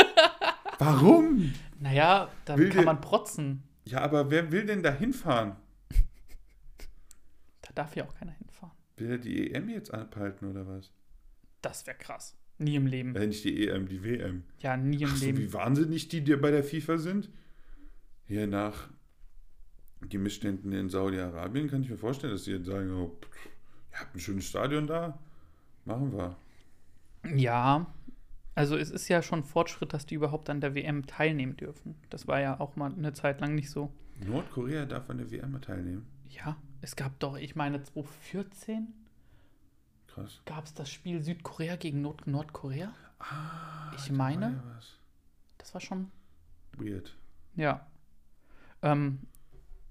Warum? 0.78 1.54
Naja, 1.78 2.28
da 2.44 2.56
kann 2.56 2.70
der- 2.70 2.82
man 2.84 3.00
protzen. 3.00 3.62
Ja, 3.84 4.00
aber 4.00 4.30
wer 4.30 4.50
will 4.50 4.66
denn 4.66 4.82
da 4.82 4.90
hinfahren? 4.92 5.54
Da 7.62 7.70
darf 7.74 7.94
ja 7.94 8.04
auch 8.04 8.14
keiner 8.14 8.32
hinfahren. 8.32 8.45
Will 8.96 9.10
er 9.10 9.18
die 9.18 9.52
EM 9.52 9.68
jetzt 9.68 9.92
abhalten 9.92 10.50
oder 10.50 10.66
was? 10.66 10.90
Das 11.62 11.86
wäre 11.86 11.96
krass. 11.96 12.36
Nie 12.58 12.76
im 12.76 12.86
Leben. 12.86 13.14
Äh, 13.14 13.26
nicht 13.26 13.44
die 13.44 13.68
EM, 13.68 13.88
die 13.88 14.02
WM. 14.02 14.44
Ja, 14.60 14.76
nie 14.76 15.02
im 15.02 15.10
Ach 15.10 15.16
so, 15.16 15.26
Leben. 15.26 15.38
wie 15.38 15.52
wahnsinnig 15.52 16.08
die 16.08 16.22
dir 16.22 16.40
bei 16.40 16.50
der 16.50 16.64
FIFA 16.64 16.96
sind? 16.98 17.30
Hier 18.26 18.46
nach 18.46 18.88
die 20.00 20.18
Missständen 20.18 20.72
in 20.72 20.88
Saudi-Arabien 20.88 21.68
kann 21.68 21.82
ich 21.82 21.90
mir 21.90 21.98
vorstellen, 21.98 22.32
dass 22.32 22.44
sie 22.44 22.52
jetzt 22.52 22.66
sagen, 22.66 22.90
oh, 22.92 23.16
pff, 23.20 23.46
ihr 23.92 24.00
habt 24.00 24.14
ein 24.14 24.20
schönes 24.20 24.46
Stadion 24.46 24.86
da, 24.86 25.18
machen 25.84 26.12
wir. 26.12 26.36
Ja, 27.34 27.86
also 28.54 28.76
es 28.76 28.90
ist 28.90 29.08
ja 29.08 29.20
schon 29.22 29.42
Fortschritt, 29.42 29.92
dass 29.92 30.06
die 30.06 30.14
überhaupt 30.14 30.48
an 30.48 30.60
der 30.60 30.74
WM 30.74 31.06
teilnehmen 31.06 31.56
dürfen. 31.56 31.94
Das 32.08 32.26
war 32.26 32.40
ja 32.40 32.58
auch 32.60 32.76
mal 32.76 32.92
eine 32.92 33.12
Zeit 33.12 33.40
lang 33.40 33.54
nicht 33.54 33.70
so. 33.70 33.92
Nordkorea 34.26 34.86
darf 34.86 35.10
an 35.10 35.18
der 35.18 35.30
WM 35.30 35.60
teilnehmen. 35.60 36.06
Ja, 36.30 36.56
es 36.80 36.96
gab 36.96 37.18
doch, 37.20 37.36
ich 37.36 37.56
meine, 37.56 37.82
2014 37.82 38.92
Krass. 40.08 40.40
gab 40.44 40.64
es 40.64 40.74
das 40.74 40.90
Spiel 40.90 41.22
Südkorea 41.22 41.76
gegen 41.76 42.00
Nord 42.02 42.26
Nordkorea. 42.26 42.92
Ah, 43.18 43.92
Ich 43.96 44.10
war 44.10 44.16
meine- 44.16 44.62
was. 44.76 44.98
Das 45.58 45.74
war 45.74 45.80
schon, 45.80 46.10
Weird. 46.76 47.16
ja. 47.56 47.86
Ähm, 48.82 49.20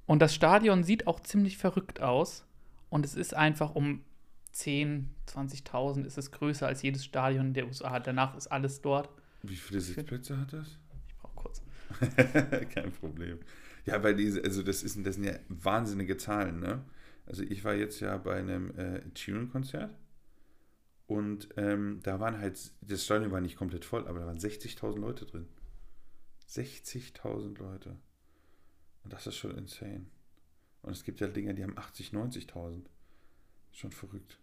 und 0.06 0.20
das 0.20 0.34
Stadion 0.36 0.84
sieht 0.84 1.08
auch 1.08 1.20
ziemlich 1.20 1.58
verrückt 1.58 2.00
aus. 2.02 2.46
Und 2.90 3.04
es 3.06 3.16
ist 3.16 3.34
einfach 3.34 3.74
um 3.76 4.04
10, 4.52 5.10
20.000 5.26 6.06
ist 6.06 6.18
es 6.18 6.32
größer 6.32 6.68
als 6.68 6.82
jedes 6.84 7.04
Stadion 7.04 7.54
der 7.54 7.66
USA. 7.68 8.00
Danach 8.00 8.36
ist 8.38 8.48
alles 8.48 8.82
dort. 8.82 9.10
Wie 9.42 9.56
viele 9.56 9.82
Sitzplätze 9.82 10.38
hat 10.40 10.54
das? 10.54 10.78
Ich 11.08 11.16
brauche 11.18 11.36
kurz. 11.36 11.62
Kein 12.74 12.92
Problem. 12.94 13.40
Ja, 13.86 14.02
weil 14.04 14.16
diese, 14.16 14.44
also 14.44 14.64
das, 14.64 14.84
ist, 14.84 15.06
das 15.06 15.16
sind 15.16 15.26
ja 15.26 15.36
wahnsinnige 15.48 16.18
Zahlen, 16.18 16.60
ne? 16.60 16.84
Also 17.26 17.44
ich 17.44 17.64
war 17.64 17.74
jetzt 17.74 18.00
ja 18.00 18.18
bei 18.18 18.36
einem 18.36 18.72
äh, 18.78 19.02
Sheeran-Konzert 19.16 19.96
und 21.08 21.50
ähm, 21.58 22.00
da 22.04 22.20
waren 22.20 22.40
halt, 22.40 22.72
das 22.82 23.06
Stadion 23.06 23.32
war 23.32 23.42
nicht 23.42 23.58
komplett 23.58 23.86
voll, 23.86 24.08
aber 24.08 24.20
da 24.20 24.26
waren 24.26 24.40
60.000 24.40 25.00
Leute 25.00 25.26
drin. 25.26 25.48
60.000 26.50 27.58
Leute. 27.58 27.98
Und 29.04 29.14
das 29.14 29.28
ist 29.28 29.36
schon 29.36 29.58
insane. 29.58 30.06
Und 30.82 30.94
es 30.94 31.04
gibt 31.04 31.20
ja 31.22 31.28
Dinger, 31.28 31.54
die 31.54 31.64
haben 31.64 31.78
80, 31.78 32.12
90.000. 32.12 32.86
Schon 33.72 33.92
verrückt. 33.92 34.40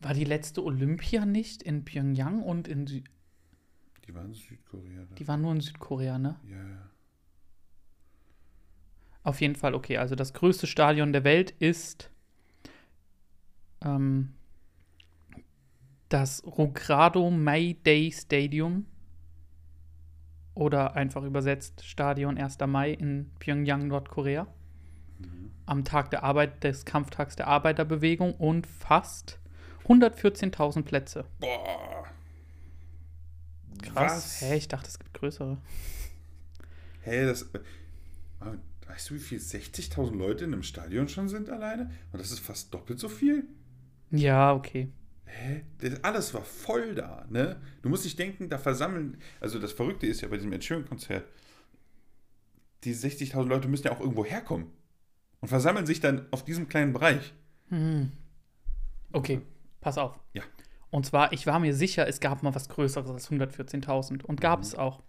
War 0.00 0.14
die 0.14 0.24
letzte 0.24 0.62
Olympia 0.62 1.24
nicht 1.26 1.62
in 1.62 1.84
Pyongyang 1.84 2.42
und 2.42 2.68
in 2.68 3.04
Die 4.06 4.14
waren 4.14 4.26
in 4.26 4.34
Südkorea. 4.34 5.04
Da. 5.08 5.14
die 5.14 5.28
war 5.28 5.36
nur 5.36 5.52
in 5.52 5.60
Südkorea, 5.60 6.18
ne? 6.18 6.36
Ja, 6.48 6.56
ja. 6.56 6.90
Auf 9.22 9.40
jeden 9.40 9.56
Fall, 9.56 9.74
okay. 9.74 9.96
Also 9.96 10.14
das 10.14 10.34
größte 10.34 10.66
Stadion 10.66 11.12
der 11.12 11.24
Welt 11.24 11.50
ist 11.52 12.10
ähm, 13.82 14.34
das 16.10 16.44
Rogrado 16.44 17.30
May 17.30 17.74
Day 17.74 18.12
Stadium. 18.12 18.86
Oder 20.54 20.94
einfach 20.94 21.24
übersetzt 21.24 21.84
Stadion 21.84 22.38
1. 22.38 22.58
Mai 22.66 22.92
in 22.92 23.30
Pyongyang, 23.40 23.88
Nordkorea. 23.88 24.46
Am 25.66 25.84
Tag 25.84 26.10
der 26.10 26.22
Arbeit, 26.22 26.62
des 26.62 26.84
Kampftags 26.84 27.34
der 27.34 27.48
Arbeiterbewegung 27.48 28.34
und 28.34 28.66
fast 28.66 29.40
114.000 29.86 30.82
Plätze. 30.82 31.24
Boah. 31.40 32.04
Krass. 33.82 34.40
Hä, 34.40 34.56
ich 34.56 34.68
dachte, 34.68 34.88
es 34.88 34.98
gibt 34.98 35.14
größere. 35.14 35.58
Hä, 37.02 37.26
das. 37.26 37.46
Aber 38.40 38.58
Weißt 38.86 39.10
du, 39.10 39.14
wie 39.14 39.18
viel 39.18 39.38
60.000 39.38 40.14
Leute 40.16 40.44
in 40.44 40.52
einem 40.52 40.62
Stadion 40.62 41.08
schon 41.08 41.28
sind 41.28 41.48
alleine? 41.48 41.90
Und 42.12 42.20
das 42.20 42.30
ist 42.30 42.40
fast 42.40 42.72
doppelt 42.74 42.98
so 42.98 43.08
viel. 43.08 43.44
Ja, 44.10 44.52
okay. 44.52 44.92
Hä? 45.24 45.64
Das, 45.78 46.04
alles 46.04 46.34
war 46.34 46.44
voll 46.44 46.94
da, 46.94 47.26
ne? 47.30 47.60
Du 47.82 47.88
musst 47.88 48.04
nicht 48.04 48.18
denken, 48.18 48.48
da 48.48 48.58
versammeln. 48.58 49.16
Also 49.40 49.58
das 49.58 49.72
Verrückte 49.72 50.06
ist 50.06 50.20
ja 50.20 50.28
bei 50.28 50.36
diesem 50.36 50.52
Ed 50.52 50.62
Sheeran-Konzert, 50.62 51.26
die 52.84 52.94
60.000 52.94 53.46
Leute 53.46 53.68
müssen 53.68 53.86
ja 53.86 53.92
auch 53.92 54.00
irgendwo 54.00 54.24
herkommen. 54.24 54.66
Und 55.40 55.48
versammeln 55.48 55.86
sich 55.86 56.00
dann 56.00 56.26
auf 56.30 56.44
diesem 56.44 56.68
kleinen 56.68 56.92
Bereich. 56.92 57.34
Hm. 57.68 58.12
Okay, 59.12 59.40
pass 59.80 59.98
auf. 59.98 60.18
Ja. 60.34 60.42
Und 60.94 61.04
zwar, 61.06 61.32
ich 61.32 61.44
war 61.48 61.58
mir 61.58 61.74
sicher, 61.74 62.06
es 62.06 62.20
gab 62.20 62.44
mal 62.44 62.54
was 62.54 62.68
Größeres 62.68 63.10
als 63.10 63.28
114.000. 63.28 64.22
Und 64.22 64.40
gab 64.40 64.60
es 64.60 64.76
auch. 64.76 65.02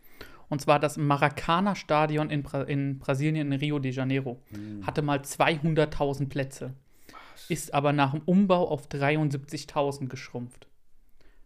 Und 0.50 0.60
zwar 0.60 0.80
das 0.80 0.98
Maracana-Stadion 0.98 2.32
in, 2.32 2.42
Bra 2.42 2.64
in 2.64 2.98
Brasilien, 2.98 3.52
in 3.52 3.60
Rio 3.60 3.78
de 3.78 3.92
Janeiro. 3.92 4.42
Hatte 4.82 5.04
mal 5.04 5.20
200.000 5.20 6.28
Plätze. 6.28 6.74
Ist 7.50 7.72
aber 7.72 7.94
nach 7.94 8.14
dem 8.14 8.22
Umbau 8.26 8.68
auf 8.68 8.88
73.000 8.88 10.08
geschrumpft. 10.08 10.66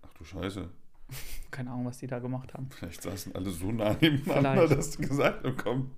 Ach 0.03 0.13
du 0.13 0.23
Scheiße. 0.23 0.69
Keine 1.51 1.71
Ahnung, 1.71 1.87
was 1.87 1.97
die 1.97 2.07
da 2.07 2.19
gemacht 2.19 2.53
haben. 2.53 2.69
Vielleicht 2.69 3.01
saßen 3.01 3.35
alle 3.35 3.49
so 3.49 3.73
nah 3.73 3.97
nebeneinander, 3.99 4.67
Vielleicht. 4.67 4.77
dass 4.77 4.91
du 4.91 5.01
gesagt 5.05 5.43
hast, 5.45 5.57
komm, 5.57 5.91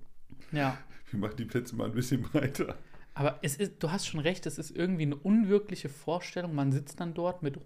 Ja. 0.50 0.76
wir 1.12 1.20
machen 1.20 1.36
die 1.38 1.44
Plätze 1.44 1.76
mal 1.76 1.84
ein 1.84 1.92
bisschen 1.94 2.22
breiter. 2.22 2.74
Aber 3.14 3.38
es 3.42 3.56
ist, 3.56 3.82
du 3.82 3.92
hast 3.92 4.06
schon 4.06 4.20
recht, 4.20 4.46
es 4.46 4.58
ist 4.58 4.70
irgendwie 4.74 5.02
eine 5.02 5.16
unwirkliche 5.16 5.88
Vorstellung. 5.90 6.54
Man 6.56 6.72
sitzt 6.72 6.98
dann 6.98 7.12
dort 7.14 7.42
mit 7.42 7.58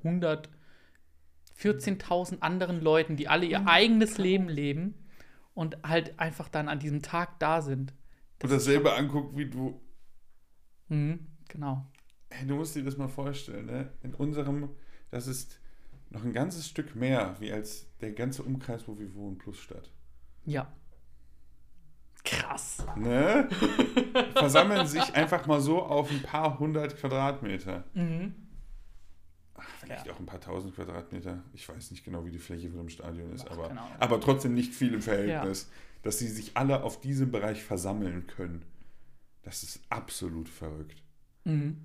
114.000 1.61 2.41
anderen 2.41 2.81
Leuten, 2.81 3.17
die 3.17 3.29
alle 3.29 3.47
ihr 3.47 3.67
eigenes 3.67 4.19
Leben 4.19 4.49
leben 4.49 4.95
und 5.55 5.79
halt 5.83 6.19
einfach 6.19 6.49
dann 6.49 6.69
an 6.69 6.79
diesem 6.79 7.03
Tag 7.03 7.39
da 7.39 7.63
sind. 7.63 7.95
Und 8.43 8.53
dasselbe 8.53 8.95
anguckt 8.95 9.37
wie 9.37 9.49
du. 9.49 9.81
Mhm, 10.89 11.27
genau. 11.49 11.87
Hey, 12.31 12.47
du 12.47 12.57
musst 12.57 12.77
dir 12.77 12.85
das 12.85 12.97
mal 12.97 13.09
vorstellen, 13.09 13.67
ne? 13.67 13.93
In 14.03 14.15
unserem, 14.15 14.69
das 15.11 15.27
ist 15.27 15.61
noch 16.11 16.25
ein 16.25 16.33
ganzes 16.33 16.69
Stück 16.69 16.95
mehr, 16.95 17.37
wie 17.41 17.53
als 17.53 17.87
der 18.01 18.13
ganze 18.13 18.43
Umkreis, 18.43 18.87
wo 18.87 18.99
wir 18.99 19.15
wohnen, 19.15 19.39
plus 19.39 19.59
Stadt. 19.59 19.91
Ja. 20.45 20.73
Krass. 22.25 22.85
Ne? 22.97 23.49
Versammeln 24.35 24.87
sich 24.87 25.15
einfach 25.15 25.47
mal 25.47 25.61
so 25.61 25.83
auf 25.83 26.11
ein 26.11 26.23
paar 26.23 26.59
hundert 26.59 26.97
Quadratmeter. 26.97 27.85
Mhm. 27.95 28.35
Vielleicht 29.81 30.07
Ja. 30.07 30.13
auch 30.13 30.19
ein 30.21 30.27
paar 30.27 30.41
tausend 30.41 30.75
Quadratmeter. 30.75 31.43
Ich 31.55 31.69
weiß 31.69 31.91
nicht 31.91 32.05
genau, 32.05 32.25
wie 32.25 32.31
die 32.31 32.39
Fläche 32.39 32.69
von 32.69 32.79
dem 32.79 32.89
Stadion 32.89 33.33
ist, 33.33 33.47
Ach, 33.49 33.53
aber, 33.53 33.97
aber 33.99 34.21
trotzdem 34.21 34.55
nicht 34.55 34.75
viel 34.75 34.95
im 34.95 35.03
Verhältnis. 35.03 35.71
Dass 36.03 36.19
sie 36.19 36.29
sich 36.29 36.57
alle 36.57 36.83
auf 36.85 37.01
diesem 37.01 37.33
Bereich 37.33 37.63
versammeln 37.65 38.27
können. 38.27 38.63
Das 39.43 39.63
ist 39.63 39.81
absolut 39.91 40.49
verrückt. 40.49 41.03
Mhm. 41.45 41.79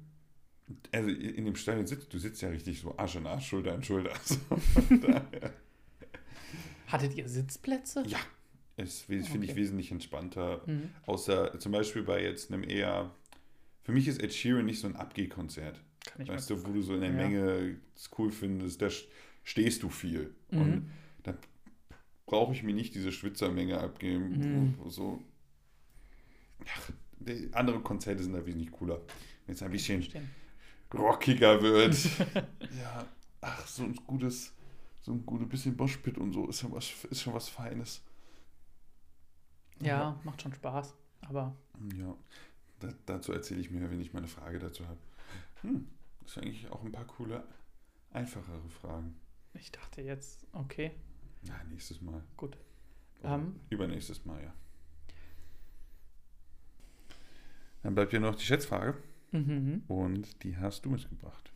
Also 0.91 1.09
in 1.09 1.45
dem 1.45 1.55
Stadion 1.55 1.85
sitzt, 1.87 2.13
du 2.13 2.17
sitzt 2.19 2.41
ja 2.41 2.49
richtig 2.49 2.79
so 2.81 2.97
Arsch 2.97 3.15
in 3.15 3.25
Arsch, 3.27 3.47
Schulter 3.47 3.73
an 3.73 3.83
Schulter. 3.83 4.11
So, 4.23 4.37
daher. 4.97 5.53
Hattet 6.87 7.15
ihr 7.15 7.27
Sitzplätze? 7.27 8.03
ja, 8.07 8.19
we- 8.77 9.23
finde 9.23 9.45
ich 9.47 9.55
wesentlich 9.55 9.91
entspannter. 9.91 10.61
Mhm. 10.65 10.89
Außer 11.05 11.57
zum 11.59 11.71
Beispiel 11.71 12.03
bei 12.03 12.21
jetzt 12.23 12.51
einem 12.51 12.63
eher, 12.63 13.11
für 13.83 13.91
mich 13.91 14.07
ist 14.07 14.21
Ed 14.21 14.33
Sheeran 14.33 14.65
nicht 14.65 14.79
so 14.79 14.87
ein 14.87 14.95
Abgehkonzert. 14.95 15.79
Weißt 16.17 16.49
du, 16.49 16.65
wo 16.65 16.71
du 16.73 16.81
so 16.81 16.95
in 16.95 17.01
der 17.01 17.11
Ja. 17.11 17.15
Menge 17.15 17.77
es 17.95 18.09
cool 18.17 18.31
findest, 18.31 18.81
da 18.81 18.87
st- 18.87 19.07
stehst 19.43 19.83
du 19.83 19.89
viel. 19.89 20.33
Mhm. 20.49 20.61
Und 20.61 20.91
da 21.23 21.35
brauche 22.25 22.53
ich 22.53 22.63
mir 22.63 22.73
nicht 22.73 22.95
diese 22.95 23.11
Schwitzermenge 23.11 23.79
abgeben. 23.79 24.77
Mhm. 24.79 24.89
So. 24.89 25.21
Ach, 26.67 26.91
die 27.19 27.53
anderen 27.53 27.83
Konzerte 27.83 28.23
sind 28.23 28.33
da 28.33 28.45
wesentlich 28.45 28.71
cooler. 28.71 29.01
Wenn 29.45 29.55
es 29.55 29.63
ein 29.63 29.71
bisschen 29.71 30.05
rockiger 30.93 31.61
wird. 31.61 31.95
ja, 32.79 33.05
ach, 33.41 33.67
so 33.67 33.83
ein 33.83 33.95
gutes, 34.07 34.53
so 35.01 35.11
ein 35.13 35.25
gutes 35.25 35.47
bisschen 35.49 35.75
Moshpit 35.75 36.17
und 36.17 36.33
so 36.33 36.47
ist, 36.49 36.63
ja 36.63 36.71
was, 36.71 36.91
ist 37.09 37.21
schon 37.21 37.33
was 37.33 37.49
Feines. 37.49 38.01
Ja, 39.81 40.19
macht 40.23 40.41
schon 40.41 40.53
Spaß. 40.53 40.93
Aber 41.21 41.55
Ja, 41.97 42.15
da, 42.79 42.89
dazu 43.05 43.31
erzähle 43.33 43.61
ich 43.61 43.71
mir, 43.71 43.89
wenn 43.89 44.01
ich 44.01 44.13
mal 44.13 44.19
eine 44.19 44.27
Frage 44.27 44.59
dazu 44.59 44.87
habe. 44.87 44.99
Hm, 45.61 45.87
das 46.23 46.33
sind 46.33 46.43
eigentlich 46.43 46.69
auch 46.69 46.83
ein 46.83 46.91
paar 46.91 47.05
coole, 47.05 47.43
einfachere 48.11 48.67
Fragen. 48.69 49.15
ich 49.53 49.71
dachte 49.71 50.01
jetzt, 50.01 50.45
okay, 50.53 50.91
Ja, 51.43 51.61
nächstes 51.69 52.01
Mal. 52.01 52.23
gut. 52.37 52.57
Oder 53.21 53.35
Ähm. 53.35 53.59
Übernächstes 53.69 54.25
Mal, 54.25 54.41
ja. 54.43 54.53
Dann 57.83 57.95
bleibt 57.95 58.13
ja 58.13 58.19
noch 58.19 58.35
die 58.35 58.43
Schätzfrage 58.45 58.97
Mhm. 59.31 59.83
und 59.87 60.43
die 60.43 60.57
hast 60.57 60.85
du 60.85 60.89
mitgebracht. 60.89 61.51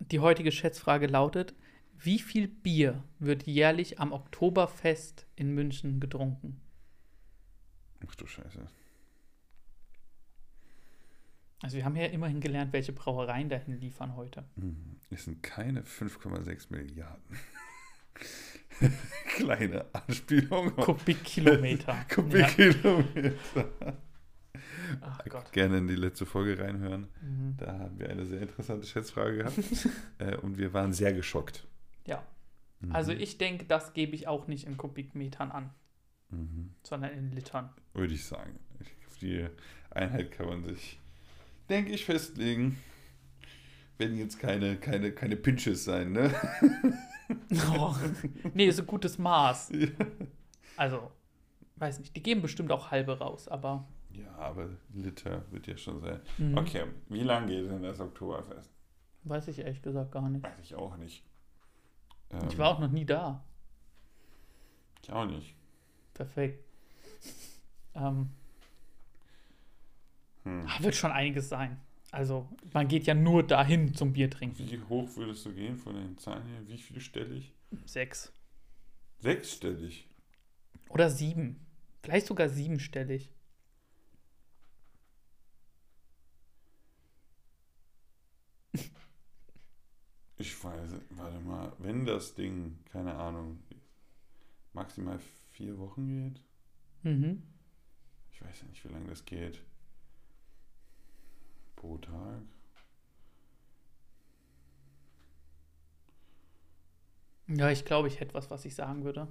Die 0.00 0.20
heutige 0.20 0.52
Schätzfrage 0.52 1.06
lautet: 1.06 1.54
Wie 1.98 2.18
viel 2.18 2.46
Bier 2.46 3.02
wird 3.18 3.44
jährlich 3.44 3.98
am 4.00 4.12
Oktoberfest 4.12 5.26
in 5.34 5.54
München 5.54 5.98
getrunken? 5.98 6.60
Ach 8.06 8.14
du 8.14 8.26
Scheiße. 8.26 8.68
Also, 11.62 11.76
wir 11.76 11.84
haben 11.84 11.96
ja 11.96 12.06
immerhin 12.06 12.40
gelernt, 12.40 12.72
welche 12.72 12.92
Brauereien 12.92 13.48
dahin 13.48 13.80
liefern 13.80 14.14
heute. 14.16 14.44
Mhm. 14.56 14.96
Es 15.10 15.24
sind 15.24 15.42
keine 15.42 15.82
5,6 15.82 16.66
Milliarden. 16.70 17.36
Kleine 19.36 19.86
Anspielung. 19.92 20.74
Kubikkilometer. 20.76 21.92
ja. 21.94 22.04
Kubikkilometer. 22.14 23.64
Ach 25.00 25.24
Gott. 25.28 25.52
Gerne 25.52 25.78
in 25.78 25.88
die 25.88 25.96
letzte 25.96 26.26
Folge 26.26 26.58
reinhören. 26.62 27.08
Mhm. 27.20 27.54
Da 27.58 27.78
haben 27.78 27.98
wir 27.98 28.08
eine 28.08 28.24
sehr 28.24 28.40
interessante 28.42 28.86
Schätzfrage 28.86 29.38
gehabt. 29.38 29.58
äh, 30.18 30.36
und 30.36 30.58
wir 30.58 30.72
waren 30.72 30.92
sehr 30.92 31.12
geschockt. 31.12 31.66
Ja, 32.06 32.24
Mhm. 32.80 32.92
also 32.94 33.10
ich 33.10 33.38
denke, 33.38 33.64
das 33.64 33.92
gebe 33.92 34.14
ich 34.14 34.28
auch 34.28 34.46
nicht 34.46 34.64
in 34.64 34.76
Kubikmetern 34.76 35.50
an, 35.50 35.70
Mhm. 36.30 36.74
sondern 36.84 37.10
in 37.10 37.32
Litern. 37.32 37.70
Würde 37.94 38.14
ich 38.14 38.24
sagen. 38.24 38.60
Auf 39.08 39.18
die 39.18 39.48
Einheit 39.90 40.30
kann 40.30 40.46
man 40.46 40.62
sich, 40.62 41.00
denke 41.68 41.92
ich, 41.92 42.04
festlegen. 42.04 42.78
Werden 43.98 44.16
jetzt 44.16 44.38
keine, 44.38 44.76
keine, 44.76 45.12
keine 45.12 45.36
Pinches 45.36 45.84
sein, 45.84 46.12
ne? 46.12 46.34
Oh. 47.76 47.94
nee, 48.54 48.66
ist 48.66 48.80
ein 48.80 48.86
gutes 48.86 49.18
Maß. 49.18 49.70
Ja. 49.72 49.88
Also, 50.78 51.10
weiß 51.76 51.98
nicht, 51.98 52.16
die 52.16 52.22
geben 52.22 52.40
bestimmt 52.40 52.72
auch 52.72 52.90
halbe 52.90 53.18
raus, 53.18 53.48
aber. 53.48 53.86
Ja, 54.12 54.34
aber 54.36 54.70
Liter 54.94 55.44
wird 55.50 55.66
ja 55.66 55.76
schon 55.76 56.00
sein. 56.00 56.20
Mhm. 56.38 56.56
Okay, 56.56 56.84
wie 57.08 57.22
lange 57.22 57.48
geht 57.48 57.70
denn 57.70 57.82
das 57.82 58.00
Oktoberfest? 58.00 58.70
Weiß 59.24 59.48
ich 59.48 59.58
ehrlich 59.58 59.82
gesagt 59.82 60.12
gar 60.12 60.28
nicht. 60.30 60.42
Weiß 60.42 60.52
ich 60.62 60.74
auch 60.74 60.96
nicht. 60.96 61.22
Ich 62.30 62.52
Ähm, 62.52 62.58
war 62.58 62.68
auch 62.70 62.78
noch 62.78 62.90
nie 62.90 63.04
da. 63.04 63.44
Ich 65.02 65.12
auch 65.12 65.26
nicht. 65.26 65.54
Perfekt. 66.14 66.64
Ähm, 67.94 68.30
Hm. 70.48 70.66
ah, 70.68 70.82
wird 70.82 70.94
schon 70.94 71.12
einiges 71.12 71.48
sein. 71.48 71.78
Also, 72.10 72.48
man 72.72 72.88
geht 72.88 73.04
ja 73.04 73.14
nur 73.14 73.42
dahin 73.46 73.92
zum 73.94 74.12
Bier 74.14 74.30
trinken. 74.30 74.58
Wie 74.70 74.80
hoch 74.88 75.08
würdest 75.16 75.44
du 75.44 75.52
gehen 75.52 75.76
von 75.76 75.94
den 75.94 76.16
Zahlen 76.16 76.46
her? 76.46 76.60
Wie 76.66 76.78
vielstellig? 76.78 77.52
Sechs. 77.84 78.32
Sechsstellig. 79.20 80.08
Oder 80.88 81.10
sieben. 81.10 81.66
Vielleicht 82.02 82.26
sogar 82.26 82.48
siebenstellig. 82.48 83.30
Ich 90.40 90.62
weiß, 90.62 90.92
warte 91.10 91.40
mal, 91.40 91.72
wenn 91.78 92.04
das 92.06 92.34
Ding, 92.34 92.78
keine 92.92 93.12
Ahnung, 93.14 93.58
maximal 94.72 95.18
vier 95.50 95.76
Wochen 95.78 96.06
geht, 96.06 96.40
Mhm. 97.02 97.42
ich 98.32 98.40
weiß 98.42 98.60
ja 98.62 98.68
nicht, 98.68 98.84
wie 98.84 98.88
lange 98.92 99.08
das 99.08 99.24
geht. 99.24 99.60
Pro 101.78 101.96
Tag. 101.98 102.42
Ja, 107.46 107.70
ich 107.70 107.84
glaube, 107.84 108.08
ich 108.08 108.18
hätte 108.18 108.34
was, 108.34 108.50
was 108.50 108.64
ich 108.64 108.74
sagen 108.74 109.04
würde. 109.04 109.28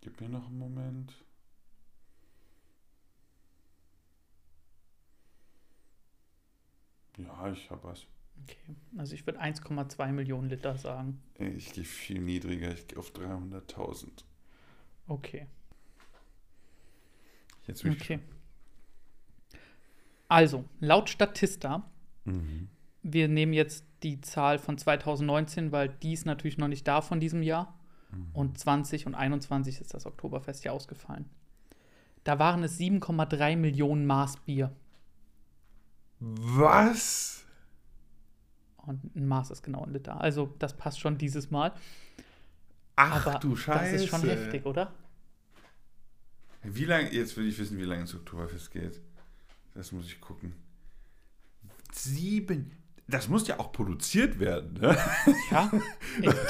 Gib 0.00 0.20
mir 0.20 0.28
noch 0.28 0.48
einen 0.48 0.58
Moment. 0.58 1.14
Ja, 7.16 7.52
ich 7.52 7.70
habe 7.70 7.84
was. 7.84 8.04
Okay. 8.42 8.74
Also, 8.96 9.14
ich 9.14 9.24
würde 9.24 9.40
1,2 9.40 10.10
Millionen 10.10 10.48
Liter 10.48 10.76
sagen. 10.76 11.22
Ich 11.38 11.72
gehe 11.72 11.84
viel 11.84 12.20
niedriger, 12.20 12.72
ich 12.72 12.88
gehe 12.88 12.98
auf 12.98 13.12
300.000. 13.12 14.24
Okay. 15.06 15.46
Jetzt 17.68 17.84
bin 17.84 17.92
ich 17.92 18.02
Okay. 18.02 18.18
Also, 20.28 20.64
laut 20.80 21.08
Statista, 21.08 21.90
Mhm. 22.24 22.68
wir 23.02 23.28
nehmen 23.28 23.52
jetzt 23.54 23.84
die 24.02 24.20
Zahl 24.20 24.58
von 24.58 24.76
2019, 24.76 25.72
weil 25.72 25.88
die 25.88 26.12
ist 26.12 26.26
natürlich 26.26 26.58
noch 26.58 26.68
nicht 26.68 26.86
da 26.86 27.00
von 27.00 27.18
diesem 27.20 27.42
Jahr. 27.42 27.74
Mhm. 28.10 28.28
Und 28.34 28.58
20 28.58 29.06
und 29.06 29.14
21 29.14 29.80
ist 29.80 29.94
das 29.94 30.04
Oktoberfest 30.06 30.64
ja 30.64 30.72
ausgefallen. 30.72 31.24
Da 32.24 32.38
waren 32.38 32.62
es 32.62 32.76
7,3 32.78 33.56
Millionen 33.56 34.04
Maß 34.06 34.36
Bier. 34.40 34.70
Was? 36.20 37.44
Und 38.76 39.14
ein 39.16 39.26
Maß 39.26 39.50
ist 39.50 39.62
genau 39.62 39.84
ein 39.84 39.92
Liter. 39.92 40.20
Also, 40.20 40.54
das 40.58 40.76
passt 40.76 41.00
schon 41.00 41.16
dieses 41.18 41.50
Mal. 41.50 41.72
Ach 42.96 43.26
Aber 43.26 43.38
du 43.38 43.54
Scheiße. 43.56 43.92
das 43.92 44.02
ist 44.02 44.08
schon 44.08 44.22
heftig, 44.22 44.66
oder? 44.66 44.92
Wie 46.62 46.84
lange, 46.84 47.12
jetzt 47.12 47.36
will 47.36 47.46
ich 47.46 47.58
wissen, 47.58 47.78
wie 47.78 47.84
lange 47.84 48.02
das 48.02 48.14
Oktoberfest 48.14 48.70
geht. 48.72 49.00
Das 49.78 49.92
muss 49.92 50.06
ich 50.06 50.20
gucken. 50.20 50.54
Sieben. 51.92 52.72
Das 53.06 53.28
muss 53.28 53.46
ja 53.46 53.60
auch 53.60 53.70
produziert 53.70 54.40
werden, 54.40 54.72
ne? 54.80 54.98
Ja. 55.52 55.70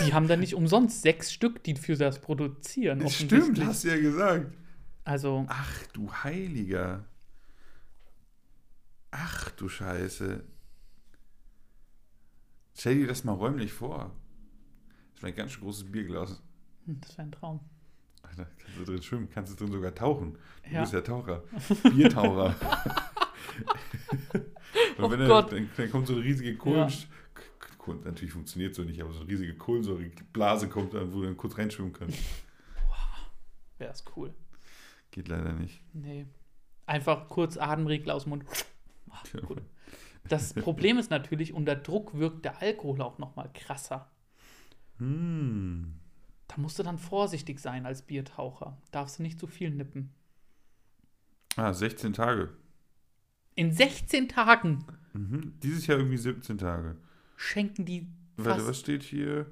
die 0.07 0.14
haben 0.14 0.29
da 0.29 0.37
nicht 0.37 0.55
umsonst 0.55 1.03
sechs 1.03 1.31
Stück, 1.31 1.62
die 1.62 1.74
für 1.76 1.95
das 1.95 2.20
produzieren. 2.22 3.07
Stimmt, 3.11 3.33
offensichtlich. 3.35 3.66
hast 3.66 3.85
du 3.85 3.89
ja 3.89 3.99
gesagt. 4.01 4.55
Also, 5.05 5.45
Ach 5.49 5.87
du 5.93 6.11
Heiliger. 6.11 7.05
Ach 9.11 9.51
du 9.51 9.68
Scheiße. 9.68 10.43
Stell 12.74 12.95
dir 12.97 13.07
das 13.09 13.24
mal 13.24 13.33
räumlich 13.35 13.74
vor. 13.74 14.11
Das 15.14 15.22
war 15.22 15.29
ein 15.29 15.37
ganz 15.37 15.53
schön 15.53 15.64
großes 15.64 15.93
Bierglas. 15.93 16.43
hm, 16.87 16.99
das 17.03 17.11
wäre 17.18 17.29
ein 17.29 17.33
Traum. 17.33 17.61
Alter, 18.22 18.47
kannst 18.59 18.79
du 18.79 18.85
drin 18.85 19.03
schwimmen, 19.03 19.29
kannst 19.31 19.53
du 19.53 19.57
drin 19.64 19.72
sogar 19.72 19.95
tauchen. 19.95 20.39
Du 20.64 20.70
Ja. 20.74 20.81
bist 20.81 20.93
ja 20.95 21.03
Taucher. 21.03 21.43
Biertaucher. 21.95 22.55
Oh 24.99 25.11
wenn 25.11 25.20
er, 25.20 25.28
Gott. 25.28 25.53
dann, 25.53 25.68
dann 25.76 25.91
kommt 25.91 26.07
so 26.07 26.14
eine 26.14 26.22
riesige 26.24 26.57
Kohlen... 26.57 26.93
Kohlen- 27.78 28.05
Natürlich 28.05 28.32
funktioniert 28.32 28.74
so 28.74 28.82
nicht, 28.82 29.01
aber 29.01 29.12
so 29.12 29.20
eine 29.20 29.28
riesige 29.30 29.55
Kohlensäureblase 29.57 30.68
kommt 30.68 30.93
dann, 30.93 31.12
wo 31.12 31.20
du 31.20 31.24
dann 31.26 31.36
kurz 31.39 31.57
reinschwimmen 31.57 31.93
kannst. 31.95 32.18
Wäre 33.78 33.93
es 33.93 34.05
cool. 34.16 34.34
Geht 35.11 35.28
leider 35.28 35.53
nicht. 35.55 35.80
Nee. 35.95 36.26
Einfach 36.84 37.28
kurz 37.28 37.57
Atemregler 37.57 38.14
aus 38.14 38.24
dem 38.24 38.30
Mund. 38.30 38.45
Ah, 39.11 39.22
gut. 39.47 39.62
Das 40.28 40.53
Problem 40.53 40.99
ist 40.99 41.11
natürlich, 41.11 41.55
unter 41.55 41.76
Druck 41.76 42.18
wirkt 42.18 42.45
der 42.45 42.61
Alkohol 42.61 43.01
auch 43.01 43.18
noch 43.18 43.36
mal 43.36 43.49
krasser. 43.55 44.11
Hm. 44.99 45.95
Da 46.49 46.57
musst 46.59 46.78
du 46.78 46.82
dann 46.82 46.99
vorsichtig 46.99 47.59
sein 47.61 47.86
als 47.86 48.03
Biertaucher. 48.03 48.76
Darfst 48.91 49.18
du 49.18 49.22
nicht 49.22 49.39
zu 49.41 49.47
viel 49.47 49.70
nippen. 49.70 50.12
Ah, 51.57 51.72
16 51.72 52.12
Tage. 52.12 52.51
In 53.59 53.72
16 53.72 54.28
Tagen 54.28 54.84
Mhm. 55.14 55.54
Dieses 55.64 55.86
Jahr 55.88 55.98
irgendwie 55.98 56.16
17 56.18 56.59
Tage. 56.59 56.94
schenken 57.36 57.84
die 57.84 58.06
Warte, 58.36 58.64
was 58.68 58.78
steht 58.78 59.02
hier? 59.02 59.46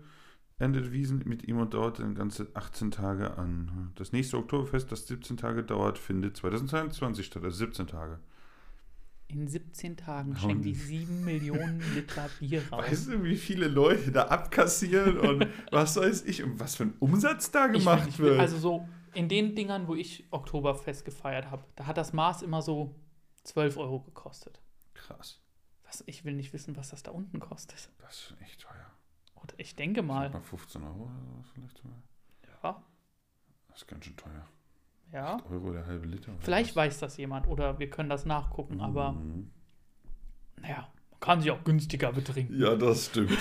Endet 0.59 0.93
Wiesen 0.93 1.23
mit 1.27 1.49
ihm 1.49 1.59
und 1.59 1.75
dauert 1.75 1.99
dann 1.99 2.15
ganze 2.15 2.47
18 2.55 2.91
Tage 2.93 3.37
an. 3.37 3.91
Das 3.97 4.13
nächste 4.13 4.37
Oktoberfest, 4.39 4.93
das 4.93 5.09
17 5.09 5.37
Tage 5.37 5.65
dauert, 5.65 5.99
findet 5.99 6.37
2022 6.37 7.27
statt, 7.27 7.43
also 7.43 7.57
17 7.59 7.87
Tage. 7.89 8.21
in 9.29 9.49
17 9.49 9.97
Tagen 9.97 10.37
schenken 10.37 10.63
die- 10.63 10.73
die 10.73 10.79
7 10.79 11.25
Millionen 11.25 11.83
Liter 11.97 12.31
Bier 12.39 12.63
raus. 12.71 12.85
Weißt 12.87 13.09
du, 13.09 13.25
wie 13.25 13.35
viele 13.37 13.67
Leute 13.67 14.13
da 14.13 14.27
abkassieren 14.29 15.19
und 15.19 15.49
was 15.73 15.97
weiß 15.97 16.27
ich 16.27 16.45
und 16.45 16.61
was 16.61 16.77
für 16.77 16.85
ein 16.85 16.95
Umsatz 17.01 17.51
da 17.51 17.67
Ich 17.73 17.81
gemacht 17.81 18.07
ich 18.09 18.19
will, 18.21 18.27
wird? 18.31 18.41
also 18.41 18.57
so 18.59 18.89
in 19.15 19.29
den 19.29 19.57
Dingern, 19.57 19.89
wo 19.89 19.97
ich 19.97 20.25
Oktoberfest 20.31 21.05
gefeiert 21.05 21.51
habe, 21.51 21.65
da 21.75 21.87
hat 21.87 21.97
das 21.97 22.13
Maß 22.13 22.43
immer 22.43 22.63
so 22.63 22.95
12 23.47 23.77
Euro 23.77 24.01
gekostet. 24.01 24.61
Krass. 24.95 25.41
Was, 25.85 26.03
ich 26.07 26.25
will 26.25 26.35
nicht 26.35 26.53
wissen, 26.53 26.77
was 26.77 26.91
das 26.91 27.03
da 27.03 27.13
unten 27.13 27.39
kostet. 27.39 27.91
Das 27.99 28.13
ist 28.15 28.23
schon 28.29 28.39
echt 28.41 28.61
teuer. 28.61 28.91
Oder 29.37 29.55
ich 29.59 29.77
denke 29.77 30.03
mal. 30.03 30.31
Mal 30.31 30.43
15 30.43 30.83
Euro 30.83 31.05
oder 31.05 31.15
sowas 31.25 31.47
vielleicht 31.55 31.79
sogar. 31.79 32.03
Ja, 32.63 32.83
Das 33.69 33.79
ist 33.83 33.89
ganz 33.89 34.05
schön 34.05 34.17
teuer. 34.17 34.49
ja. 35.13 35.37
8 35.37 35.51
Euro 35.51 35.73
der 35.73 35.87
halbe 35.87 36.07
Liter. 36.07 36.33
Vielleicht 36.41 36.71
was? 36.71 36.77
weiß 36.87 36.99
das 37.01 37.17
jemand 37.19 37.47
oder 37.47 37.79
wir 37.79 37.89
können 37.89 38.09
das 38.09 38.25
nachgucken, 38.25 38.81
aber 38.81 39.13
Mhm. 39.13 39.51
naja, 40.61 40.89
man 41.13 41.21
kann 41.21 41.41
sich 41.41 41.51
auch 41.53 41.63
günstiger 41.63 42.13
betrinken. 42.13 42.59
Ja, 42.61 42.75
das 42.75 43.07
stimmt. 43.07 43.31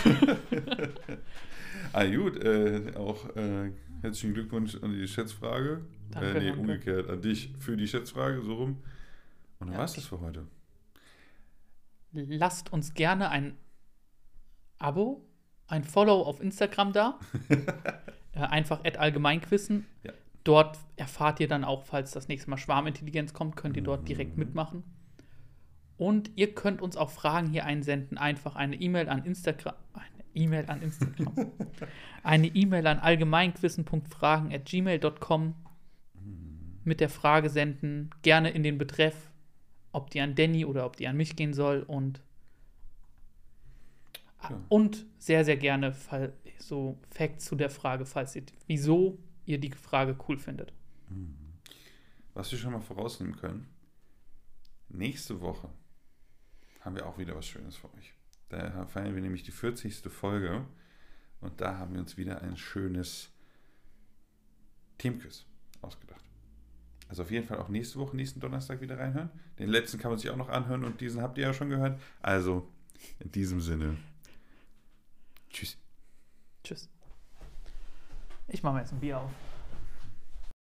ah, 1.93 2.05
gut, 2.05 2.41
äh, 2.43 2.93
auch 2.95 3.35
äh, 3.35 3.71
herzlichen 4.01 4.33
Glückwunsch 4.33 4.75
an 4.81 4.91
die 4.93 5.07
Schätzfrage. 5.07 5.85
Danke, 6.11 6.29
äh, 6.29 6.33
nee, 6.39 6.45
danke. 6.47 6.59
umgekehrt 6.61 7.09
an 7.09 7.21
dich 7.21 7.53
für 7.59 7.75
die 7.75 7.87
Schätzfrage, 7.87 8.41
so 8.41 8.55
rum. 8.55 8.83
Und 9.59 9.67
dann 9.67 9.73
Ja, 9.73 9.79
war's 9.79 9.91
okay. 9.91 10.01
das 10.01 10.07
für 10.09 10.19
heute. 10.21 10.47
Lasst 12.11 12.71
uns 12.71 12.93
gerne 12.93 13.29
ein 13.29 13.57
Abo, 14.79 15.25
ein 15.67 15.83
Follow 15.83 16.21
auf 16.23 16.39
Instagram 16.41 16.93
da. 16.93 17.19
äh, 18.33 18.39
einfach 18.39 18.83
at 18.85 18.97
allgemeinquissen. 18.97 19.85
Ja. 20.03 20.13
Dort 20.43 20.77
erfahrt 20.95 21.39
ihr 21.39 21.47
dann 21.47 21.63
auch, 21.63 21.83
falls 21.85 22.11
das 22.11 22.27
nächste 22.27 22.49
Mal 22.49 22.57
Schwarmintelligenz 22.57 23.33
kommt, 23.33 23.55
könnt 23.55 23.75
ihr 23.75 23.83
dort 23.83 24.01
Mhm. 24.01 24.05
direkt 24.05 24.37
mitmachen. 24.37 24.83
Und 25.97 26.29
ihr 26.35 26.53
könnt 26.53 26.81
uns 26.81 26.97
auch 26.97 27.09
Fragen 27.09 27.49
hier 27.49 27.65
einsenden. 27.65 28.17
Einfach 28.17 28.55
eine 28.55 28.75
E-Mail 28.75 29.09
an 29.09 29.25
Instagram. 29.25 29.75
Eine 29.93 30.23
E-Mail 30.33 30.65
an 30.69 30.81
Instagram. 30.81 31.51
eine 32.23 32.47
E-Mail 32.47 32.85
an 32.87 32.99
allgemeinquissen.fragen 32.99 34.53
at 34.53 34.65
gmail.com 34.65 35.55
mit 36.83 36.99
der 36.99 37.09
Frage 37.09 37.49
senden. 37.49 38.09
Gerne 38.21 38.49
in 38.51 38.61
den 38.61 38.77
Betreff, 38.77 39.31
ob 39.95 40.09
die 40.09 40.19
an 40.19 40.35
Danny 40.35 40.65
oder 40.65 40.85
ob 40.85 40.97
die 40.97 41.07
an 41.07 41.15
mich 41.15 41.35
gehen 41.35 41.53
soll. 41.53 41.81
Und, 41.83 42.21
Ja. 44.43 44.61
und 44.69 45.05
sehr, 45.17 45.45
sehr 45.45 45.57
gerne 45.57 45.95
so 46.59 46.99
Facts 47.09 47.45
zu 47.45 47.55
der 47.55 47.69
Frage, 47.69 48.05
falls 48.05 48.35
ihr, 48.35 48.43
wieso 48.67 49.17
ihr 49.45 49.57
die 49.59 49.71
Frage 49.71 50.17
cool 50.27 50.37
findet. 50.37 50.73
Was 52.33 52.51
wir 52.51 52.59
schon 52.59 52.73
mal 52.73 52.81
vorausnehmen 52.81 53.37
können, 53.37 53.67
nächste 54.89 55.39
Woche 55.39 55.69
haben 56.81 56.95
wir 56.95 57.07
auch 57.07 57.17
wieder 57.17 57.35
was 57.35 57.47
Schönes 57.47 57.77
für 57.77 57.91
euch. 57.95 58.13
Da 58.49 58.85
feiern 58.87 59.15
wir 59.15 59.21
nämlich 59.21 59.43
die 59.43 59.51
40. 59.51 60.11
Folge 60.11 60.65
und 61.39 61.61
da 61.61 61.77
haben 61.77 61.93
wir 61.93 62.01
uns 62.01 62.17
wieder 62.17 62.41
ein 62.41 62.57
schönes 62.57 63.29
Teamquiz 64.97 65.45
ausgedacht. 65.81 66.24
Also 67.07 67.23
auf 67.23 67.31
jeden 67.31 67.45
Fall 67.47 67.59
auch 67.59 67.69
nächste 67.69 67.99
Woche, 67.99 68.15
nächsten 68.15 68.39
Donnerstag 68.39 68.81
wieder 68.81 68.97
reinhören. 68.97 69.29
Den 69.59 69.69
letzten 69.69 69.99
kann 69.99 70.11
man 70.11 70.19
sich 70.19 70.29
auch 70.29 70.37
noch 70.37 70.49
anhören 70.49 70.83
und 70.83 71.01
diesen 71.01 71.21
habt 71.21 71.37
ihr 71.37 71.45
ja 71.45 71.53
schon 71.53 71.69
gehört. 71.69 71.99
Also 72.21 72.67
in 73.19 73.31
diesem 73.31 73.61
Sinne. 73.61 73.97
Tschüss. 75.49 75.77
Tschüss. 76.63 76.89
Ich 78.47 78.63
mache 78.63 78.75
mir 78.75 78.79
jetzt 78.81 78.93
ein 78.93 78.99
Bier 78.99 79.19
auf. 79.19 79.31